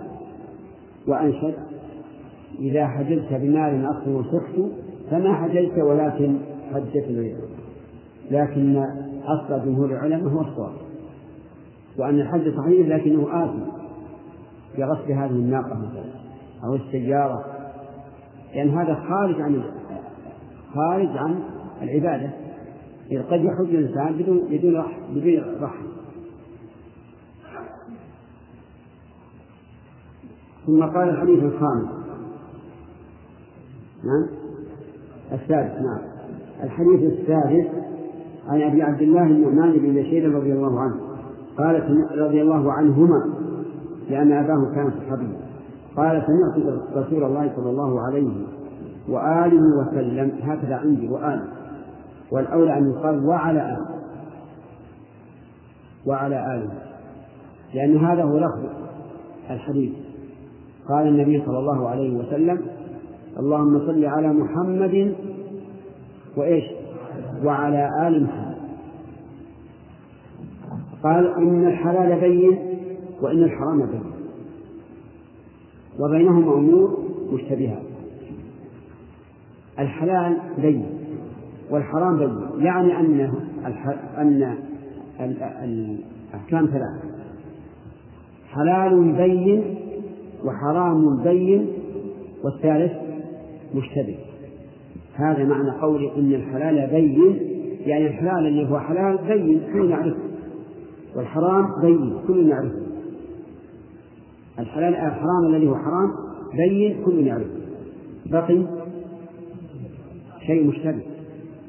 وأنشد 1.07 1.55
إذا 2.59 2.87
حججت 2.87 3.33
بمال 3.33 3.85
أصله 3.85 4.23
صحت 4.23 4.61
فما 5.11 5.33
حججت 5.33 5.77
ولكن 5.77 6.37
حجت 6.73 7.05
العلم. 7.09 7.39
لكن 8.31 8.85
أصل 9.25 9.65
جمهور 9.65 9.85
العلماء 9.85 10.33
هو 10.33 10.41
الصواب. 10.41 10.73
وأن 11.99 12.19
الحج 12.19 12.57
صحيح 12.57 12.87
لكنه 12.87 13.43
آثم 13.43 13.59
بغسل 14.77 15.11
هذه 15.11 15.29
الناقة 15.29 15.75
مثلا 15.75 16.05
أو 16.63 16.75
السيارة. 16.75 17.45
لأن 18.55 18.69
هذا 18.69 18.95
خارج 19.09 19.41
عن 19.41 19.61
خارج 20.73 21.17
عن 21.17 21.39
العبادة. 21.81 22.44
إذ 23.11 23.23
قد 23.23 23.43
يحج 23.43 23.75
الإنسان 23.75 24.13
بدون 24.17 24.39
بدون 24.49 24.83
بدون 25.15 25.43
رحم 25.61 25.85
ثم 30.65 30.83
قال 30.83 31.09
الحديث 31.09 31.43
الخامس. 31.43 31.87
نعم. 34.03 34.27
السادس 35.31 35.81
نعم. 35.81 35.99
الحديث 36.63 36.99
السادس 36.99 37.67
عن 38.47 38.61
أبي 38.61 38.83
عبد 38.83 39.01
الله 39.01 39.23
النعمان 39.23 39.71
بن 39.71 39.93
بشير 39.93 40.35
رضي 40.35 40.53
الله 40.53 40.79
عنه. 40.79 40.95
قالت 41.57 41.85
رضي 42.11 42.41
الله 42.41 42.73
عنهما 42.73 43.33
لأن 44.09 44.31
أباه 44.31 44.75
كان 44.75 44.91
صحابيا 44.91 45.37
قال 45.97 46.23
سمعت 46.27 46.83
رسول 46.95 47.23
الله 47.23 47.51
صلى 47.55 47.69
الله 47.69 48.01
عليه 48.01 48.31
وآله 49.09 49.61
وسلم 49.79 50.31
هكذا 50.41 50.75
عندي 50.75 51.09
وآله. 51.09 51.47
والأولى 52.31 52.77
أن 52.77 52.91
يقال 52.91 53.25
وعلى 53.25 53.59
آله. 53.59 53.87
وعلى 56.05 56.55
آله. 56.55 56.71
لأن 57.73 57.97
هذا 57.97 58.23
هو 58.23 58.37
لفظ 58.37 58.69
الحديث. 59.49 59.93
قال 60.89 61.07
النبي 61.07 61.43
صلى 61.45 61.59
الله 61.59 61.89
عليه 61.89 62.17
وسلم 62.17 62.61
اللهم 63.39 63.79
صل 63.79 64.05
على 64.05 64.33
محمد 64.33 65.15
وإيش؟ 66.37 66.63
وعلى 67.43 68.07
آل 68.07 68.23
محمد. 68.23 68.55
قال 71.03 71.33
إن 71.37 71.67
الحلال 71.67 72.19
بين 72.19 72.59
وإن 73.21 73.43
الحرام 73.43 73.85
بين. 73.85 74.03
وبينهما 75.99 76.53
أمور 76.53 76.97
مشتبهات. 77.33 77.83
الحلال 79.79 80.39
بين. 80.57 81.04
والحرام 81.69 82.17
بين. 82.17 82.65
يعني 82.65 82.99
أن 82.99 83.31
أن 84.17 84.57
الأحكام 86.33 86.65
ثلاثة. 86.65 87.15
حلال 88.49 89.11
بين 89.11 89.75
وحرام 90.43 91.23
بين 91.23 91.67
والثالث 92.43 92.91
مشتبه. 93.75 94.17
هذا 95.15 95.43
معنى 95.43 95.71
قول 95.81 96.11
إن 96.17 96.33
الحلال 96.33 96.87
بين. 96.89 97.39
يعني 97.85 98.07
الحلال 98.07 98.47
اللي 98.47 98.69
هو 98.69 98.79
حلال 98.79 99.17
بين 99.27 99.61
كل 99.73 99.89
نعرفه. 99.89 100.19
والحرام 101.15 101.81
بين 101.81 102.13
كل 102.27 102.49
نعرفه. 102.49 102.85
الحلال 104.59 104.95
الحرام 104.95 105.45
الذي 105.49 105.67
هو 105.67 105.75
حرام 105.75 106.11
بين 106.53 107.03
كل 107.05 107.27
يعرفه 107.27 107.49
بقي 108.25 108.65
شيء 110.47 110.67
مشتبه. 110.67 111.14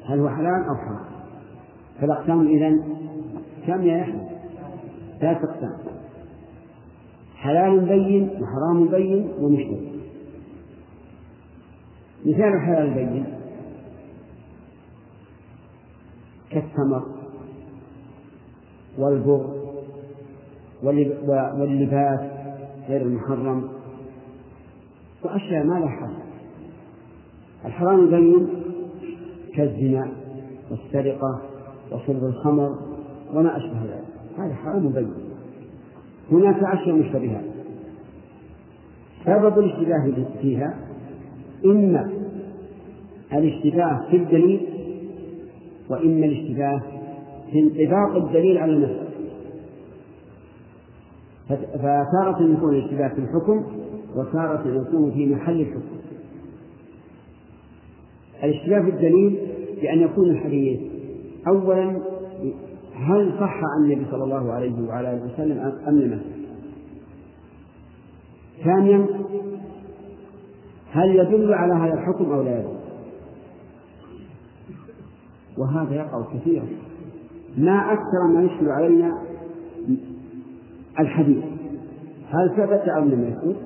هل 0.07 0.19
هو 0.19 0.29
حلال 0.29 0.65
أو 0.69 0.75
حرام؟ 0.75 1.05
فالأقسام 2.01 2.47
إذن 2.47 2.83
كم 3.67 3.81
يا 3.81 4.01
أحمد؟ 4.01 4.27
ثلاث 5.19 5.37
أقسام. 5.37 5.77
حلال 7.35 7.79
بين 7.79 8.29
وحرام 8.41 8.87
بين 8.87 9.31
ومشتبه 9.39 9.91
مثال 12.25 12.53
الحلال 12.53 12.87
البين. 12.87 13.25
كالتمر 16.49 17.05
والبر 18.97 19.57
واللباس 21.57 22.19
غير 22.87 23.01
المحرم. 23.01 23.69
وأشياء 25.23 25.63
ما 25.63 25.79
لها 25.79 25.89
حل. 25.89 26.13
الحرام 27.65 27.99
البين 27.99 28.56
كالزنا 29.57 30.07
والسرقة 30.71 31.41
وشرب 31.91 32.23
الخمر 32.23 32.75
وما 33.33 33.57
أشبه 33.57 33.81
ذلك. 33.83 34.05
هذا 34.37 34.53
حرام 34.53 34.89
بين. 34.89 35.13
هناك 36.31 36.63
أشياء 36.63 36.95
مشتبهات. 36.95 37.43
سبب 39.25 39.59
الاشتباه 39.59 40.25
فيها 40.41 40.77
إما 41.65 42.09
الاشتباه 43.33 44.09
في 44.09 44.17
الدليل 44.17 44.67
وإما 45.89 46.25
الاشتباه 46.25 46.81
في 47.51 47.59
انطباق 47.59 48.15
الدليل 48.15 48.57
على 48.57 48.73
النفس 48.73 49.07
فتارة 51.73 52.53
يكون 52.53 52.75
الاشتباه 52.75 53.07
في 53.07 53.19
الحكم 53.19 53.65
وتارة 54.15 54.81
يكون 54.81 55.11
في 55.11 55.25
محل 55.25 55.61
الحكم. 55.61 55.81
الاشتباه 58.43 58.79
الدليل 58.79 59.39
بأن 59.81 59.99
يكون 59.99 60.29
الحديث 60.29 60.79
أولا 61.47 62.01
هل 62.95 63.31
صح 63.39 63.61
عن 63.63 63.83
النبي 63.83 64.05
صلى 64.11 64.23
الله 64.23 64.51
عليه 64.51 64.87
وعلى 64.87 65.13
آله 65.13 65.33
وسلم 65.33 65.73
أم 65.87 65.99
لم؟ 65.99 66.21
ثانيا 68.63 69.05
هل 70.91 71.15
يدل 71.15 71.53
على 71.53 71.73
هذا 71.73 71.93
الحكم 71.93 72.31
أو 72.31 72.41
لا 72.41 72.59
يدل؟ 72.59 72.77
وهذا 75.57 75.95
يقع 75.95 76.23
كثيرا. 76.33 76.65
ما 77.57 77.93
أكثر 77.93 78.27
ما 78.33 78.43
يشكل 78.43 78.69
علينا 78.69 79.21
الحديث. 80.99 81.43
هل 82.29 82.49
ثبت 82.57 82.89
أو 82.89 83.03
لم 83.03 83.23
يثبت؟ 83.23 83.57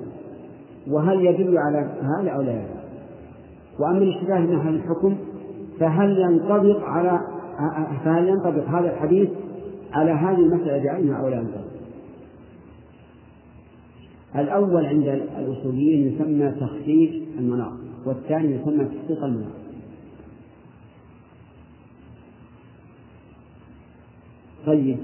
وهل 0.87 1.25
يدل 1.25 1.57
على 1.57 1.77
هذا 2.01 2.29
أو 2.29 2.41
لا 2.41 2.51
يدل؟ 2.51 2.80
وأما 3.81 3.97
الاشتباه 3.97 4.39
من 4.39 4.59
هذا 4.59 4.69
الحكم 4.69 5.17
فهل 5.79 6.19
ينطبق 6.19 6.83
على 6.83 7.21
فهل 8.05 8.27
ينطبق 8.27 8.67
هذا 8.67 8.93
الحديث 8.93 9.29
على 9.93 10.11
هذه 10.11 10.39
المسألة 10.39 10.83
بعينها 10.83 11.17
أو 11.17 11.27
لا 11.29 11.35
ينبغي 11.35 11.71
الأول 14.35 14.85
عند 14.85 15.07
الأصوليين 15.39 16.13
يسمى 16.13 16.51
تخفيف 16.51 17.39
المناط 17.39 17.73
والثاني 18.05 18.55
يسمى 18.55 18.85
تحقيق 18.85 19.23
المناط. 19.23 19.51
طيب 24.65 24.97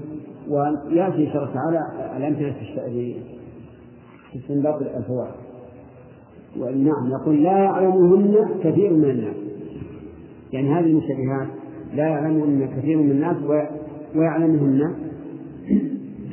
ويأتي 0.49 1.27
إن 1.27 1.33
شاء 1.33 1.43
الله 1.43 1.53
تعالى 1.53 2.17
الأمثلة 2.17 2.51
في 4.31 4.39
استنباط 4.39 4.81
الفوائد 4.81 5.46
نعم 6.59 7.11
يقول 7.11 7.43
لا 7.43 7.57
يعلمهن 7.57 8.35
كثير 8.63 8.93
من 8.93 9.09
الناس. 9.09 9.35
يعني 10.53 10.69
هذه 10.69 10.85
المشتبهات 10.85 11.47
لا 11.95 12.07
يعلمهن 12.07 12.69
كثير 12.77 12.97
من 12.97 13.11
الناس 13.11 13.37
ويعلمهن 14.15 14.95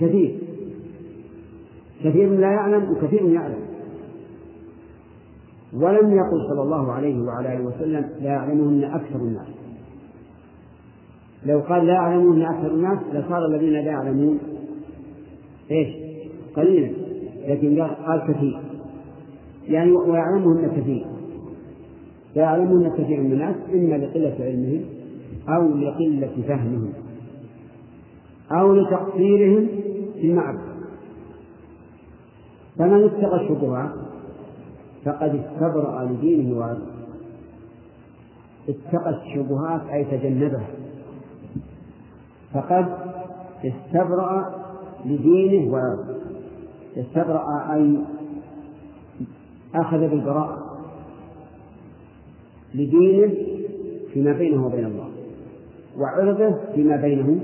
كثير. 0.01 0.39
كثير 2.05 2.31
لا 2.31 2.51
يعلم 2.51 2.91
وكثير 2.91 3.23
يعلم. 3.23 3.65
ولم 5.75 6.11
يقل 6.17 6.49
صلى 6.49 6.63
الله 6.63 6.93
عليه 6.93 7.23
وعلى 7.23 7.57
آله 7.57 7.65
وسلم 7.65 8.11
لا 8.21 8.31
يعلمهن 8.31 8.85
أكثر 8.85 9.17
الناس. 9.17 9.47
لو 11.47 11.61
قال 11.61 11.87
لا 11.87 11.93
يعلمهن 11.93 12.43
أكثر 12.43 12.75
الناس 12.75 12.99
لصار 13.13 13.47
الذين 13.47 13.73
لا 13.73 13.81
يعلمون 13.81 14.39
إيش؟ 15.71 15.89
قليلا. 16.57 16.91
لكن 17.49 17.83
قال 17.83 18.23
كثير. 18.29 18.74
يعني 19.69 19.93
ويعلمهن 19.93 20.81
كثير. 20.81 21.07
فيعلمهن 22.35 22.91
كثير 22.99 23.21
من 23.21 23.33
الناس 23.33 23.57
إما 23.73 23.95
لقلة 23.95 24.37
علمهم 24.41 24.85
أو 25.49 25.77
لقلة 25.77 26.43
فهمهم 26.49 26.93
أو 28.53 28.75
لتقصيرهم 28.75 29.69
في 30.15 30.27
المعرفة. 30.31 30.75
فمن 32.79 33.05
اتقى 33.05 33.41
الشبهات 33.43 33.91
فقد 35.05 35.41
استبرأ 35.45 36.05
لدينه 36.05 36.59
وعرضه 36.59 36.95
اتقى 38.69 39.11
الشبهات 39.11 39.81
أي 39.93 40.05
تجنبها. 40.05 40.69
فقد 42.55 42.87
استبرأ 43.65 44.65
لدينه 45.05 45.73
وعرضه 45.73 46.15
استبرأ 46.97 47.75
أي 47.75 47.99
أخذ 49.75 49.99
بالبراءة 49.99 50.65
لدينه 52.75 53.35
فيما 54.13 54.33
بينه 54.33 54.67
وبين 54.67 54.85
الله 54.85 55.09
وعرضه 55.99 56.57
فيما 56.75 56.97
بينه 56.97 57.41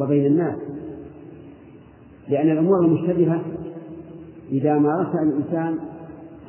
وبين 0.00 0.26
الناس 0.26 0.56
لأن 2.28 2.50
الأمور 2.50 2.84
المشتبهة 2.84 3.42
إذا 4.52 4.78
مارسها 4.78 5.22
الإنسان 5.22 5.78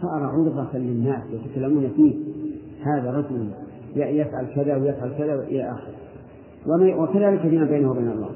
صار 0.02 0.24
عرضة 0.24 0.78
للناس 0.78 1.24
يتكلمون 1.32 1.90
فيه 1.96 2.16
هذا 2.84 3.12
رجل 3.12 3.50
يفعل 3.96 4.48
كذا 4.56 4.76
ويفعل 4.76 5.12
كذا 5.18 5.44
إلى 5.44 5.72
آخره. 5.72 5.96
وكذلك 7.02 7.42
فيما 7.42 7.66
بينه 7.66 7.92
وبين 7.92 8.12
الله. 8.12 8.30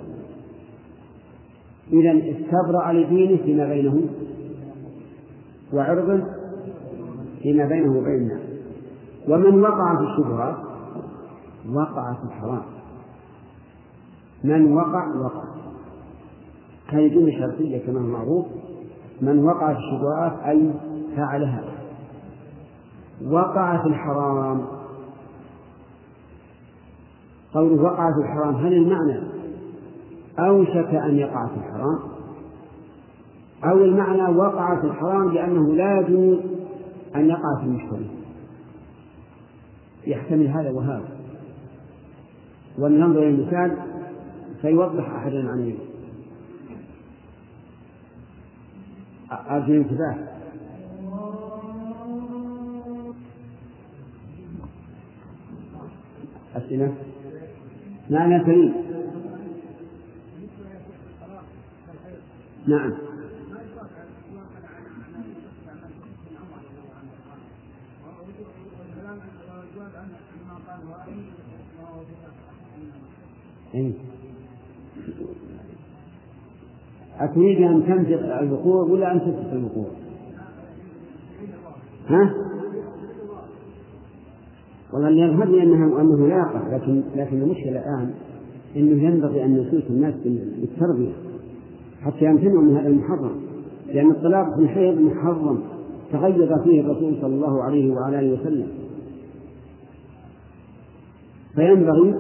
إذا 1.94 2.12
استبرأ 2.12 2.94
لدينه 2.94 3.38
فيما 3.38 3.68
بينه 3.68 4.02
وعرضه 5.74 6.39
فيما 7.44 7.66
بينه 7.66 7.98
وبين 7.98 8.16
الناس. 8.16 8.42
ومن 9.28 9.62
وقع 9.62 9.96
في 9.96 10.04
الشبهات 10.04 10.56
وقع 11.74 12.14
في 12.14 12.24
الحرام. 12.24 12.62
من 14.44 14.74
وقع؟ 14.74 15.08
وقع. 15.16 15.44
هذه 16.88 17.08
جملة 17.08 17.40
شرطية 17.40 17.86
كما 17.86 18.00
هو 18.00 18.08
معروف. 18.08 18.46
من 19.22 19.44
وقع 19.44 19.74
في 19.74 19.80
الشبهات 19.80 20.40
أي 20.46 20.72
فعلها. 21.16 21.64
وقع 23.32 23.82
في 23.82 23.88
الحرام. 23.88 24.66
قوله 27.54 27.84
وقع 27.84 28.12
في 28.12 28.20
الحرام 28.20 28.56
هل 28.56 28.74
المعنى 28.74 29.20
أوشك 30.40 30.96
أن 30.96 31.16
يقع 31.16 31.48
في 31.48 31.56
الحرام؟ 31.58 32.00
أو 33.64 33.78
المعنى 33.78 34.38
وقع 34.38 34.82
في 34.82 34.88
الحرام 34.88 35.30
لأنه 35.30 35.76
لا 35.76 36.00
يجوز 36.00 36.59
أن 37.16 37.30
يقع 37.30 37.60
في 37.60 37.64
المشتبه 37.64 38.10
يحتمل 40.08 40.48
هذا 40.48 40.70
وهذا. 40.70 41.10
ولننظر 42.78 43.20
إلى 43.20 43.30
المثال 43.30 43.78
فيوضح 44.62 45.10
أحدنا 45.10 45.50
عن 45.52 45.78
أرجو 49.32 49.74
الانتباه. 49.74 50.16
أسئلة؟ 56.56 56.94
نعم 58.10 58.32
يا 58.32 58.44
كريم 58.44 58.74
نعم. 62.68 63.09
إيه؟ 73.80 73.92
أتريد 77.20 77.62
أن 77.62 77.84
تنفق 77.88 78.40
الوقوع 78.40 78.84
ولا 78.84 79.12
أن 79.12 79.20
تترك 79.20 79.54
الوقوع؟ 79.54 79.88
ها؟ 82.08 82.34
والله 84.94 85.10
يظهر 85.10 85.46
لي 85.46 85.64
أنه 85.64 86.02
أنه 86.02 86.28
يقع 86.28 86.76
لكن 86.76 87.04
لكن 87.16 87.42
المشكلة 87.42 87.72
الآن 87.72 88.14
أنه 88.76 89.04
ينبغي 89.04 89.46
أن 89.46 89.54
نسوس 89.58 89.84
الناس 89.90 90.14
بالتربية 90.24 91.14
حتى 92.02 92.26
يمتنعوا 92.26 92.62
من 92.62 92.78
هذا 92.78 92.88
المحرم 92.88 93.36
لأن 93.88 94.12
الطلاق 94.12 94.56
في 94.56 94.62
الحيض 94.62 95.02
محرم 95.02 95.60
تغير 96.12 96.64
فيه 96.64 96.82
الرسول 96.82 97.16
صلى 97.22 97.36
الله 97.36 97.64
عليه 97.64 97.92
وعلى 97.92 98.20
آله 98.20 98.42
وسلم 98.42 98.68
فينبغي 101.56 102.16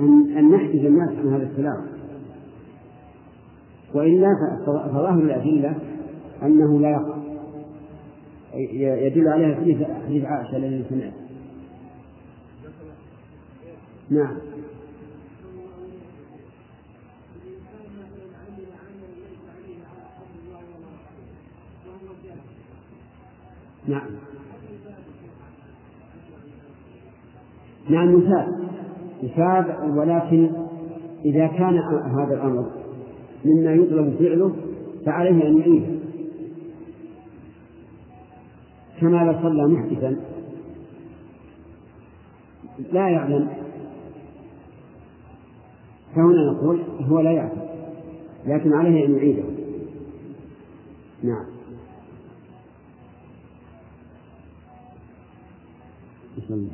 أن 0.00 0.36
أن 0.36 0.50
نحجز 0.50 0.84
الناس 0.84 1.08
عن 1.08 1.34
هذا 1.34 1.42
التلاعب 1.42 1.84
وإلا 3.94 4.28
فظاهر 4.66 5.22
الأدلة 5.22 5.74
أنه 6.42 6.80
لا 6.80 6.90
يقع. 6.90 7.16
يدل 9.06 9.28
عليها 9.28 9.56
حديث 9.56 9.76
حديث 10.06 10.24
عائشة 10.24 10.56
الذي 10.56 10.84
سمعت. 10.88 11.12
نعم. 14.10 14.36
نعم. 23.88 24.06
نعم 27.88 28.16
مثال. 28.16 28.65
يتابع 29.26 29.84
ولكن 29.84 30.50
إذا 31.24 31.46
كان 31.46 31.78
هذا 32.18 32.34
الأمر 32.34 32.70
مما 33.44 33.72
يطلب 33.72 34.16
فعله 34.18 34.56
فعليه 35.06 35.48
أن 35.48 35.58
يعيده 35.58 35.96
كما 39.00 39.24
لو 39.24 39.42
صلى 39.42 39.66
محدثا. 39.66 40.16
لا 42.92 43.08
يعلم. 43.08 43.48
فهنا 46.14 46.52
نقول 46.52 46.80
هو 47.00 47.20
لا 47.20 47.32
يعلم 47.32 47.66
لكن 48.46 48.72
عليه 48.72 49.06
أن 49.06 49.16
يعيده. 49.16 49.44
نعم. 51.22 51.46
الله 56.50 56.70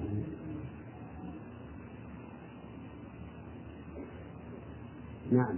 نعم. 5.32 5.54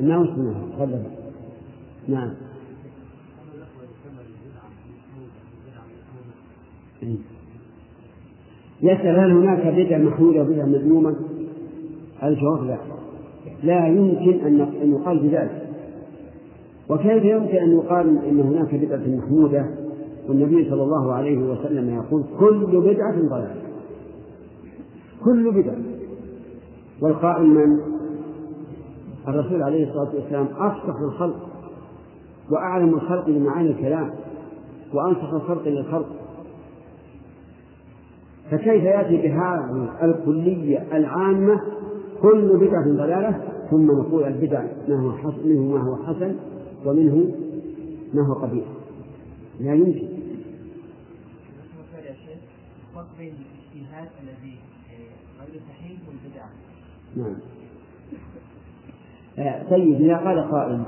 إنه 0.00 0.26
سنة 0.36 0.68
تفضل. 0.72 1.02
نعم. 2.08 2.30
يسأل 8.82 9.18
هل 9.18 9.30
هناك 9.30 9.66
بدعة 9.66 9.98
محمودة 9.98 10.42
وبدعة 10.42 10.66
مذمومة؟ 10.66 11.16
الجواب 12.22 12.64
لا. 12.64 12.78
لا 13.62 13.86
يمكن 13.86 14.40
أن 14.44 14.92
يقال 14.92 15.18
بذلك. 15.18 15.68
وكيف 16.88 17.24
يمكن 17.24 17.56
أن 17.56 17.72
يقال 17.72 18.18
أن 18.24 18.40
هناك 18.40 18.74
بدعة 18.74 19.16
محمودة 19.16 19.66
والنبي 20.28 20.70
صلى 20.70 20.82
الله 20.82 21.12
عليه 21.12 21.38
وسلم 21.38 21.94
يقول 21.94 22.24
كل 22.38 22.80
بدعة 22.80 23.28
ضلالة؟ 23.28 23.59
كل 25.24 25.62
بدعة. 25.62 25.78
والقائل 27.00 27.46
من؟ 27.46 27.80
الرسول 29.28 29.62
عليه 29.62 29.88
الصلاة 29.88 30.14
والسلام 30.14 30.46
أفصح 30.56 31.00
الخلق 31.00 31.48
وأعلم 32.50 32.94
الخلق 32.94 33.26
بمعاني 33.26 33.70
الكلام 33.70 34.10
وأنصح 34.94 35.32
الخلق 35.32 35.68
للخلق. 35.68 36.08
فكيف 38.50 38.82
يأتي 38.82 39.16
بهذه 39.16 39.88
الكلية 40.02 40.86
العامة؟ 40.92 41.60
كل 42.22 42.56
بدعة 42.56 42.84
ضلالة 42.84 43.40
ثم 43.70 43.86
نقول 43.86 44.24
البدع 44.24 44.64
ما 44.88 45.00
هو 45.00 45.12
حسن 45.12 45.48
منه 45.48 45.62
ما 45.62 45.82
هو 45.82 45.96
حسن 45.96 46.36
ومنه 46.86 47.34
ما 48.14 48.26
هو 48.26 48.34
قبيح. 48.34 48.64
لا 49.60 49.74
يمكن. 49.74 50.08
الذي 54.22 54.69
نعم. 57.16 57.34
آه، 59.38 59.70
طيب 59.70 60.00
إذا 60.00 60.16
قال 60.16 60.50
قائل 60.50 60.82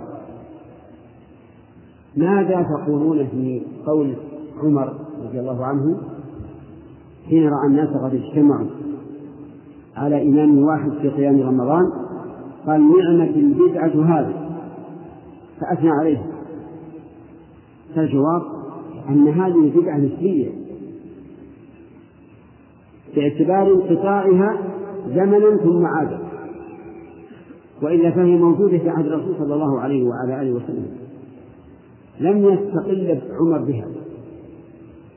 ماذا 2.16 2.62
تقولون 2.62 3.26
في 3.26 3.62
قول 3.86 4.14
عمر 4.62 4.94
رضي 5.24 5.40
الله 5.40 5.64
عنه 5.64 6.00
حين 7.28 7.48
رأى 7.48 7.66
الناس 7.66 7.88
قد 7.88 8.14
اجتمعوا 8.14 8.66
على 9.96 10.28
إمام 10.28 10.58
واحد 10.58 10.90
في 10.90 11.08
قيام 11.08 11.40
رمضان؟ 11.40 11.92
قال 12.66 12.80
نعمة 12.80 13.34
البدعة 13.36 14.04
هذه. 14.04 14.34
فأثنى 15.60 15.90
عليه. 15.90 16.26
فالجواب 17.94 18.42
أن 19.08 19.28
هذه 19.28 19.72
بدعة 19.76 19.96
نسبية. 19.96 20.61
باعتبار 23.16 23.72
انقطاعها 23.72 24.58
زمنا 25.08 25.56
ثم 25.56 25.86
عادت 25.86 26.22
وإلا 27.82 28.10
فهي 28.10 28.36
موجودة 28.36 28.78
في 28.78 28.88
عهد 28.88 29.06
الرسول 29.06 29.34
صلى 29.38 29.54
الله 29.54 29.80
عليه 29.80 30.04
وعلى 30.04 30.42
آله 30.42 30.52
وسلم. 30.52 30.86
لم 32.20 32.44
يستقل 32.44 33.20
عمر 33.40 33.58
بها. 33.58 33.86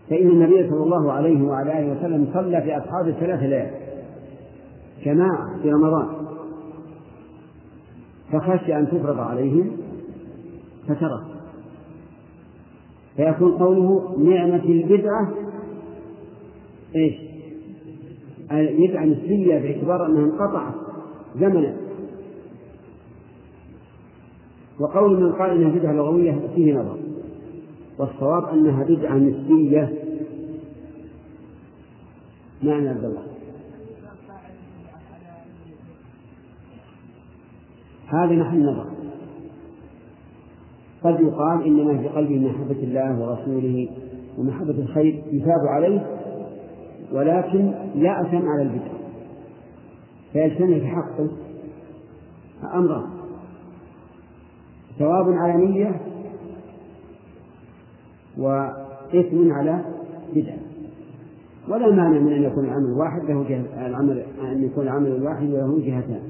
فإن 0.10 0.28
النبي 0.28 0.70
صلى 0.70 0.84
الله 0.84 1.12
عليه 1.12 1.44
وعلى 1.44 1.80
آله 1.80 1.98
وسلم 1.98 2.28
صلى 2.34 2.62
في 2.62 2.78
أصحابه 2.78 3.12
ثلاث 3.12 3.40
ليال 3.40 3.72
جماعة 5.06 5.62
في 5.62 5.72
رمضان. 5.72 6.08
فخشي 8.32 8.80
أن 8.80 8.88
تفرض 8.88 9.20
عليهم 9.20 9.72
فترك. 10.88 11.24
فيكون 13.16 13.52
قوله 13.52 14.18
نعمة 14.18 14.64
البدعة 14.66 15.34
إيش؟ 16.96 17.25
البدعة 18.52 19.06
نسبية 19.06 19.60
باعتبار 19.60 20.06
أنها 20.06 20.24
انقطعت 20.24 20.74
زمنا. 21.36 21.78
وقول 24.80 25.24
من 25.24 25.32
قال 25.32 25.52
إنها 25.52 25.70
بدعة 25.70 25.94
لغوية 25.94 26.40
فيه 26.56 26.74
نظر. 26.74 26.98
والصواب 28.00 28.44
أنها 28.46 28.84
بدعة 28.84 29.18
نسبية. 29.18 29.94
معنى 32.64 32.90
عبد 32.90 33.04
الله 33.04 33.24
هذا 38.08 38.36
محل 38.36 38.66
نظر. 38.66 38.96
قد 41.04 41.20
يقال 41.22 41.66
إنما 41.66 41.98
في 41.98 42.08
قلبه 42.08 42.40
محبة 42.40 42.84
الله 42.84 43.22
ورسوله 43.22 43.90
ومحبة 44.38 44.80
الخير 44.80 45.24
يثاب 45.32 45.68
عليه 45.68 46.08
ولكن 47.16 47.74
لا 47.96 48.22
أثم 48.22 48.48
على 48.50 48.62
البدع 48.62 48.92
فيجتمع 50.34 50.80
في 50.80 50.88
حقه 50.88 51.28
أمران 52.74 53.08
ثواب 55.00 55.34
على 55.34 55.66
نية 55.66 56.02
وإثم 58.38 59.52
على 59.52 59.86
بدعة 60.36 60.58
ولا 61.70 61.92
مانع 61.92 62.20
من 62.20 62.34
أن 62.34 62.44
يكون 62.44 62.66
العمل 62.66 62.92
واحد 62.92 63.22
له 63.24 63.44
جهة 63.50 63.88
العمل 63.88 64.26
أن 64.42 64.64
يكون 64.64 64.84
العمل 64.84 65.08
الواحد 65.08 65.46
له 65.46 65.80
جهتان. 65.80 66.22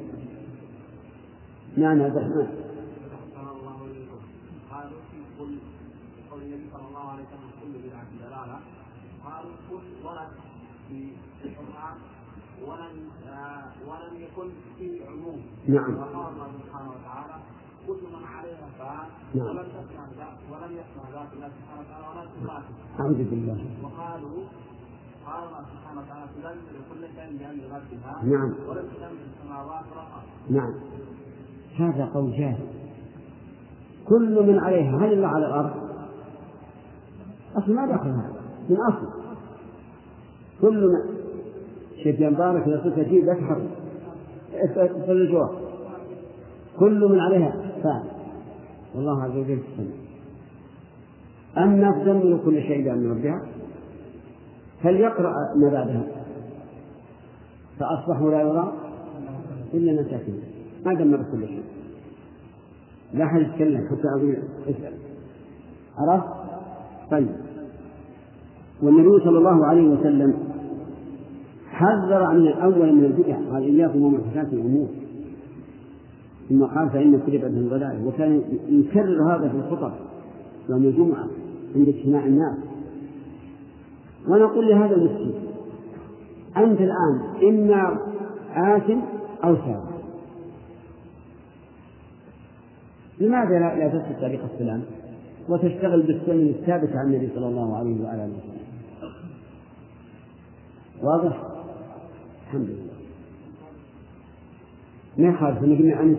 نعم 1.78 2.02
عبد 2.02 2.18
الرحمن. 2.18 2.65
ولم 12.68 12.96
ولم 13.90 14.14
يكن 14.26 14.50
فيه 14.78 15.08
عموم. 15.08 15.42
نعم. 15.68 15.98
وقال 15.98 16.34
الله 16.34 16.48
سبحانه 16.64 16.90
وتعالى 16.90 17.36
كل 17.88 17.94
من 17.94 18.24
عليها 18.36 18.68
فعل 18.80 19.08
نعم. 19.36 19.48
ولم 19.48 19.64
تسمع 19.64 20.28
ولم 20.52 20.72
يسمع 20.72 21.04
ذات 21.14 21.34
الله 21.34 21.50
سبحانه 21.58 21.82
وتعالى 21.82 22.08
ولا 22.08 22.26
تخاطب 22.26 23.00
أعوذ 23.00 23.30
بالله 23.30 23.66
وقالوا 23.84 24.44
قال 25.26 25.44
الله 25.48 25.62
سبحانه 25.74 26.02
وتعالى 26.02 26.26
تدمر 26.36 26.76
كل 26.90 27.02
شيء 27.16 27.38
بأمر 27.40 27.76
ربها 27.76 28.24
نعم. 28.24 28.54
ولم 28.70 28.88
تدمر 28.96 29.22
السماوات 29.34 29.86
والأرض 29.90 30.28
نعم. 30.50 30.74
هذا 31.78 32.06
قول 32.14 32.32
جاهل. 32.32 32.68
كل 34.08 34.48
من 34.48 34.60
عليها 34.60 34.98
هل 34.98 35.14
الله 35.14 35.28
على 35.28 35.46
الأرض؟ 35.48 35.74
أصل 37.56 37.74
ما 37.74 37.86
دخل 37.86 38.10
هذا. 38.10 38.42
من 38.70 38.78
أصل. 38.82 39.08
كل 40.62 40.88
من 40.88 41.25
شيخ 42.06 42.22
مبارك 42.22 42.68
إذا 42.68 42.78
قلت 42.78 42.98
أجيب 42.98 43.26
لا 43.26 43.34
تحرك 43.34 43.68
اسأل 44.54 45.22
الجواب. 45.22 45.50
كل 46.80 47.10
من 47.10 47.20
عليها 47.20 47.52
فاعل 47.84 48.04
والله 48.96 49.24
عز 49.24 49.32
وجل 49.32 49.60
السمع 49.72 49.96
أما 51.58 52.04
تدمر 52.04 52.40
كل 52.46 52.62
شيء 52.62 52.86
بأمر 52.86 53.10
ربها 53.10 53.42
فليقرأ 54.84 55.34
ما 55.56 55.70
بعدها. 55.70 56.04
فأصبحوا 57.80 58.32
لا 58.32 58.42
يرى 58.42 58.74
إلا 59.74 60.02
مساكين 60.02 60.40
ما 60.86 60.94
دمر 60.94 61.18
كل 61.32 61.48
شيء. 61.48 61.64
لا 63.14 63.26
أحد 63.26 63.42
يتكلم 63.42 63.88
حتى 63.88 64.08
أقول 64.18 64.38
اسأل 64.70 64.94
عرفت؟ 65.98 66.28
طيب. 67.12 67.36
والنبي 68.84 69.24
صلى 69.24 69.38
الله 69.38 69.66
عليه 69.66 69.90
وسلم 69.90 70.45
حذر 71.76 72.34
من 72.34 72.48
الأول 72.48 72.94
من 72.94 73.06
البدع 73.06 73.38
قال 73.52 73.64
إياكم 73.64 74.02
ومحدثات 74.02 74.54
الأمور. 74.54 74.88
ثم 76.50 76.64
قال 76.64 76.90
فإن 76.90 77.20
كل 77.26 77.38
بدعة 77.38 77.70
ضلالة 77.70 78.08
وكان 78.08 78.42
يكرر 78.70 79.36
هذا 79.36 79.50
في 79.50 79.56
الخطب 79.56 79.92
يوم 80.70 80.84
الجمعة 80.84 81.28
عند 81.76 81.88
اجتماع 81.88 82.26
الناس. 82.26 82.58
ونقول 84.28 84.70
لهذا 84.70 84.96
المسكين 84.96 85.34
أنت 86.58 86.82
الآن 86.82 87.22
إما 87.44 87.98
آثم 88.56 89.00
أو 89.44 89.56
سابق 89.56 89.96
لماذا 93.20 93.60
لا, 93.60 93.88
تسلك 93.88 94.20
طريق 94.22 94.42
السلام 94.54 94.82
وتشتغل 95.50 96.02
بالسنن 96.02 96.48
الثابتة 96.48 97.00
عن 97.00 97.06
النبي 97.06 97.30
صلى 97.36 97.48
الله 97.48 97.78
عليه 97.78 98.04
وعلى 98.04 98.26
آله 98.26 98.34
وسلم؟ 98.34 98.66
واضح؟ 101.04 101.55
الحمد 102.46 102.70
لله 102.70 102.96
ما 105.18 105.28
يخالف 105.28 105.64
نبي 105.64 105.94
أمس 105.94 106.18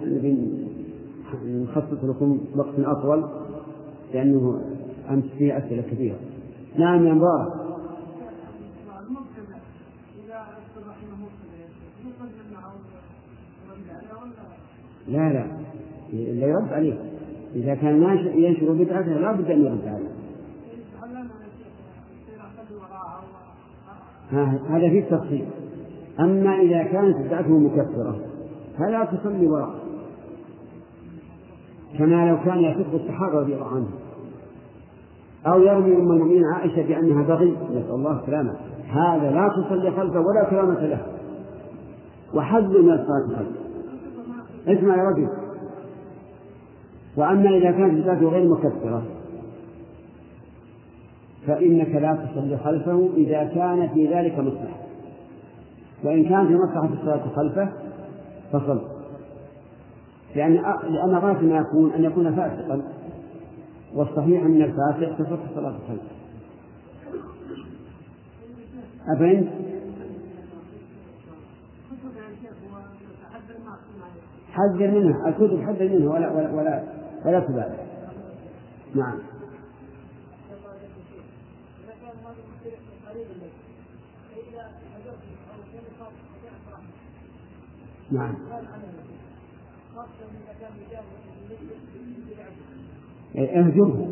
نخصص 1.45 2.05
لكم 2.05 2.41
وقت 2.57 2.75
أطول 2.79 3.25
لأنه 4.15 4.63
أمس 5.11 5.25
فيه 5.39 5.59
أسئلة 5.59 5.83
كثيرة. 5.83 6.19
نعم 6.79 7.07
يا 7.07 7.15
مبارك. 7.15 7.53
لا 15.09 15.33
لا. 15.33 15.47
لا 16.13 16.47
يرد 16.47 16.73
عليه 16.73 16.99
إذا 17.55 17.75
كان 17.75 18.03
ينشر 18.35 18.73
بدعته 18.73 19.13
لا 19.13 19.33
بد 19.33 19.51
أن 19.51 19.65
يرد 19.65 19.87
عليه 19.87 20.17
هذا 24.71 24.91
فيه 24.91 25.05
تفصيل 25.05 25.47
أما 26.21 26.61
إذا 26.61 26.83
كانت 26.83 27.17
بدعته 27.17 27.59
مكفرة 27.59 28.17
فلا 28.79 29.05
تصلي 29.05 29.47
وراءه. 29.47 29.75
كما 31.99 32.31
لو 32.31 32.37
كان 32.45 32.59
يسب 32.59 32.95
الصحابة 32.95 33.39
رضي 33.39 33.55
الله 33.55 33.67
عنهم. 33.67 33.91
أو 35.47 35.63
يرمي 35.63 35.97
أم 35.97 36.13
المؤمنين 36.13 36.43
عائشة 36.55 36.83
بأنها 36.89 37.23
بغي 37.23 37.57
نسأل 37.71 37.95
الله 37.95 38.21
السلامة 38.21 38.55
هذا 38.89 39.31
لا 39.31 39.49
تصلي 39.49 39.91
خلفه 39.91 40.21
ولا 40.21 40.45
كرامة 40.51 40.87
له. 40.87 41.07
وحذر 42.35 42.83
من 42.83 42.93
الصلاة. 42.93 43.39
خلفه 43.39 43.67
اسمع 44.69 44.97
يا 44.97 45.03
رجل 45.03 45.29
وأما 47.17 47.57
إذا 47.57 47.71
كانت 47.71 48.03
بدعته 48.03 48.29
غير 48.29 48.49
مكفرة 48.49 49.03
فإنك 51.47 51.95
لا 51.95 52.15
تصلي 52.15 52.59
خلفه 52.59 53.09
إذا 53.17 53.45
كان 53.45 53.89
في 53.89 54.07
ذلك 54.15 54.39
مصلحة. 54.39 54.86
وإن 56.05 56.29
كان 56.29 56.47
في 56.47 56.55
مصلحة 56.55 56.89
الصلاة 56.95 57.29
خلفه 57.37 57.69
فصل. 58.53 58.81
لأن 60.37 60.53
لأن 60.91 61.15
غاية 61.15 61.43
ما 61.43 61.59
يكون 61.59 61.93
أن 61.93 62.05
يكون 62.05 62.37
فاسقا 62.37 62.83
والصحيح 63.95 64.43
أن 64.43 64.63
الفاسق 64.63 65.17
تصح 65.19 65.43
الصلاة 65.51 65.75
خلفه. 65.89 66.17
أفهمت؟ 69.09 69.49
حذر 74.53 74.91
منها 74.91 75.29
الكتب 75.29 75.63
حذر 75.63 75.89
منها 75.89 76.15
ولا 76.15 76.31
ولا 76.31 76.53
ولا, 76.53 76.85
ولا 77.25 77.41
تبالغ 77.41 77.75
نعم. 78.95 79.19
نعم. 88.11 88.35
اهجره 93.37 94.09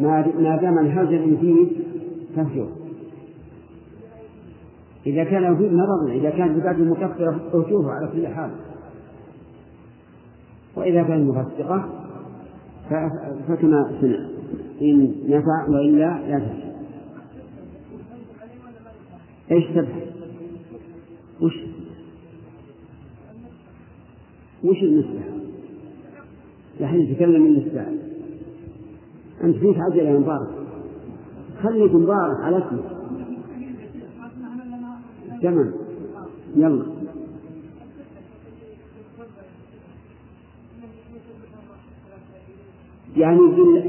ما 0.00 0.58
دام 0.62 0.78
الهجر 0.78 1.20
يفيد 1.20 1.68
فاهجره 2.36 2.72
إذا 5.06 5.24
كان 5.24 5.52
يفيد 5.52 5.72
نظرا 5.72 6.12
إذا 6.12 6.30
كان 6.30 6.60
بدعة 6.60 6.72
مكفرة 6.72 7.40
اهجره 7.54 7.90
على 7.90 8.08
كل 8.12 8.28
حال. 8.28 8.50
وإذا 10.76 11.02
كان 11.02 11.24
مفسقة 11.24 11.88
فكما 13.48 13.92
سمع 14.00 14.18
إن 14.82 15.14
نفع 15.28 15.68
وإلا 15.68 16.28
لا 16.28 16.38
تفع 16.38 16.66
إيش 19.50 19.64
تبحث؟ 19.66 20.06
وش 21.40 21.65
وش 24.66 24.82
المصلحة؟ 24.82 25.36
الحين 26.80 27.16
تكلم 27.16 27.42
من 27.42 27.56
السائل 27.56 27.98
أنت 29.44 29.56
فيك 29.56 29.76
عجلة 29.78 30.02
يا 30.02 30.18
مبارك. 30.18 30.48
خليك 31.62 31.94
مبارك 31.94 32.40
على 32.40 32.58
اسمك. 32.58 32.96
تمام. 35.42 35.72
يلا. 36.56 36.82
يعني 43.16 43.40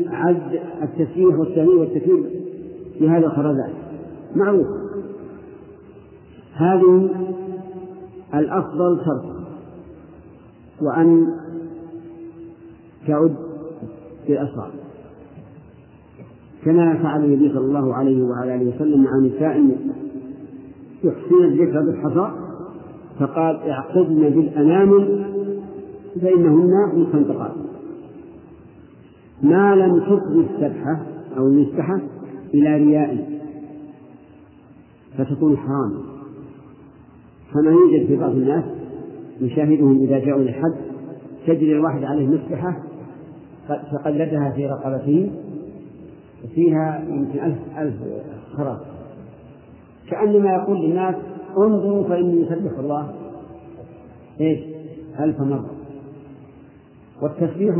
عد 0.07 0.59
التسبيح 0.81 1.39
والتهليل 1.39 1.69
والتكبير 1.69 2.29
في 2.99 3.09
هذا 3.09 3.25
الخرزات 3.25 3.73
معروف. 4.35 4.67
هذه 6.53 7.09
الأفضل 8.33 9.05
ترك 9.05 9.36
وأن 10.81 11.27
تعد 13.07 13.35
الأصابع 14.29 14.77
كما 16.65 16.99
فعل 17.03 17.23
النبي 17.23 17.49
صلى 17.49 17.65
الله 17.65 17.95
عليه 17.95 18.23
وعلى 18.23 18.55
آله 18.55 18.75
وسلم 18.75 19.03
مع 19.03 19.11
نساء 19.19 19.77
يحسن 21.03 21.43
الذكر 21.43 21.81
بالحصى 21.81 22.31
فقال 23.19 23.69
اعقدن 23.69 24.29
بالأنامل 24.29 25.25
فإنهن 26.21 26.71
مستنطقات 26.93 27.51
ما 29.43 29.75
لم 29.75 29.99
تفضي 29.99 30.39
السبحة 30.39 31.05
أو 31.37 31.47
المسبحة 31.47 31.99
إلى 32.53 32.77
رياء 32.77 33.39
فتكون 35.17 35.57
حراما 35.57 36.01
كما 37.53 37.71
يوجد 37.71 38.07
في 38.07 38.15
بعض 38.15 38.31
الناس 38.31 38.63
نشاهدهم 39.41 40.03
إذا 40.03 40.19
جاءوا 40.19 40.41
للحد 40.43 40.75
تجري 41.47 41.71
الواحد 41.71 42.03
عليه 42.03 42.27
مسبحة 42.27 42.83
فقلدها 43.67 44.51
في 44.55 44.65
رقبته 44.65 45.31
فيها 46.55 47.03
يمكن 47.09 47.39
ألف 47.39 47.57
ألف 47.77 47.95
خراف 48.57 48.79
كأنما 50.09 50.49
يقول 50.49 50.77
للناس 50.77 51.15
انظروا 51.57 52.03
فإني 52.03 52.41
يسبح 52.41 52.79
الله. 52.79 53.13
إيش؟ 54.41 54.59
ألف 55.19 55.41
مرة. 55.41 55.69
والتسبيح 57.21 57.75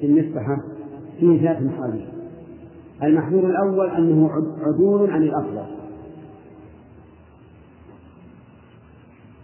في 0.00 0.06
المسبحة 0.06 0.56
فيه 1.20 1.38
ثلاث 1.40 1.62
محاذير 1.62 2.08
المحذور 3.02 3.46
الأول 3.50 3.90
أنه 3.90 4.30
عدول 4.60 5.10
عن 5.10 5.22
الأفضل. 5.22 5.81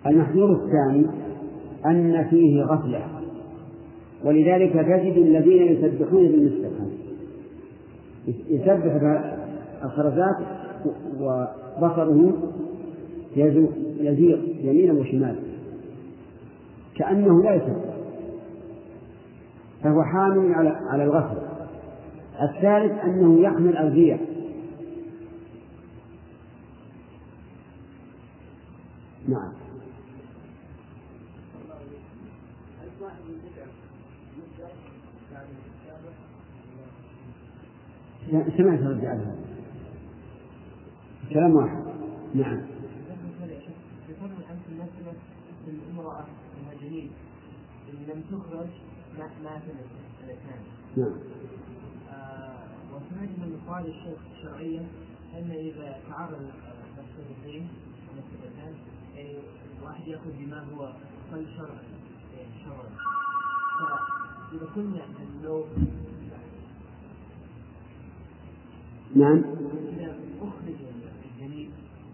المحذور 0.07 0.53
الثاني 0.53 1.07
أن 1.87 2.29
فيه 2.31 2.63
غفلة. 2.63 3.07
ولذلك 4.25 4.73
تجد 4.73 5.17
الذين 5.17 5.63
يسبحون 5.63 6.27
بالمسبحة 6.27 6.87
يسبح 8.49 9.23
الخرزات 9.85 10.37
وبصره 11.21 12.33
يزيغ 14.01 14.39
يمينا 14.61 14.93
وشمالا. 14.93 15.41
كأنه 16.97 17.43
لا 17.43 17.55
يسبح. 17.55 17.95
فهو 19.83 20.03
حامل 20.03 20.55
على 20.55 20.69
على 20.69 21.05
الغفلة. 21.05 21.49
الثالث 22.43 23.05
أنه 23.05 23.41
يحمل 23.41 23.77
الغية 23.77 24.21
نعم. 29.29 29.53
سمعت 38.31 38.81
رد 38.81 39.05
على 39.05 39.21
هذا 39.21 39.37
كلام 41.31 41.57
واحد 41.57 41.83
نعم 42.35 42.61
لم 48.09 48.23
تخرج 48.31 48.69
ما 49.19 49.29
ما 49.45 49.61
الاثنان. 50.25 50.63
نعم. 50.97 51.13
وسمعت 52.93 53.29
من 53.29 53.61
مقال 53.67 53.87
الشيخ 53.87 54.19
الشرعية 54.33 54.81
أن 55.35 55.51
إذا 55.51 55.97
تعرض 56.09 56.51
مفسدتان 56.99 58.75
يعني 59.17 59.39
واحد 59.85 60.09
يأخذ 60.09 60.31
بما 60.39 60.61
هو 60.61 60.85
أقل 60.85 61.47
شرعا 61.57 61.83
شرعا 62.65 62.89
فإذا 64.51 64.67
كنا 64.75 65.03
لو 65.45 65.65
نعم 69.17 69.43
أخرج 70.43 70.75
الجنين 71.25 71.71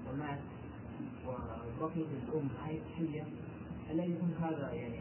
ومات 0.06 0.38
وبقيت 1.26 2.06
الأم 2.28 2.48
حية 2.64 3.22
ألا 3.92 4.04
يكون 4.04 4.28
هذا 4.40 4.72
يعني 4.72 4.94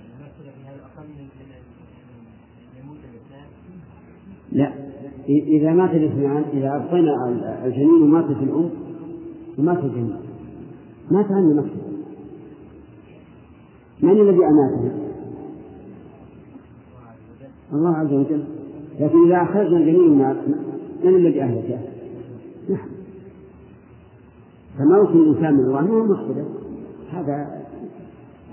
أقل 0.84 1.08
من 1.08 1.28
يموت 2.80 2.98
الاثنان؟ 2.98 3.48
لا 4.52 4.74
إذا 5.30 5.74
مات 5.74 5.90
الاثنان 5.90 6.44
إذا 6.54 6.76
أبقينا 6.76 7.12
الجنين 7.66 8.02
وماتت 8.02 8.44
الأم 8.44 8.70
ومات 9.58 9.84
الجنين 9.84 10.18
مات 11.12 11.26
عنه 11.32 11.54
نفسه 11.54 11.82
من 14.02 14.10
الذي 14.12 14.40
أماته؟ 14.46 15.04
الله 17.74 17.98
عز 17.98 18.14
وجل 18.14 18.44
لكن 19.00 19.26
إذا 19.26 19.42
أخرجنا 19.42 19.78
الجنين 19.78 20.18
من 21.04 21.16
الذي 21.16 21.42
أهلكه؟ 21.42 21.80
نحن 22.70 22.90
فموت 24.78 25.10
الإنسان 25.10 25.54
من 25.54 25.60
الله؟ 25.60 25.82
هو 25.82 26.06
مقصده؟ 26.06 26.46
هذا 27.12 27.66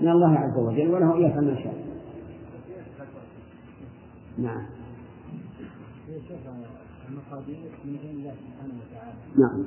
من 0.01 0.09
الله 0.09 0.37
عز 0.37 0.57
وجل 0.57 0.91
وله 0.93 1.39
أن 1.39 1.45
ما 1.45 1.55
شاء. 1.63 1.81
نعم. 4.37 4.65
المقادير 7.09 7.57
من 7.85 7.97
عند 8.03 8.15
الله 8.17 8.33
سبحانه 8.43 8.73
وتعالى 8.81 9.17
نعم. 9.37 9.63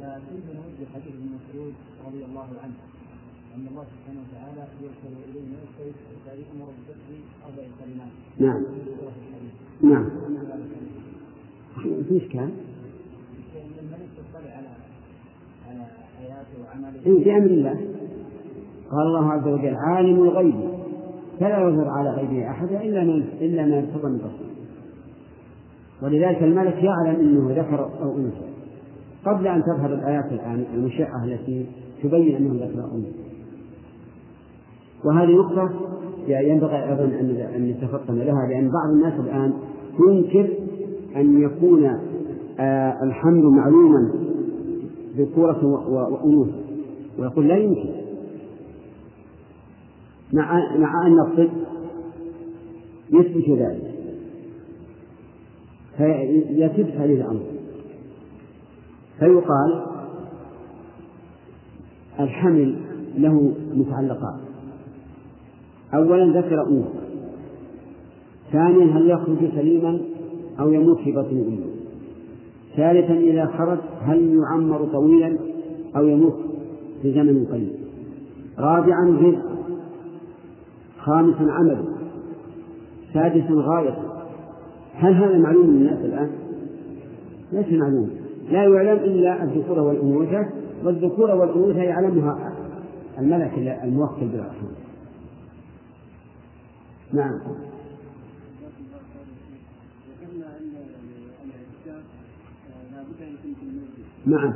فكيف 0.00 0.44
نرد 0.56 0.78
حديث 0.94 1.14
ابن 1.14 1.28
مسعود 1.36 1.74
رضي 2.06 2.24
الله 2.24 2.48
عنه 2.62 2.74
ان 3.56 3.66
الله 3.70 3.84
سبحانه 3.92 4.20
وتعالى 4.24 4.68
يرسل 4.82 5.12
الينا 5.28 5.58
السيف 5.68 5.96
أمر 6.54 6.66
بالكسر 6.66 7.10
أربع 7.46 7.64
كلمات 7.80 8.12
نعم. 8.38 8.62
نعم. 9.82 10.08
في 11.76 11.88
حياته 16.18 16.56
وعمله 16.64 17.06
إيه 17.06 17.24
بأمر 17.24 17.50
الله. 17.50 17.80
قال 18.90 19.06
الله 19.06 19.32
عز 19.32 19.48
وجل 19.48 19.74
عالم 19.74 20.22
الغيب. 20.22 20.54
فلا 21.40 21.68
يظهر 21.68 21.88
على 21.88 22.10
غيبه 22.10 22.50
أحدا 22.50 22.82
إلا 22.82 23.04
من 23.04 23.24
إلا 23.40 23.66
ما 23.66 23.76
يرتضى 23.76 24.08
من 24.08 24.18
رسول. 24.18 24.52
ولذلك 26.02 26.42
الملك 26.42 26.84
يعلم 26.84 27.20
أنه 27.20 27.62
ذكر 27.62 27.90
أو 28.02 28.16
أنثى. 28.16 28.52
قبل 29.24 29.46
أن 29.46 29.62
تظهر 29.62 29.94
الآيات 29.94 30.32
الآن 30.32 30.64
المشعة 30.74 31.24
التي 31.24 31.66
تبين 32.02 32.36
أنهم 32.36 32.56
ذكر 32.56 32.84
أمه 32.94 33.12
وهذه 35.04 35.30
نقطة 35.30 35.70
ينبغي 36.28 36.84
أيضا 36.84 37.04
أن 37.04 37.68
نتفطن 37.70 38.14
لها 38.14 38.46
لأن 38.48 38.70
بعض 38.70 38.90
الناس 38.94 39.20
الآن 39.20 39.52
ينكر 40.08 40.48
أن 41.16 41.42
يكون 41.42 41.84
آه، 42.60 43.02
الحمل 43.02 43.42
معلوما 43.44 44.12
ذكورة 45.16 45.64
وأنوثة. 45.64 46.52
ويقول 47.18 47.48
لا 47.48 47.56
يمكن. 47.56 47.90
مع 50.32 50.76
مع 50.76 51.06
أن 51.06 51.20
الطب 51.20 51.50
يثبت 53.10 53.48
ذلك. 53.48 53.92
فيثبت 55.96 56.92
هذه 56.96 57.14
الأمر. 57.14 57.42
فيقال 59.18 59.86
الحمل 62.20 62.76
له 63.18 63.54
متعلقات. 63.74 64.40
أولا 65.94 66.40
ذكر 66.40 66.68
أنثى 66.68 67.02
ثانيا 68.52 68.98
هل 68.98 69.10
يخرج 69.10 69.50
سليما؟ 69.54 70.00
أو 70.60 70.72
يموت 70.72 70.98
في 70.98 71.12
بطن 71.12 71.30
أمه. 71.30 71.66
ثالثا 72.76 73.14
إذا 73.14 73.46
خرج 73.46 73.78
هل 74.00 74.34
يعمر 74.34 74.84
طويلا 74.92 75.38
أو 75.96 76.06
يموت 76.06 76.36
في 77.02 77.12
زمن 77.12 77.46
قليل؟ 77.52 77.72
رابعا 78.58 79.18
رزق 79.20 79.52
خامسا 80.98 81.52
عمل. 81.52 81.84
سادسا 83.14 83.54
غاية. 83.54 83.98
هل 84.94 85.14
هذا 85.14 85.38
معلوم 85.38 85.66
للناس 85.66 86.04
الآن؟ 86.04 86.30
ليس 87.52 87.72
معلوم. 87.72 88.10
لا 88.50 88.62
يعلم 88.62 88.98
إلا 89.04 89.42
الذكورة 89.42 89.82
والأنوثة 89.82 90.46
والذكورة 90.84 91.34
والأنوثة 91.34 91.82
يعلمها 91.82 92.52
الملك 93.18 93.80
الموكل 93.84 94.26
بالأرحام 94.26 94.68
نعم. 97.12 97.38
نعم. 104.26 104.54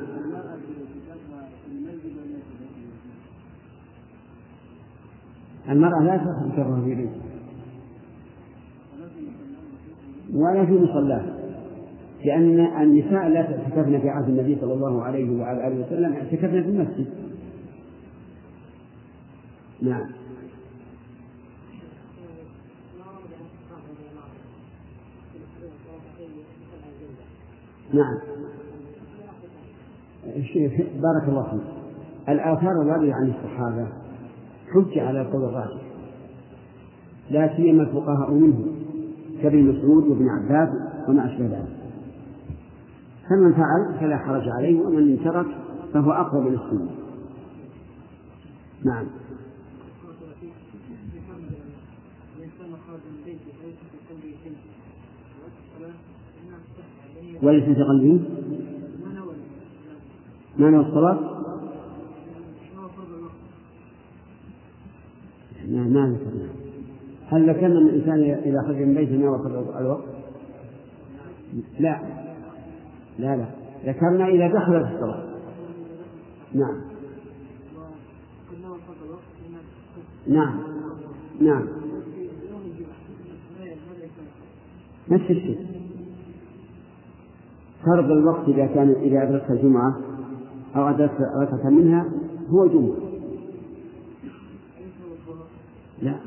المرأة 5.69 6.03
لا 6.03 6.17
تخرج 6.17 6.85
في 6.85 6.95
بيتها 6.95 7.27
ولا 10.35 10.67
في 10.67 10.73
مصلاه. 10.73 11.37
لأن 12.25 12.61
النساء 12.83 13.29
لا 13.29 13.41
اعتكفن 13.41 14.01
في 14.01 14.09
عهد 14.09 14.29
النبي 14.29 14.57
صلى 14.61 14.73
الله 14.73 15.03
عليه 15.03 15.41
وعلى 15.41 15.69
آله 15.69 15.87
وسلم 15.87 16.13
اعتكفن 16.13 16.63
في 16.63 16.69
المسجد. 16.69 17.07
نعم. 19.83 20.11
نعم. 27.93 28.36
بارك 31.03 31.29
الله 31.29 31.43
فيك. 31.43 31.61
الآثار 32.29 32.83
الواردة 32.83 33.15
عن 33.15 33.31
الصحابة 33.31 33.89
حج 34.73 34.99
على 34.99 35.21
القول 35.21 35.45
الراجح 35.45 35.83
لا 37.31 37.57
سيما 37.57 37.83
الفقهاء 37.83 38.31
منهم 38.31 38.77
كابن 39.43 39.63
مسعود 39.63 40.07
وابن 40.07 40.29
عباس 40.29 40.69
وما 41.09 41.27
أشبه 41.27 41.47
ذلك. 41.47 41.77
فمن 43.29 43.53
فعل 43.53 44.01
فلا 44.01 44.17
حرج 44.17 44.49
عليه 44.49 44.81
ومن 44.81 45.19
ترك 45.25 45.47
فهو 45.93 46.13
أقرب 46.13 46.47
للسنة 46.47 46.89
نعم. 48.85 49.07
وليس 57.43 57.65
في 57.65 57.83
قلبه؟ 57.83 58.36
ما 60.59 60.71
نوى 60.71 60.87
الصلاة 60.87 61.37
ما 65.69 66.17
ذكرنا 66.17 66.49
هل 67.29 67.51
ذكرنا 67.51 67.79
ان 67.79 67.89
الانسان 67.89 68.23
إذا 68.23 68.63
خرج 68.63 68.77
من 68.77 68.95
بيته 68.95 69.17
نوى 69.17 69.37
الوقت؟ 69.81 70.05
لا. 71.79 72.01
لا 73.19 73.37
لا. 73.37 73.47
ذكرنا 73.85 74.29
إذا 74.29 74.49
دخل 74.49 74.87
في 74.87 74.95
الصلاة. 74.95 75.25
نعم. 76.55 76.81
نعم. 80.27 80.59
نعم. 81.41 81.69
نفس 85.09 85.31
الشيء. 85.31 85.67
فرض 87.85 88.11
الوقت 88.11 88.49
إذا 88.49 88.67
كان 88.67 88.91
إذا 88.91 89.23
أدركت 89.23 89.51
الجمعة. 89.51 90.06
أو 90.77 90.89
أدركت 90.89 91.21
ركعة 91.21 91.71
منها 91.71 92.11
هو 92.49 92.67
جمعة 92.67 92.97
لا. 96.03 96.21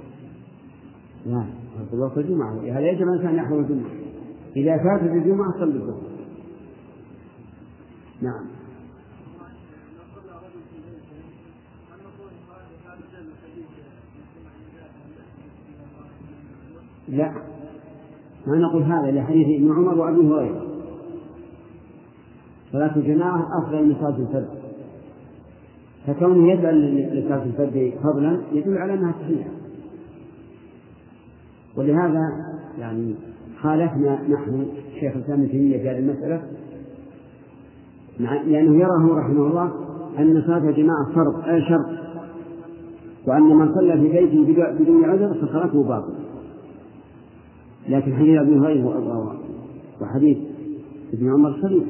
لا. 1.26 1.45
الوقت 1.93 2.17
الجمعة. 2.17 2.53
هذا 2.53 2.80
يجب 2.80 3.01
الإنسان 3.01 3.35
يحضر 3.35 3.59
الجمعة؟ 3.59 3.91
إذا 4.55 4.77
فاتت 4.77 5.11
الجمعة 5.11 5.51
صلى 5.51 5.73
الظهر 5.73 6.01
نعم. 8.21 8.45
لا. 17.07 17.34
ما 18.47 18.57
نقول 18.57 18.84
هذا 18.84 19.11
لحديث 19.11 19.47
ابن 19.47 19.71
عمر 19.71 19.97
وأبي 19.97 20.27
هريرة. 20.27 20.69
صلاة 22.72 22.96
الجماعة 22.96 23.48
أفضل 23.64 23.86
من 23.86 23.96
صلاة 23.96 24.18
الفرد. 24.18 24.50
فكونه 26.08 26.52
يسأل 26.52 26.96
لصلاة 27.20 27.44
الفرد 27.44 27.94
فضلا 28.04 28.41
يدل 28.54 28.78
على 28.78 28.94
أنها 28.94 29.14
صحيحة. 29.22 29.50
ولهذا 31.78 32.22
يعني 32.80 33.16
خالفنا 33.62 34.20
نحن 34.30 34.66
شيخ 35.00 35.16
الإسلام 35.16 35.40
ابن 35.40 35.50
تيمية 35.52 35.78
في 35.78 35.90
هذه 35.90 36.00
المسألة 36.00 36.41
لأنه 38.20 38.76
يرى 38.76 39.12
رحمه 39.12 39.48
الله 39.48 39.72
أن 40.20 40.44
صلاة 40.48 40.70
الجماعة 40.70 41.06
فرض 41.16 41.50
أي 41.50 41.62
شرط. 41.62 42.00
وأن 43.28 43.44
من 43.44 43.74
صلى 43.74 43.94
في 43.94 44.08
بيته 44.08 44.66
بدون 44.80 45.06
عذر 45.06 45.34
فصلاته 45.34 45.84
باطلة. 45.84 46.16
لكن 47.90 48.16
حديث 48.16 48.40
أبي 48.40 48.60
هريرة 48.60 49.36
وحديث 50.02 50.38
ابن 51.14 51.34
عمر 51.34 51.62
صريح 51.62 51.84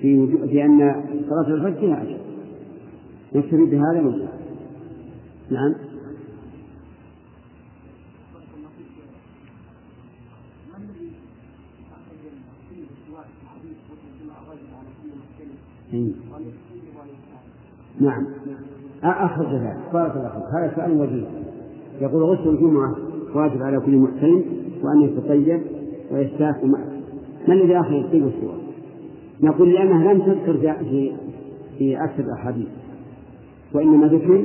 في 0.00 0.26
في 0.48 0.64
أن 0.64 1.04
صلاة 1.28 1.54
الفجر 1.54 1.80
فيها 1.80 2.02
أجر. 2.02 2.18
نكتفي 3.34 3.64
بهذا 3.64 4.00
من 4.00 4.28
نعم. 5.50 5.74
نعم. 18.00 18.26
أخرج 19.02 19.54
ذلك 19.54 19.76
بارك 19.92 20.16
الله 20.16 20.28
فيك. 20.28 20.54
هذا 20.54 20.72
سؤال 20.76 21.00
وجيه 21.00 21.26
يقول 22.00 22.22
غسل 22.22 22.48
الجمعة 22.48 22.96
واجب 23.34 23.62
على 23.62 23.80
كل 23.80 23.96
محسن 23.96 24.42
وأن 24.82 25.02
يتطيب 25.02 25.62
ويستاك 26.10 26.64
ما 26.64 26.78
الذي 27.48 27.80
آخر 27.80 28.00
الطيب 28.00 28.24
والسواك؟ 28.24 28.65
نقول 29.40 29.72
لأنها 29.72 30.12
لم 30.12 30.20
تذكر 30.22 30.74
في 30.84 31.16
في 31.78 32.04
أكثر 32.04 32.24
الأحاديث 32.24 32.68
وإنما 33.72 34.06
ذكر 34.06 34.44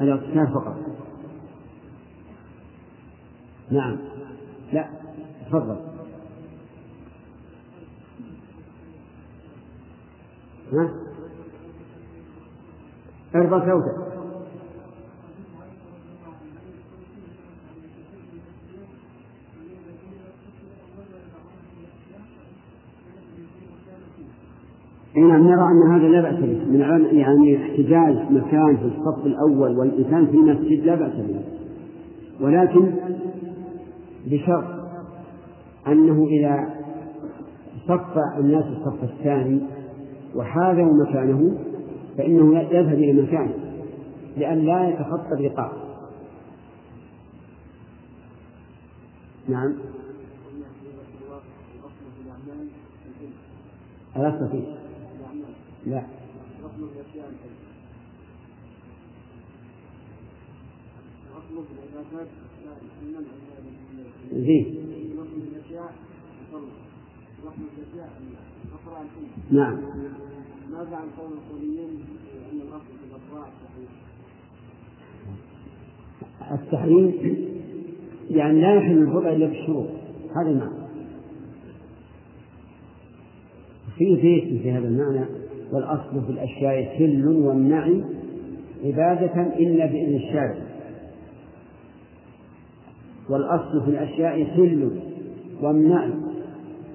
الاغتسال 0.00 0.46
فقط. 0.54 0.76
نعم. 3.70 3.96
لا 4.72 4.88
تفضل. 5.46 5.76
ها؟ 10.72 10.90
ارضى 13.34 13.70
صوتك 13.70 14.11
نعم 25.16 25.48
نرى 25.48 25.68
أن 25.70 25.92
هذا 25.92 26.08
لا 26.08 26.20
بأس 26.20 26.40
به. 26.40 26.64
من 26.64 26.80
يعني 27.12 27.56
احتجاج 27.56 28.32
مكان 28.32 28.76
في 28.76 28.84
الصف 28.84 29.26
الأول 29.26 29.78
والإنسان 29.78 30.26
في 30.26 30.36
المسجد 30.36 30.84
لا 30.84 30.94
بأس 30.94 31.12
به. 31.12 31.40
ولكن 32.40 32.92
بشرط 34.26 34.64
أنه 35.86 36.26
إذا 36.26 36.74
صف 37.88 38.18
الناس 38.38 38.64
الصف 38.64 39.02
الثاني 39.02 39.60
وحاذوا 40.36 41.06
مكانه 41.06 41.58
فإنه 42.18 42.58
يذهب 42.58 42.94
إلى 42.94 43.22
مكانه 43.22 43.54
لأن 44.36 44.58
لا 44.58 44.88
يتخطى 44.88 45.32
الرقاب. 45.32 45.72
نعم. 49.48 49.74
الأصل 54.16 54.48
فيه 54.50 54.81
لا. 55.86 56.06
نعم. 69.50 69.76
ماذا 70.70 70.96
عن 70.96 71.08
قول 71.18 71.32
القوليين 71.32 72.04
ان 72.52 72.60
الاصل 72.60 72.84
في 72.84 73.04
الاطراع 73.10 73.48
التحريم 76.52 77.12
يعني 78.30 78.60
لا 78.60 78.74
يحل 78.74 78.98
البضع 78.98 79.32
إلا 79.32 79.46
بالشروط. 79.46 79.88
هذا 80.36 80.52
معنى 80.52 80.82
في 83.98 84.16
بيت 84.16 84.62
في 84.62 84.72
هذا 84.72 84.88
المعنى. 84.88 85.26
والأصل 85.72 86.24
في 86.26 86.32
الأشياء 86.32 86.84
حل 86.84 87.28
والنعي 87.28 88.04
عبادة 88.84 89.42
إلا 89.42 89.86
بإذن 89.86 90.16
الشارع. 90.16 90.56
والأصل 93.30 93.84
في 93.84 93.90
الأشياء 93.90 94.44
حل 94.44 95.00
والنعي 95.62 96.12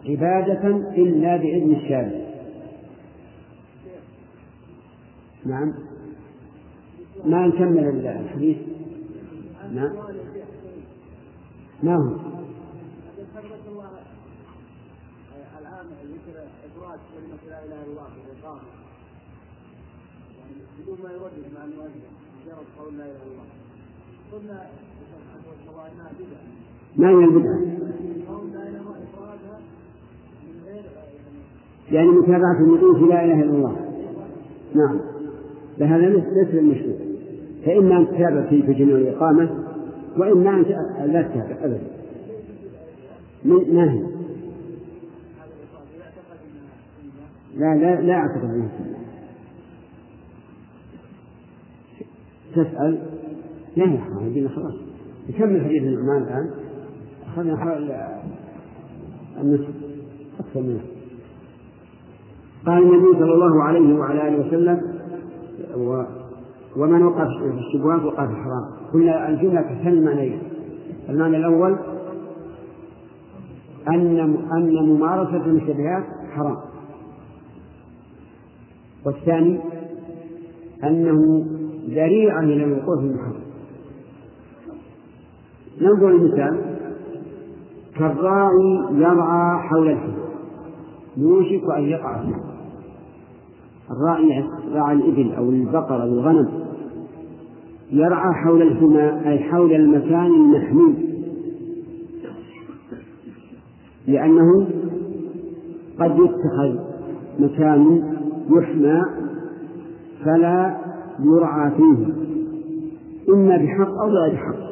عبادة 0.05 0.67
إلا 0.77 1.37
بإذن 1.37 1.75
الشارع. 1.75 2.27
نعم. 5.45 5.73
ما 7.25 7.47
نكمل 7.47 8.07
الحديث؟ 8.07 8.57
نعم. 9.73 9.93
ما 11.83 11.95
هو؟ 11.95 12.36
ذكر 16.27 16.39
إدراج 16.39 16.99
كلمة 17.13 17.37
لا 17.49 17.65
إله 17.65 17.83
إلا 17.83 17.91
الله 17.91 18.03
في 18.03 18.19
الإقامة 18.25 18.61
يعني 20.39 20.53
بدون 20.79 20.97
ما 21.03 21.11
يردد 21.11 21.53
مع 21.55 21.63
المؤذن 21.65 22.01
مجرد 22.45 22.65
قول 22.79 22.97
لا 22.97 23.03
إله 23.03 23.11
إلا 23.11 23.31
الله. 23.31 23.47
قلنا 24.31 24.67
انها 25.93 26.11
بدعة 26.19 26.47
ما 26.97 27.09
هي 27.09 27.25
البدعة؟ 27.25 27.59
يعني 31.91 32.07
متابعة 32.07 32.59
النبي 32.59 32.99
في 32.99 33.05
لا 33.05 33.25
إله 33.25 33.43
إلا 33.43 33.51
الله. 33.51 33.75
نعم. 34.75 34.99
فهذا 35.79 36.09
ليس 36.09 36.53
المشروع 36.53 36.97
فإما 37.65 37.97
أن 37.97 38.07
تتابع 38.07 38.49
في 38.49 38.61
جميع 38.61 38.95
الإقامة 38.95 39.63
وإما 40.17 40.49
أن 40.49 40.63
لا 41.11 41.21
تتابع 41.21 41.65
أبدا. 41.65 41.87
ما 43.45 43.93
هي؟ 43.93 44.16
لا 47.57 47.75
لا 47.75 48.01
لا 48.01 48.13
أعتقد 48.13 48.43
أنها 48.43 48.69
تسأل 52.51 52.97
لا 53.75 53.85
يا 53.85 53.99
حرام 53.99 54.47
خلاص. 54.55 54.73
نكمل 55.29 55.65
حديث 55.65 55.83
النعمان 55.83 56.23
الآن؟ 56.23 56.51
أخذنا 57.27 57.57
حوالي 57.57 58.21
النصف 59.41 59.69
أكثر 60.39 60.61
منه. 60.61 60.81
قال 62.65 62.83
النبي 62.83 63.19
صلى 63.19 63.33
الله 63.33 63.63
عليه 63.63 63.99
وعلى 63.99 64.27
آله 64.27 64.47
وسلم 64.47 64.81
و 65.75 66.03
ومن 66.77 67.03
وقع 67.03 67.25
في 67.25 67.59
الشبهات 67.59 68.03
وقع 68.03 68.25
في 68.25 68.31
الحرام. 68.31 68.91
قلنا 68.93 69.29
الجملة 69.29 69.61
تحتمل 69.61 69.93
المعنيين. 69.93 70.39
المعنى 71.09 71.37
الأول 71.37 71.77
أن 73.87 74.19
أن 74.51 74.89
ممارسة 74.89 75.45
المشتبهات 75.45 76.03
حرام. 76.31 76.57
والثاني 79.05 79.59
أنه 80.83 81.45
ذريعة 81.89 82.39
إلى 82.39 82.63
الوقوع 82.63 82.95
في 82.99 83.05
المحرم. 83.05 83.41
ننظر 85.81 86.09
المثال. 86.09 86.77
كالراعي 87.95 88.79
يرعى 88.91 89.67
حول 89.69 89.89
الحمى 89.89 90.13
يوشك 91.17 91.63
أن 91.77 91.83
يقع 91.83 92.21
فيه. 92.21 92.35
الراعي 93.91 94.43
راعى 94.73 94.95
الإبل 94.95 95.31
أو 95.35 95.49
البقر 95.49 96.01
أو 96.01 96.07
الغنم. 96.07 96.49
يرعى 97.91 98.33
حول 98.33 98.61
الحمى 98.61 99.29
أي 99.31 99.39
حول 99.39 99.73
المكان 99.73 100.25
المحمي 100.25 100.93
لأنه 104.07 104.67
قد 105.99 106.11
يتخذ 106.11 106.79
مكان 107.39 108.16
يحمى 108.49 109.01
فلا 110.25 110.77
يرعى 111.19 111.71
فيه. 111.71 112.05
إما 113.29 113.57
بحق 113.57 113.89
أو 114.01 114.09
بغير 114.09 114.35
حق. 114.35 114.67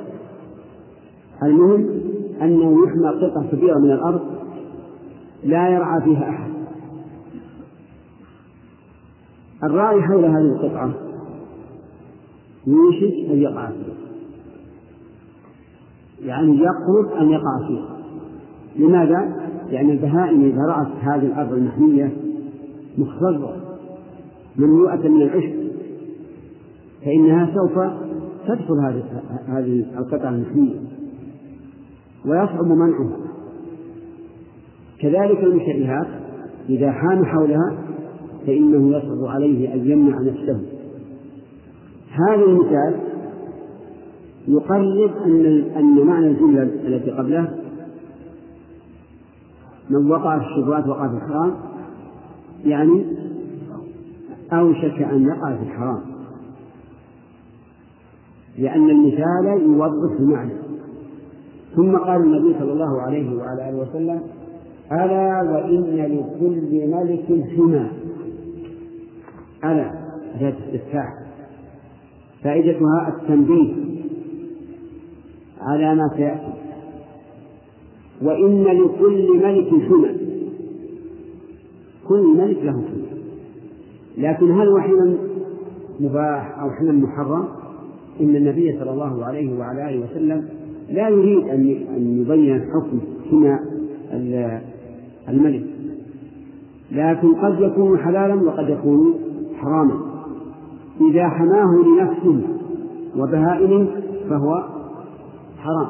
المهم 1.43 1.89
أنه 2.41 2.87
يحمى 2.87 3.09
قطعة 3.09 3.51
كبيرة 3.51 3.79
من 3.79 3.91
الأرض 3.91 4.21
لا 5.43 5.69
يرعى 5.69 6.01
فيها 6.01 6.29
أحد. 6.29 6.51
الراعي 9.63 10.01
حول 10.01 10.25
هذه 10.25 10.55
القطعة 10.55 10.93
يوشك 12.67 13.31
أن 13.31 13.37
يقع 13.37 13.69
فيها. 13.69 13.95
يعني 16.21 16.57
يقرب 16.57 17.11
أن 17.19 17.29
يقع 17.29 17.67
فيها. 17.67 17.97
لماذا؟ 18.75 19.35
لأن 19.71 19.89
البهائم 19.89 20.41
إذا 20.41 20.61
رأت 20.61 20.87
هذه 21.01 21.25
الأرض 21.25 21.53
المحمية 21.53 22.17
مخضرة. 22.97 23.64
مملوءة 24.57 25.07
من 25.07 25.21
العشب. 25.21 25.65
فإنها 27.05 27.53
سوف 27.53 27.79
تدخل 28.47 28.79
هذه 28.85 29.03
هذه 29.47 29.85
القطعة 29.97 30.29
المحمية 30.29 30.79
ويصعب 32.25 32.65
منعها. 32.65 33.17
كذلك 34.99 35.43
المشتبهات 35.43 36.07
إذا 36.69 36.91
حام 36.91 37.25
حولها 37.25 37.77
فإنه 38.47 38.97
يصعب 38.97 39.25
عليه 39.25 39.73
أن 39.73 39.91
يمنع 39.91 40.19
نفسه. 40.21 40.61
هذا 42.09 42.43
المثال 42.43 42.95
يقرب 44.47 45.11
أن 45.25 45.63
أن 45.75 46.05
معنى 46.05 46.27
الجملة 46.27 46.63
التي 46.63 47.11
قبله. 47.11 47.55
من 49.89 50.11
وقع 50.11 50.39
في 50.39 50.45
الشبهات 50.45 50.87
وقع 50.87 51.07
في 51.07 51.15
الحرام 51.15 51.55
يعني 52.65 53.05
أوشك 54.59 55.01
أن 55.01 55.25
يقع 55.25 55.55
في 55.55 55.63
الحرام. 55.63 56.01
لأن 58.57 58.89
المثال 58.89 59.61
يوضح 59.61 60.19
المعنى. 60.19 60.53
ثم 61.75 61.97
قال 61.97 62.21
النبي 62.21 62.59
صلى 62.59 62.73
الله 62.73 63.01
عليه 63.01 63.37
وعلى 63.37 63.69
آله 63.69 63.77
وسلم 63.77 64.21
ألا 64.91 65.41
وإن 65.51 65.95
لكل 65.95 66.87
ملك 66.87 67.45
حمى 67.57 67.89
ألا 69.63 69.91
هي 70.35 70.49
استفتاح 70.49 71.07
فائدتها 72.43 73.07
التنبيه 73.07 73.73
على 75.61 75.95
ما 75.95 76.09
سيأتي. 76.15 76.53
وإن 78.21 78.63
لكل 78.63 79.39
ملك 79.43 79.67
حمى 79.87 80.15
كل 82.07 82.37
ملك 82.37 82.57
له 82.63 82.71
حمى 82.71 83.14
لكن 84.17 84.51
هل 84.51 84.67
هو 84.67 84.79
حمى 84.79 85.17
مباح 85.99 86.59
أو 86.59 86.71
حمى 86.71 86.91
محرم؟ 86.91 87.45
إن 88.21 88.35
النبي 88.35 88.79
صلى 88.79 88.91
الله 88.91 89.25
عليه 89.25 89.59
وعلى 89.59 89.89
آله 89.89 90.05
وسلم 90.05 90.45
لا 90.89 91.09
يريد 91.09 91.47
أن 91.47 92.21
يبين 92.21 92.61
حكم 92.61 92.99
حمى 93.31 93.59
الملك. 95.29 95.63
لكن 96.91 97.35
قد 97.35 97.59
يكون 97.59 97.97
حلالا 97.97 98.35
وقد 98.35 98.69
يكون 98.69 99.13
حراما. 99.55 99.99
إذا 101.11 101.29
حماه 101.29 101.75
لنفسه 101.87 102.41
وبهائمه 103.17 103.87
فهو 104.29 104.63
حرام. 105.57 105.87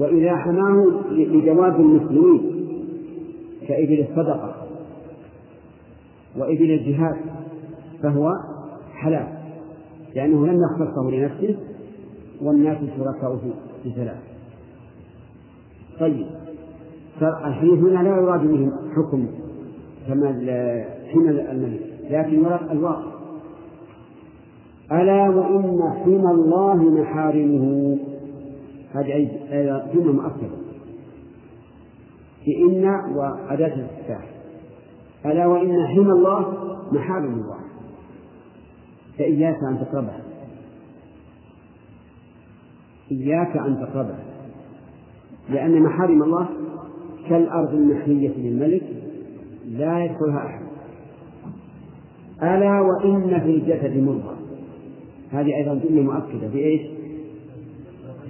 وإذا 0.00 0.36
حماه 0.36 0.86
لجواب 1.10 1.80
المسلمين 1.80 2.40
كإبل 3.68 4.06
الصدقة 4.10 4.63
وإبل 6.36 6.70
الجهاد 6.70 7.16
فهو 8.02 8.32
حلال 8.94 9.28
لأنه 10.14 10.46
لم 10.46 10.60
يختصه 10.62 11.10
لنفسه 11.10 11.56
والناس 12.42 12.78
شركاء 12.78 13.36
في 13.82 13.90
ثلاث. 13.90 14.18
طيب 16.00 16.26
الحديث 17.22 17.78
هنا 17.78 18.02
لا 18.02 18.16
يراد 18.16 18.46
به 18.46 18.70
حكم 18.96 19.26
كما 20.08 20.32
حين 21.12 21.28
الملك 21.28 21.80
لكن 22.10 22.44
يراد 22.44 22.70
الواقع. 22.70 23.14
ألا 24.92 25.28
وإن 25.28 25.92
حمى 26.04 26.30
الله 26.30 26.76
محارمه 26.76 27.98
هذه 28.92 29.30
أيضا 29.52 29.86
جملة 29.94 30.12
مؤكدة. 30.12 30.56
بإن 32.46 32.84
وأداة 33.16 33.74
الاستفتاح. 33.74 34.33
ألا 35.26 35.46
وإن 35.46 35.86
حمى 35.86 36.12
الله 36.12 36.46
محارم 36.92 37.32
الله 37.32 37.58
فإياك 39.18 39.58
أن 39.70 39.78
تقربها. 39.78 40.20
إياك 43.12 43.56
أن 43.56 43.76
تقربها. 43.76 44.24
لأن 45.50 45.82
محارم 45.82 46.22
الله 46.22 46.48
كالأرض 47.28 47.74
المحمية 47.74 48.32
للملك 48.36 48.82
لا 49.66 50.04
يدخلها 50.04 50.46
أحد. 50.46 50.64
ألا 52.42 52.80
وإن 52.80 53.40
في 53.40 53.50
الجسد 53.50 53.96
مضغة 53.96 54.36
هذه 55.30 55.56
أيضا 55.56 55.74
جملة 55.74 56.02
مؤكدة. 56.02 56.46
بإيش؟ 56.46 56.80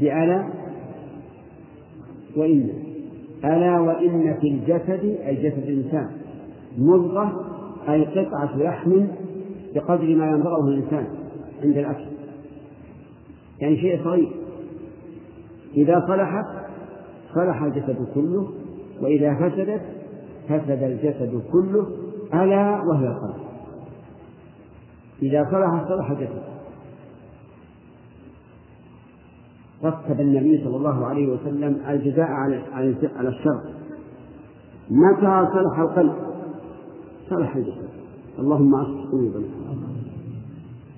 بألا 0.01 0.49
وإن. 2.37 2.71
ألا 3.45 3.81
وإن 3.81 4.37
في 4.41 4.49
الجسد 4.49 5.19
أي 5.27 5.35
جسد 5.35 5.69
الإنسان. 5.69 6.24
مضغة 6.79 7.45
أي 7.89 8.05
قطعة 8.05 8.57
لحم 8.57 9.07
بقدر 9.75 10.15
ما 10.15 10.27
ينضغه 10.27 10.69
الإنسان 10.69 11.07
عند 11.63 11.77
الأكل. 11.77 12.07
يعني 13.61 13.77
شيء 13.77 14.05
صغير. 14.05 14.33
إذا 15.77 16.05
صلحت 16.09 16.47
صلح 17.35 17.63
الجسد 17.63 18.09
كله 18.15 18.49
وإذا 19.03 19.35
فسدت 19.35 19.83
فسد 20.49 20.83
الجسد 20.83 21.43
كله 21.53 21.87
ألا 22.35 22.83
وهي 22.83 23.07
القلب 23.09 23.45
إذا 25.23 25.49
صلح 25.51 25.89
صلح 25.89 26.11
الجسد. 26.11 26.43
رتب 29.85 30.21
النبي 30.21 30.65
صلى 30.65 30.77
الله 30.77 31.07
عليه 31.07 31.27
وسلم 31.27 31.81
الجزاء 31.89 32.29
على 32.31 32.63
على 33.17 33.29
الشر. 33.29 33.61
متى 34.91 35.49
صلح 35.53 35.79
القلب؟ 35.79 36.24
صلح 37.31 37.57
الجسد 37.57 37.89
اللهم 38.39 38.75
اصلح 38.75 39.11
قلوبنا 39.13 39.47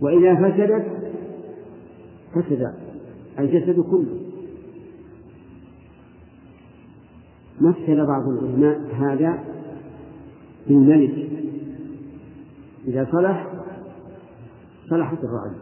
وإذا 0.00 0.34
فسدت 0.34 0.86
فسد 2.34 2.74
الجسد 3.38 3.80
كله. 3.80 4.20
مثل 7.60 8.06
بعض 8.06 8.28
العلماء 8.28 8.94
هذا 8.94 9.44
بالملك. 10.68 11.28
إذا 12.88 13.08
صلح 13.12 13.46
صلحت 14.90 15.18
الرعية 15.24 15.60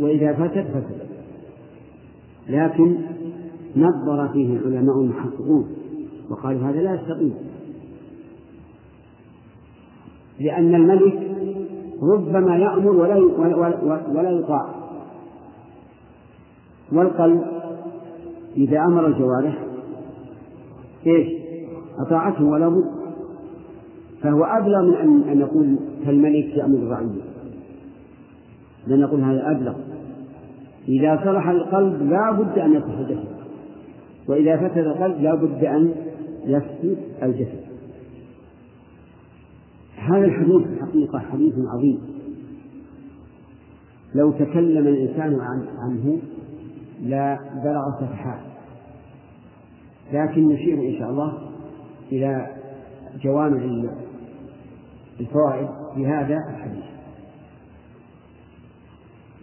وإذا 0.00 0.32
فسد 0.32 0.66
فسد. 0.70 1.08
لكن 2.48 2.96
نظر 3.76 4.28
فيه 4.28 4.56
العلماء 4.56 5.00
المحققون 5.00 5.66
وقالوا 6.30 6.62
هذا 6.62 6.82
لا 6.82 6.94
يستقيم 6.94 7.34
لأن 10.40 10.74
الملك 10.74 11.32
ربما 12.02 12.56
يأمر 12.56 12.90
ولا 12.90 13.16
ولا 14.14 14.30
يطاع. 14.30 14.74
والقلب 16.92 17.42
إذا 18.56 18.80
أمر 18.80 19.06
الجوارح 19.06 19.58
إيش؟ 21.06 21.28
أطاعته 21.98 22.44
ولا 22.44 22.68
بد. 22.68 22.84
فهو 24.22 24.44
أبلغ 24.44 24.82
من 24.82 25.22
أن 25.28 25.40
يقول 25.40 25.76
كالملك 26.04 26.56
يأمر 26.56 26.78
الرعية 26.78 27.22
لأن 28.86 29.00
نقول 29.00 29.20
هذا 29.20 29.50
أبلغ. 29.50 29.74
إذا 30.88 31.20
صلح 31.24 31.48
القلب 31.48 32.10
لا 32.10 32.30
بد 32.30 32.58
أن 32.58 32.76
الجسد 32.76 33.31
وإذا 34.28 34.56
فسد 34.56 34.78
القلب 34.78 35.20
لا 35.20 35.34
بد 35.34 35.64
أن 35.64 35.94
يفسد 36.44 36.98
الجسد. 37.22 37.62
هذا 39.96 40.24
الحديث 40.24 40.66
الحقيقة 40.66 41.18
حديث 41.18 41.54
عظيم. 41.74 42.00
لو 44.14 44.32
تكلم 44.32 44.86
الإنسان 44.86 45.40
عنه 45.78 46.18
لا 47.02 47.38
بلغ 47.64 48.00
سفحات 48.00 48.40
لكن 50.12 50.48
نشير 50.48 50.74
إن 50.74 50.98
شاء 50.98 51.10
الله 51.10 51.38
إلى 52.12 52.46
جوامع 53.22 53.64
الفوائد 55.20 55.68
في 55.94 56.06
هذا 56.06 56.36
الحديث. 56.50 56.84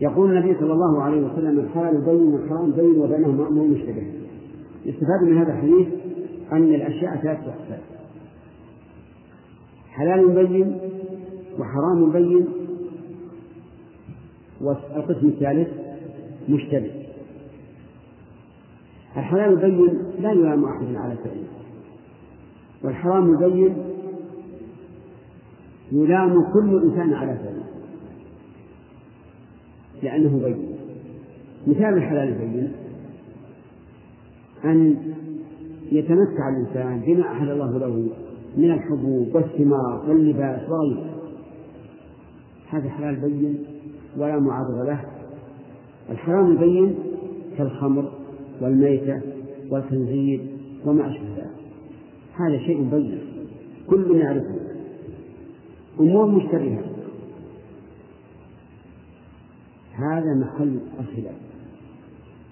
يقول 0.02 0.38
النبي 0.38 0.60
صلى 0.60 0.74
الله 0.74 1.04
عليه 1.04 1.22
وسلم 1.22 1.60
الحلال 1.60 2.06
بين 2.06 2.34
والحرام 2.34 2.72
بين 2.72 3.02
وبينهما 3.02 3.48
أمور 3.48 3.68
مشتبه. 3.68 4.19
يستفاد 4.86 5.24
من 5.24 5.38
هذا 5.38 5.54
الحديث 5.54 5.88
أن 6.52 6.74
الأشياء 6.76 7.18
ثلاثة 7.18 7.52
أقسام. 7.52 7.82
حلال 9.90 10.46
بين 10.46 10.78
وحرام 11.60 12.12
بين 12.12 12.48
والقسم 14.62 15.28
الثالث 15.28 15.70
مشتبه. 16.50 16.92
الحلال 19.18 19.56
بين 19.56 19.98
لا 20.20 20.32
يلام 20.32 20.66
أحد 20.66 20.96
على 20.96 21.16
فعله 21.16 21.48
والحرام 22.84 23.38
بين 23.38 23.76
يلام 25.92 26.52
كل 26.54 26.82
إنسان 26.84 27.14
على 27.14 27.38
فعله 27.38 27.64
لأنه 30.04 30.40
بين. 30.44 30.76
مثال 31.68 31.94
الحلال 31.98 32.34
بين. 32.34 32.89
أن 34.66 34.98
يتمتع 35.92 36.50
الإنسان 36.50 37.02
بما 37.08 37.32
أحل 37.32 37.52
الله 37.52 37.78
له 37.78 38.10
من 38.58 38.72
الحبوب 38.72 39.36
والثمار 39.36 40.06
واللباس 40.08 40.70
وغيره. 40.70 41.06
هذا 42.70 42.90
حلال 42.90 43.16
بين 43.16 43.66
ولا 44.18 44.40
معارضة 44.40 44.84
له. 44.84 45.06
الحرام 46.10 46.58
بين 46.58 46.96
كالخمر 47.58 48.12
والميتة 48.62 49.22
والخنزير 49.72 50.42
وما 50.86 51.12
أشبه 51.12 51.36
ذلك. 51.38 51.50
هذا 52.36 52.58
شيء 52.58 52.90
بين 52.92 53.20
كل 53.90 54.16
يعرفه 54.16 54.60
أمور 56.00 56.26
مشتبهة 56.26 56.84
هذا 59.94 60.34
محل 60.34 60.80
الخلاف 61.00 61.36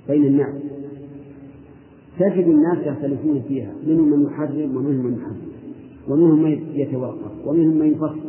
بين 0.07 0.25
الناس. 0.25 0.55
تجد 2.19 2.47
الناس 2.47 2.77
يختلفون 2.77 3.41
فيها. 3.47 3.73
منهم 3.87 4.09
من 4.09 4.25
يحرم 4.25 4.77
ومنهم 4.77 5.05
من 5.05 5.13
يحرم. 5.13 5.41
ومنهم 6.07 6.43
من 6.43 6.71
يتوقف 6.73 7.31
ومنهم 7.45 7.77
من 7.77 7.91
يفصل. 7.91 8.19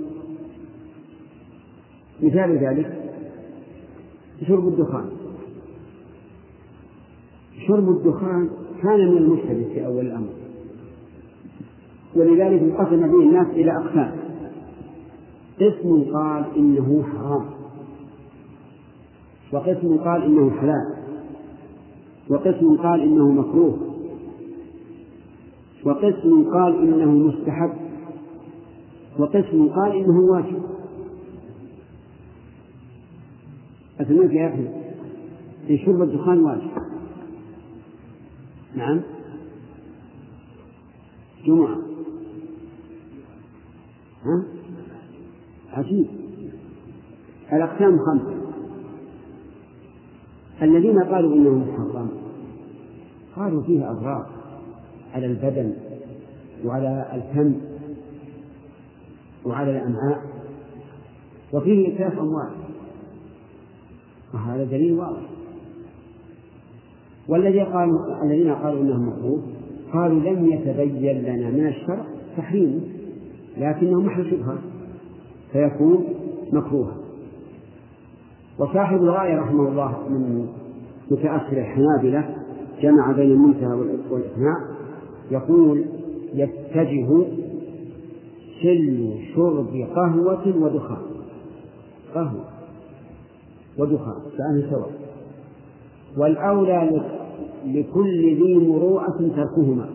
مثال 2.23 2.59
ذلك 2.59 3.13
شرب 4.49 4.69
الدخان. 4.69 5.11
شرب 7.69 7.89
الدخان 7.89 8.51
كان 8.83 9.09
من 9.11 9.17
المشتبه 9.17 9.75
في 9.75 9.87
أول 9.87 10.07
الأمر. 10.07 10.29
ولذلك 12.17 12.63
انقسم 12.63 13.01
به 13.01 13.23
الناس 13.23 13.47
إلى 13.47 13.77
أقسام. 13.77 14.13
قسم 15.61 16.05
قال 16.13 16.45
إنه 16.57 17.03
حرام. 17.03 17.45
وقسم 19.53 19.97
قال 19.97 20.23
إنه 20.23 20.51
حلال. 20.51 20.98
وقسم 22.31 22.77
قال 22.77 23.01
إنه 23.01 23.31
مكروه. 23.31 23.79
وقسم 25.85 26.51
قال 26.51 26.83
إنه 26.83 27.11
مستحب. 27.11 27.73
وقسم 29.19 29.69
قال 29.69 29.93
إنه 29.97 30.21
واجب. 30.21 30.63
أتمنى 34.01 34.35
يا 34.35 34.49
أخي. 34.49 34.69
في 35.67 35.79
شرب 35.79 36.03
الدخان 36.03 36.39
واجب. 36.39 36.71
نعم. 38.77 39.01
جمعة. 41.47 41.79
ها؟ 44.25 44.45
عجيب. 45.73 46.07
الأقسام 47.53 47.99
خمسة. 47.99 48.39
الذين 50.63 51.03
قالوا 51.03 51.35
إنه 51.35 51.51
محرم 51.51 52.18
قالوا 53.39 53.63
فيه 53.63 53.91
أضرار 53.91 54.27
على 55.15 55.27
البدن 55.27 55.73
وعلى 56.65 57.07
الفم 57.15 57.55
وعلى 59.47 59.71
الأمعاء 59.71 60.23
وفيه 61.53 61.95
إتلاف 61.95 62.19
أموال. 62.19 62.51
وهذا 64.35 64.65
دليل 64.65 64.93
واضح. 64.93 65.23
والذي 67.29 67.63
قالوا 67.63 68.23
الذين 68.23 68.55
قالوا 68.55 68.83
إنه 68.83 69.03
مكروه 69.03 69.43
قالوا 69.93 70.21
لم 70.21 70.47
يتبين 70.47 71.23
لنا 71.23 71.51
من 71.51 71.67
الشرع 71.67 72.05
تحريمه 72.37 72.81
لكنه 73.59 74.01
محل 74.01 74.31
شبهة 74.31 74.59
فيكون 75.53 76.05
مكروها. 76.53 76.97
وصاحب 78.59 78.97
الغاية 78.97 79.41
رحمه 79.41 79.69
الله 79.69 80.09
من 80.09 80.49
متأخر 81.11 81.59
الحنابلة 81.59 82.38
جمع 82.83 83.13
بين 83.13 83.31
المنتهى 83.31 83.73
والإقناع 84.11 84.57
يقول 85.31 85.85
يتجه 86.35 87.27
سل 88.63 89.15
شرب 89.35 89.87
قهوة 89.95 90.57
ودخان. 90.57 91.03
قهوة 92.15 92.45
ودخان 93.79 94.21
كأنه 94.39 94.71
سواء 94.71 94.91
والأولى 96.17 97.03
لكل 97.67 98.35
ذي 98.43 98.55
مروءة 98.55 99.19
تركهما. 99.37 99.91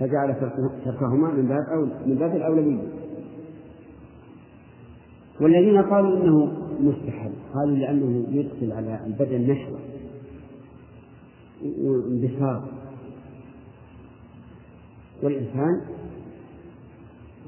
فجعل 0.00 0.34
تركهما 0.84 1.30
من 1.34 1.48
باب 1.48 1.64
أولى 1.74 1.92
من 2.06 2.14
باب 2.14 2.36
الأولوية. 2.36 2.88
والذين 5.40 5.82
قالوا 5.82 6.16
إنه 6.16 6.52
مستحب 6.80 7.32
قالوا 7.54 7.76
لأنه 7.76 8.26
يدخل 8.30 8.72
على 8.72 9.00
البدن 9.06 9.40
نشوة. 9.40 9.78
وانبساط. 11.64 12.62
والإنسان 15.22 15.80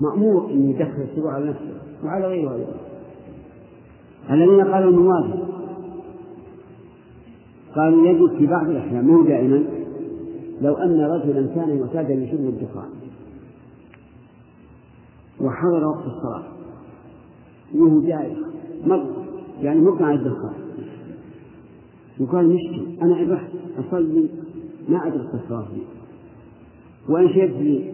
مأمور 0.01 0.51
أن 0.51 0.71
يدخل 0.71 1.03
السرور 1.11 1.31
على 1.31 1.51
نفسه 1.51 1.75
وعلى 2.05 2.27
غيره 2.27 2.55
أيضا. 2.55 2.77
الذين 4.31 4.65
قالوا 4.65 5.13
واجب 5.13 5.45
قالوا 7.75 8.09
يجب 8.09 8.39
في 8.39 8.47
بعض 8.47 8.69
الأحيان 8.71 9.05
مو 9.07 9.23
دائما 9.23 9.65
لو 10.61 10.75
أن 10.75 11.01
رجلا 11.01 11.55
كان 11.55 11.81
معتادا 11.81 12.15
لشرب 12.15 12.41
الدخان 12.41 12.89
وحضر 15.41 15.87
وقت 15.87 16.07
الصلاة 16.07 16.43
وهو 17.75 18.01
جائع 18.01 18.37
مر 18.87 19.07
يعني 19.61 19.81
مقطع 19.81 20.13
الدخان 20.13 20.64
وقال 22.21 22.49
مشكل 22.49 23.03
أنا 23.03 23.35
رحت 23.35 23.51
أصلي 23.79 24.29
ما 24.89 25.07
أدرك 25.07 25.35
الصلاة 25.35 25.69
وأنشدت 27.09 27.57
لي 27.57 27.93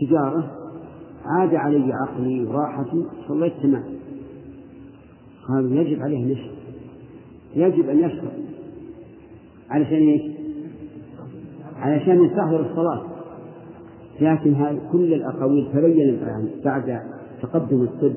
تجارة 0.00 0.50
عاد 1.24 1.54
علي 1.54 1.92
عقلي 1.92 2.44
وراحتي 2.44 3.04
صليت 3.28 3.52
تمام. 3.62 3.84
قالوا 5.48 5.70
يجب 5.70 6.02
عليه 6.02 6.24
نشر 6.24 6.50
يجب 7.56 7.88
أن 7.88 7.98
يشكر 7.98 8.30
علشان 9.70 10.08
إيش؟ 10.08 10.22
علشان 11.76 12.24
يستحضر 12.24 12.70
الصلاة. 12.70 13.06
لكن 14.20 14.54
هذه 14.54 14.80
كل 14.92 15.14
الأقاويل 15.14 15.68
تبين 15.72 16.08
الآن 16.08 16.50
بعد 16.64 17.00
تقدم 17.42 17.82
الطب 17.82 18.14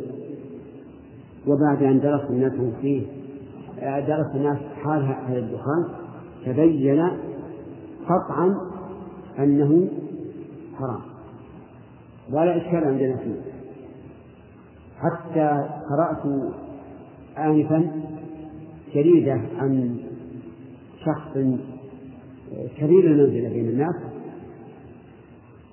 وبعد 1.47 1.83
أن 1.83 1.99
درس 1.99 2.21
الناس 2.29 2.53
فيه 2.81 3.01
درس 4.07 4.35
الناس 4.35 4.57
حال 4.83 5.03
هذا 5.05 5.39
الدخان 5.39 5.87
تبين 6.45 7.07
قطعا 8.05 8.57
أنه 9.39 9.87
حرام. 10.77 11.01
ولا 12.31 12.57
إشكال 12.57 12.83
عندنا 12.83 13.17
فيه. 13.17 13.41
حتى 14.97 15.69
قرأت 15.89 16.51
آنفا 17.37 17.91
جريدة 18.95 19.41
عن 19.57 19.97
شخص 21.05 21.33
كبير 22.77 23.05
المنزلة 23.05 23.49
بين 23.49 23.69
الناس 23.69 23.95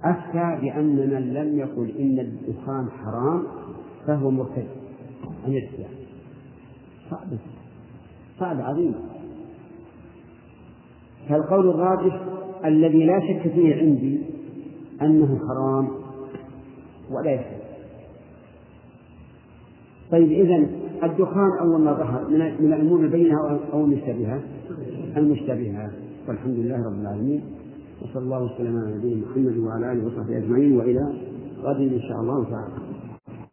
أفتى 0.04 0.58
بأن 0.62 0.96
من 0.96 1.34
لم 1.34 1.58
يقل 1.58 1.92
إن 1.98 2.18
الدخان 2.18 2.88
حرام 2.90 3.42
فهو 4.06 4.30
مرتد. 4.30 4.66
عن 5.46 5.52
الإسلام 5.52 5.90
صعب. 7.10 7.28
صعب 8.40 8.60
عظيم. 8.60 8.94
فالقول 11.28 11.68
الراجح 11.68 12.20
الذي 12.64 13.06
لا 13.06 13.20
شك 13.20 13.52
فيه 13.52 13.74
عندي 13.74 14.20
أنه 15.02 15.38
حرام 15.48 15.88
ولا 17.10 17.30
يحل 17.30 17.60
طيب 20.10 20.32
إذا 20.32 20.66
الدخان 21.02 21.58
أول 21.60 21.80
ما 21.80 21.92
ظهر 21.92 22.28
من 22.60 22.72
الأمور 22.72 23.00
البينة 23.00 23.60
أو 23.72 23.84
المشتبهة؟ 23.84 24.40
المشتبهة. 25.16 25.90
والحمد 26.28 26.54
لله 26.54 26.76
رب 26.76 27.00
العالمين. 27.00 27.42
وصلى 28.02 28.22
الله 28.22 28.42
وسلم 28.42 28.76
على 28.78 28.96
نبينا 28.96 29.26
محمد 29.26 29.58
وعلى 29.58 29.92
آله 29.92 30.06
وصحبه 30.06 30.38
أجمعين 30.38 30.78
وإلى 30.78 31.14
غد 31.62 31.80
إن 31.80 32.00
شاء 32.00 32.20
الله 32.20 32.44
تعالى. 32.44 32.89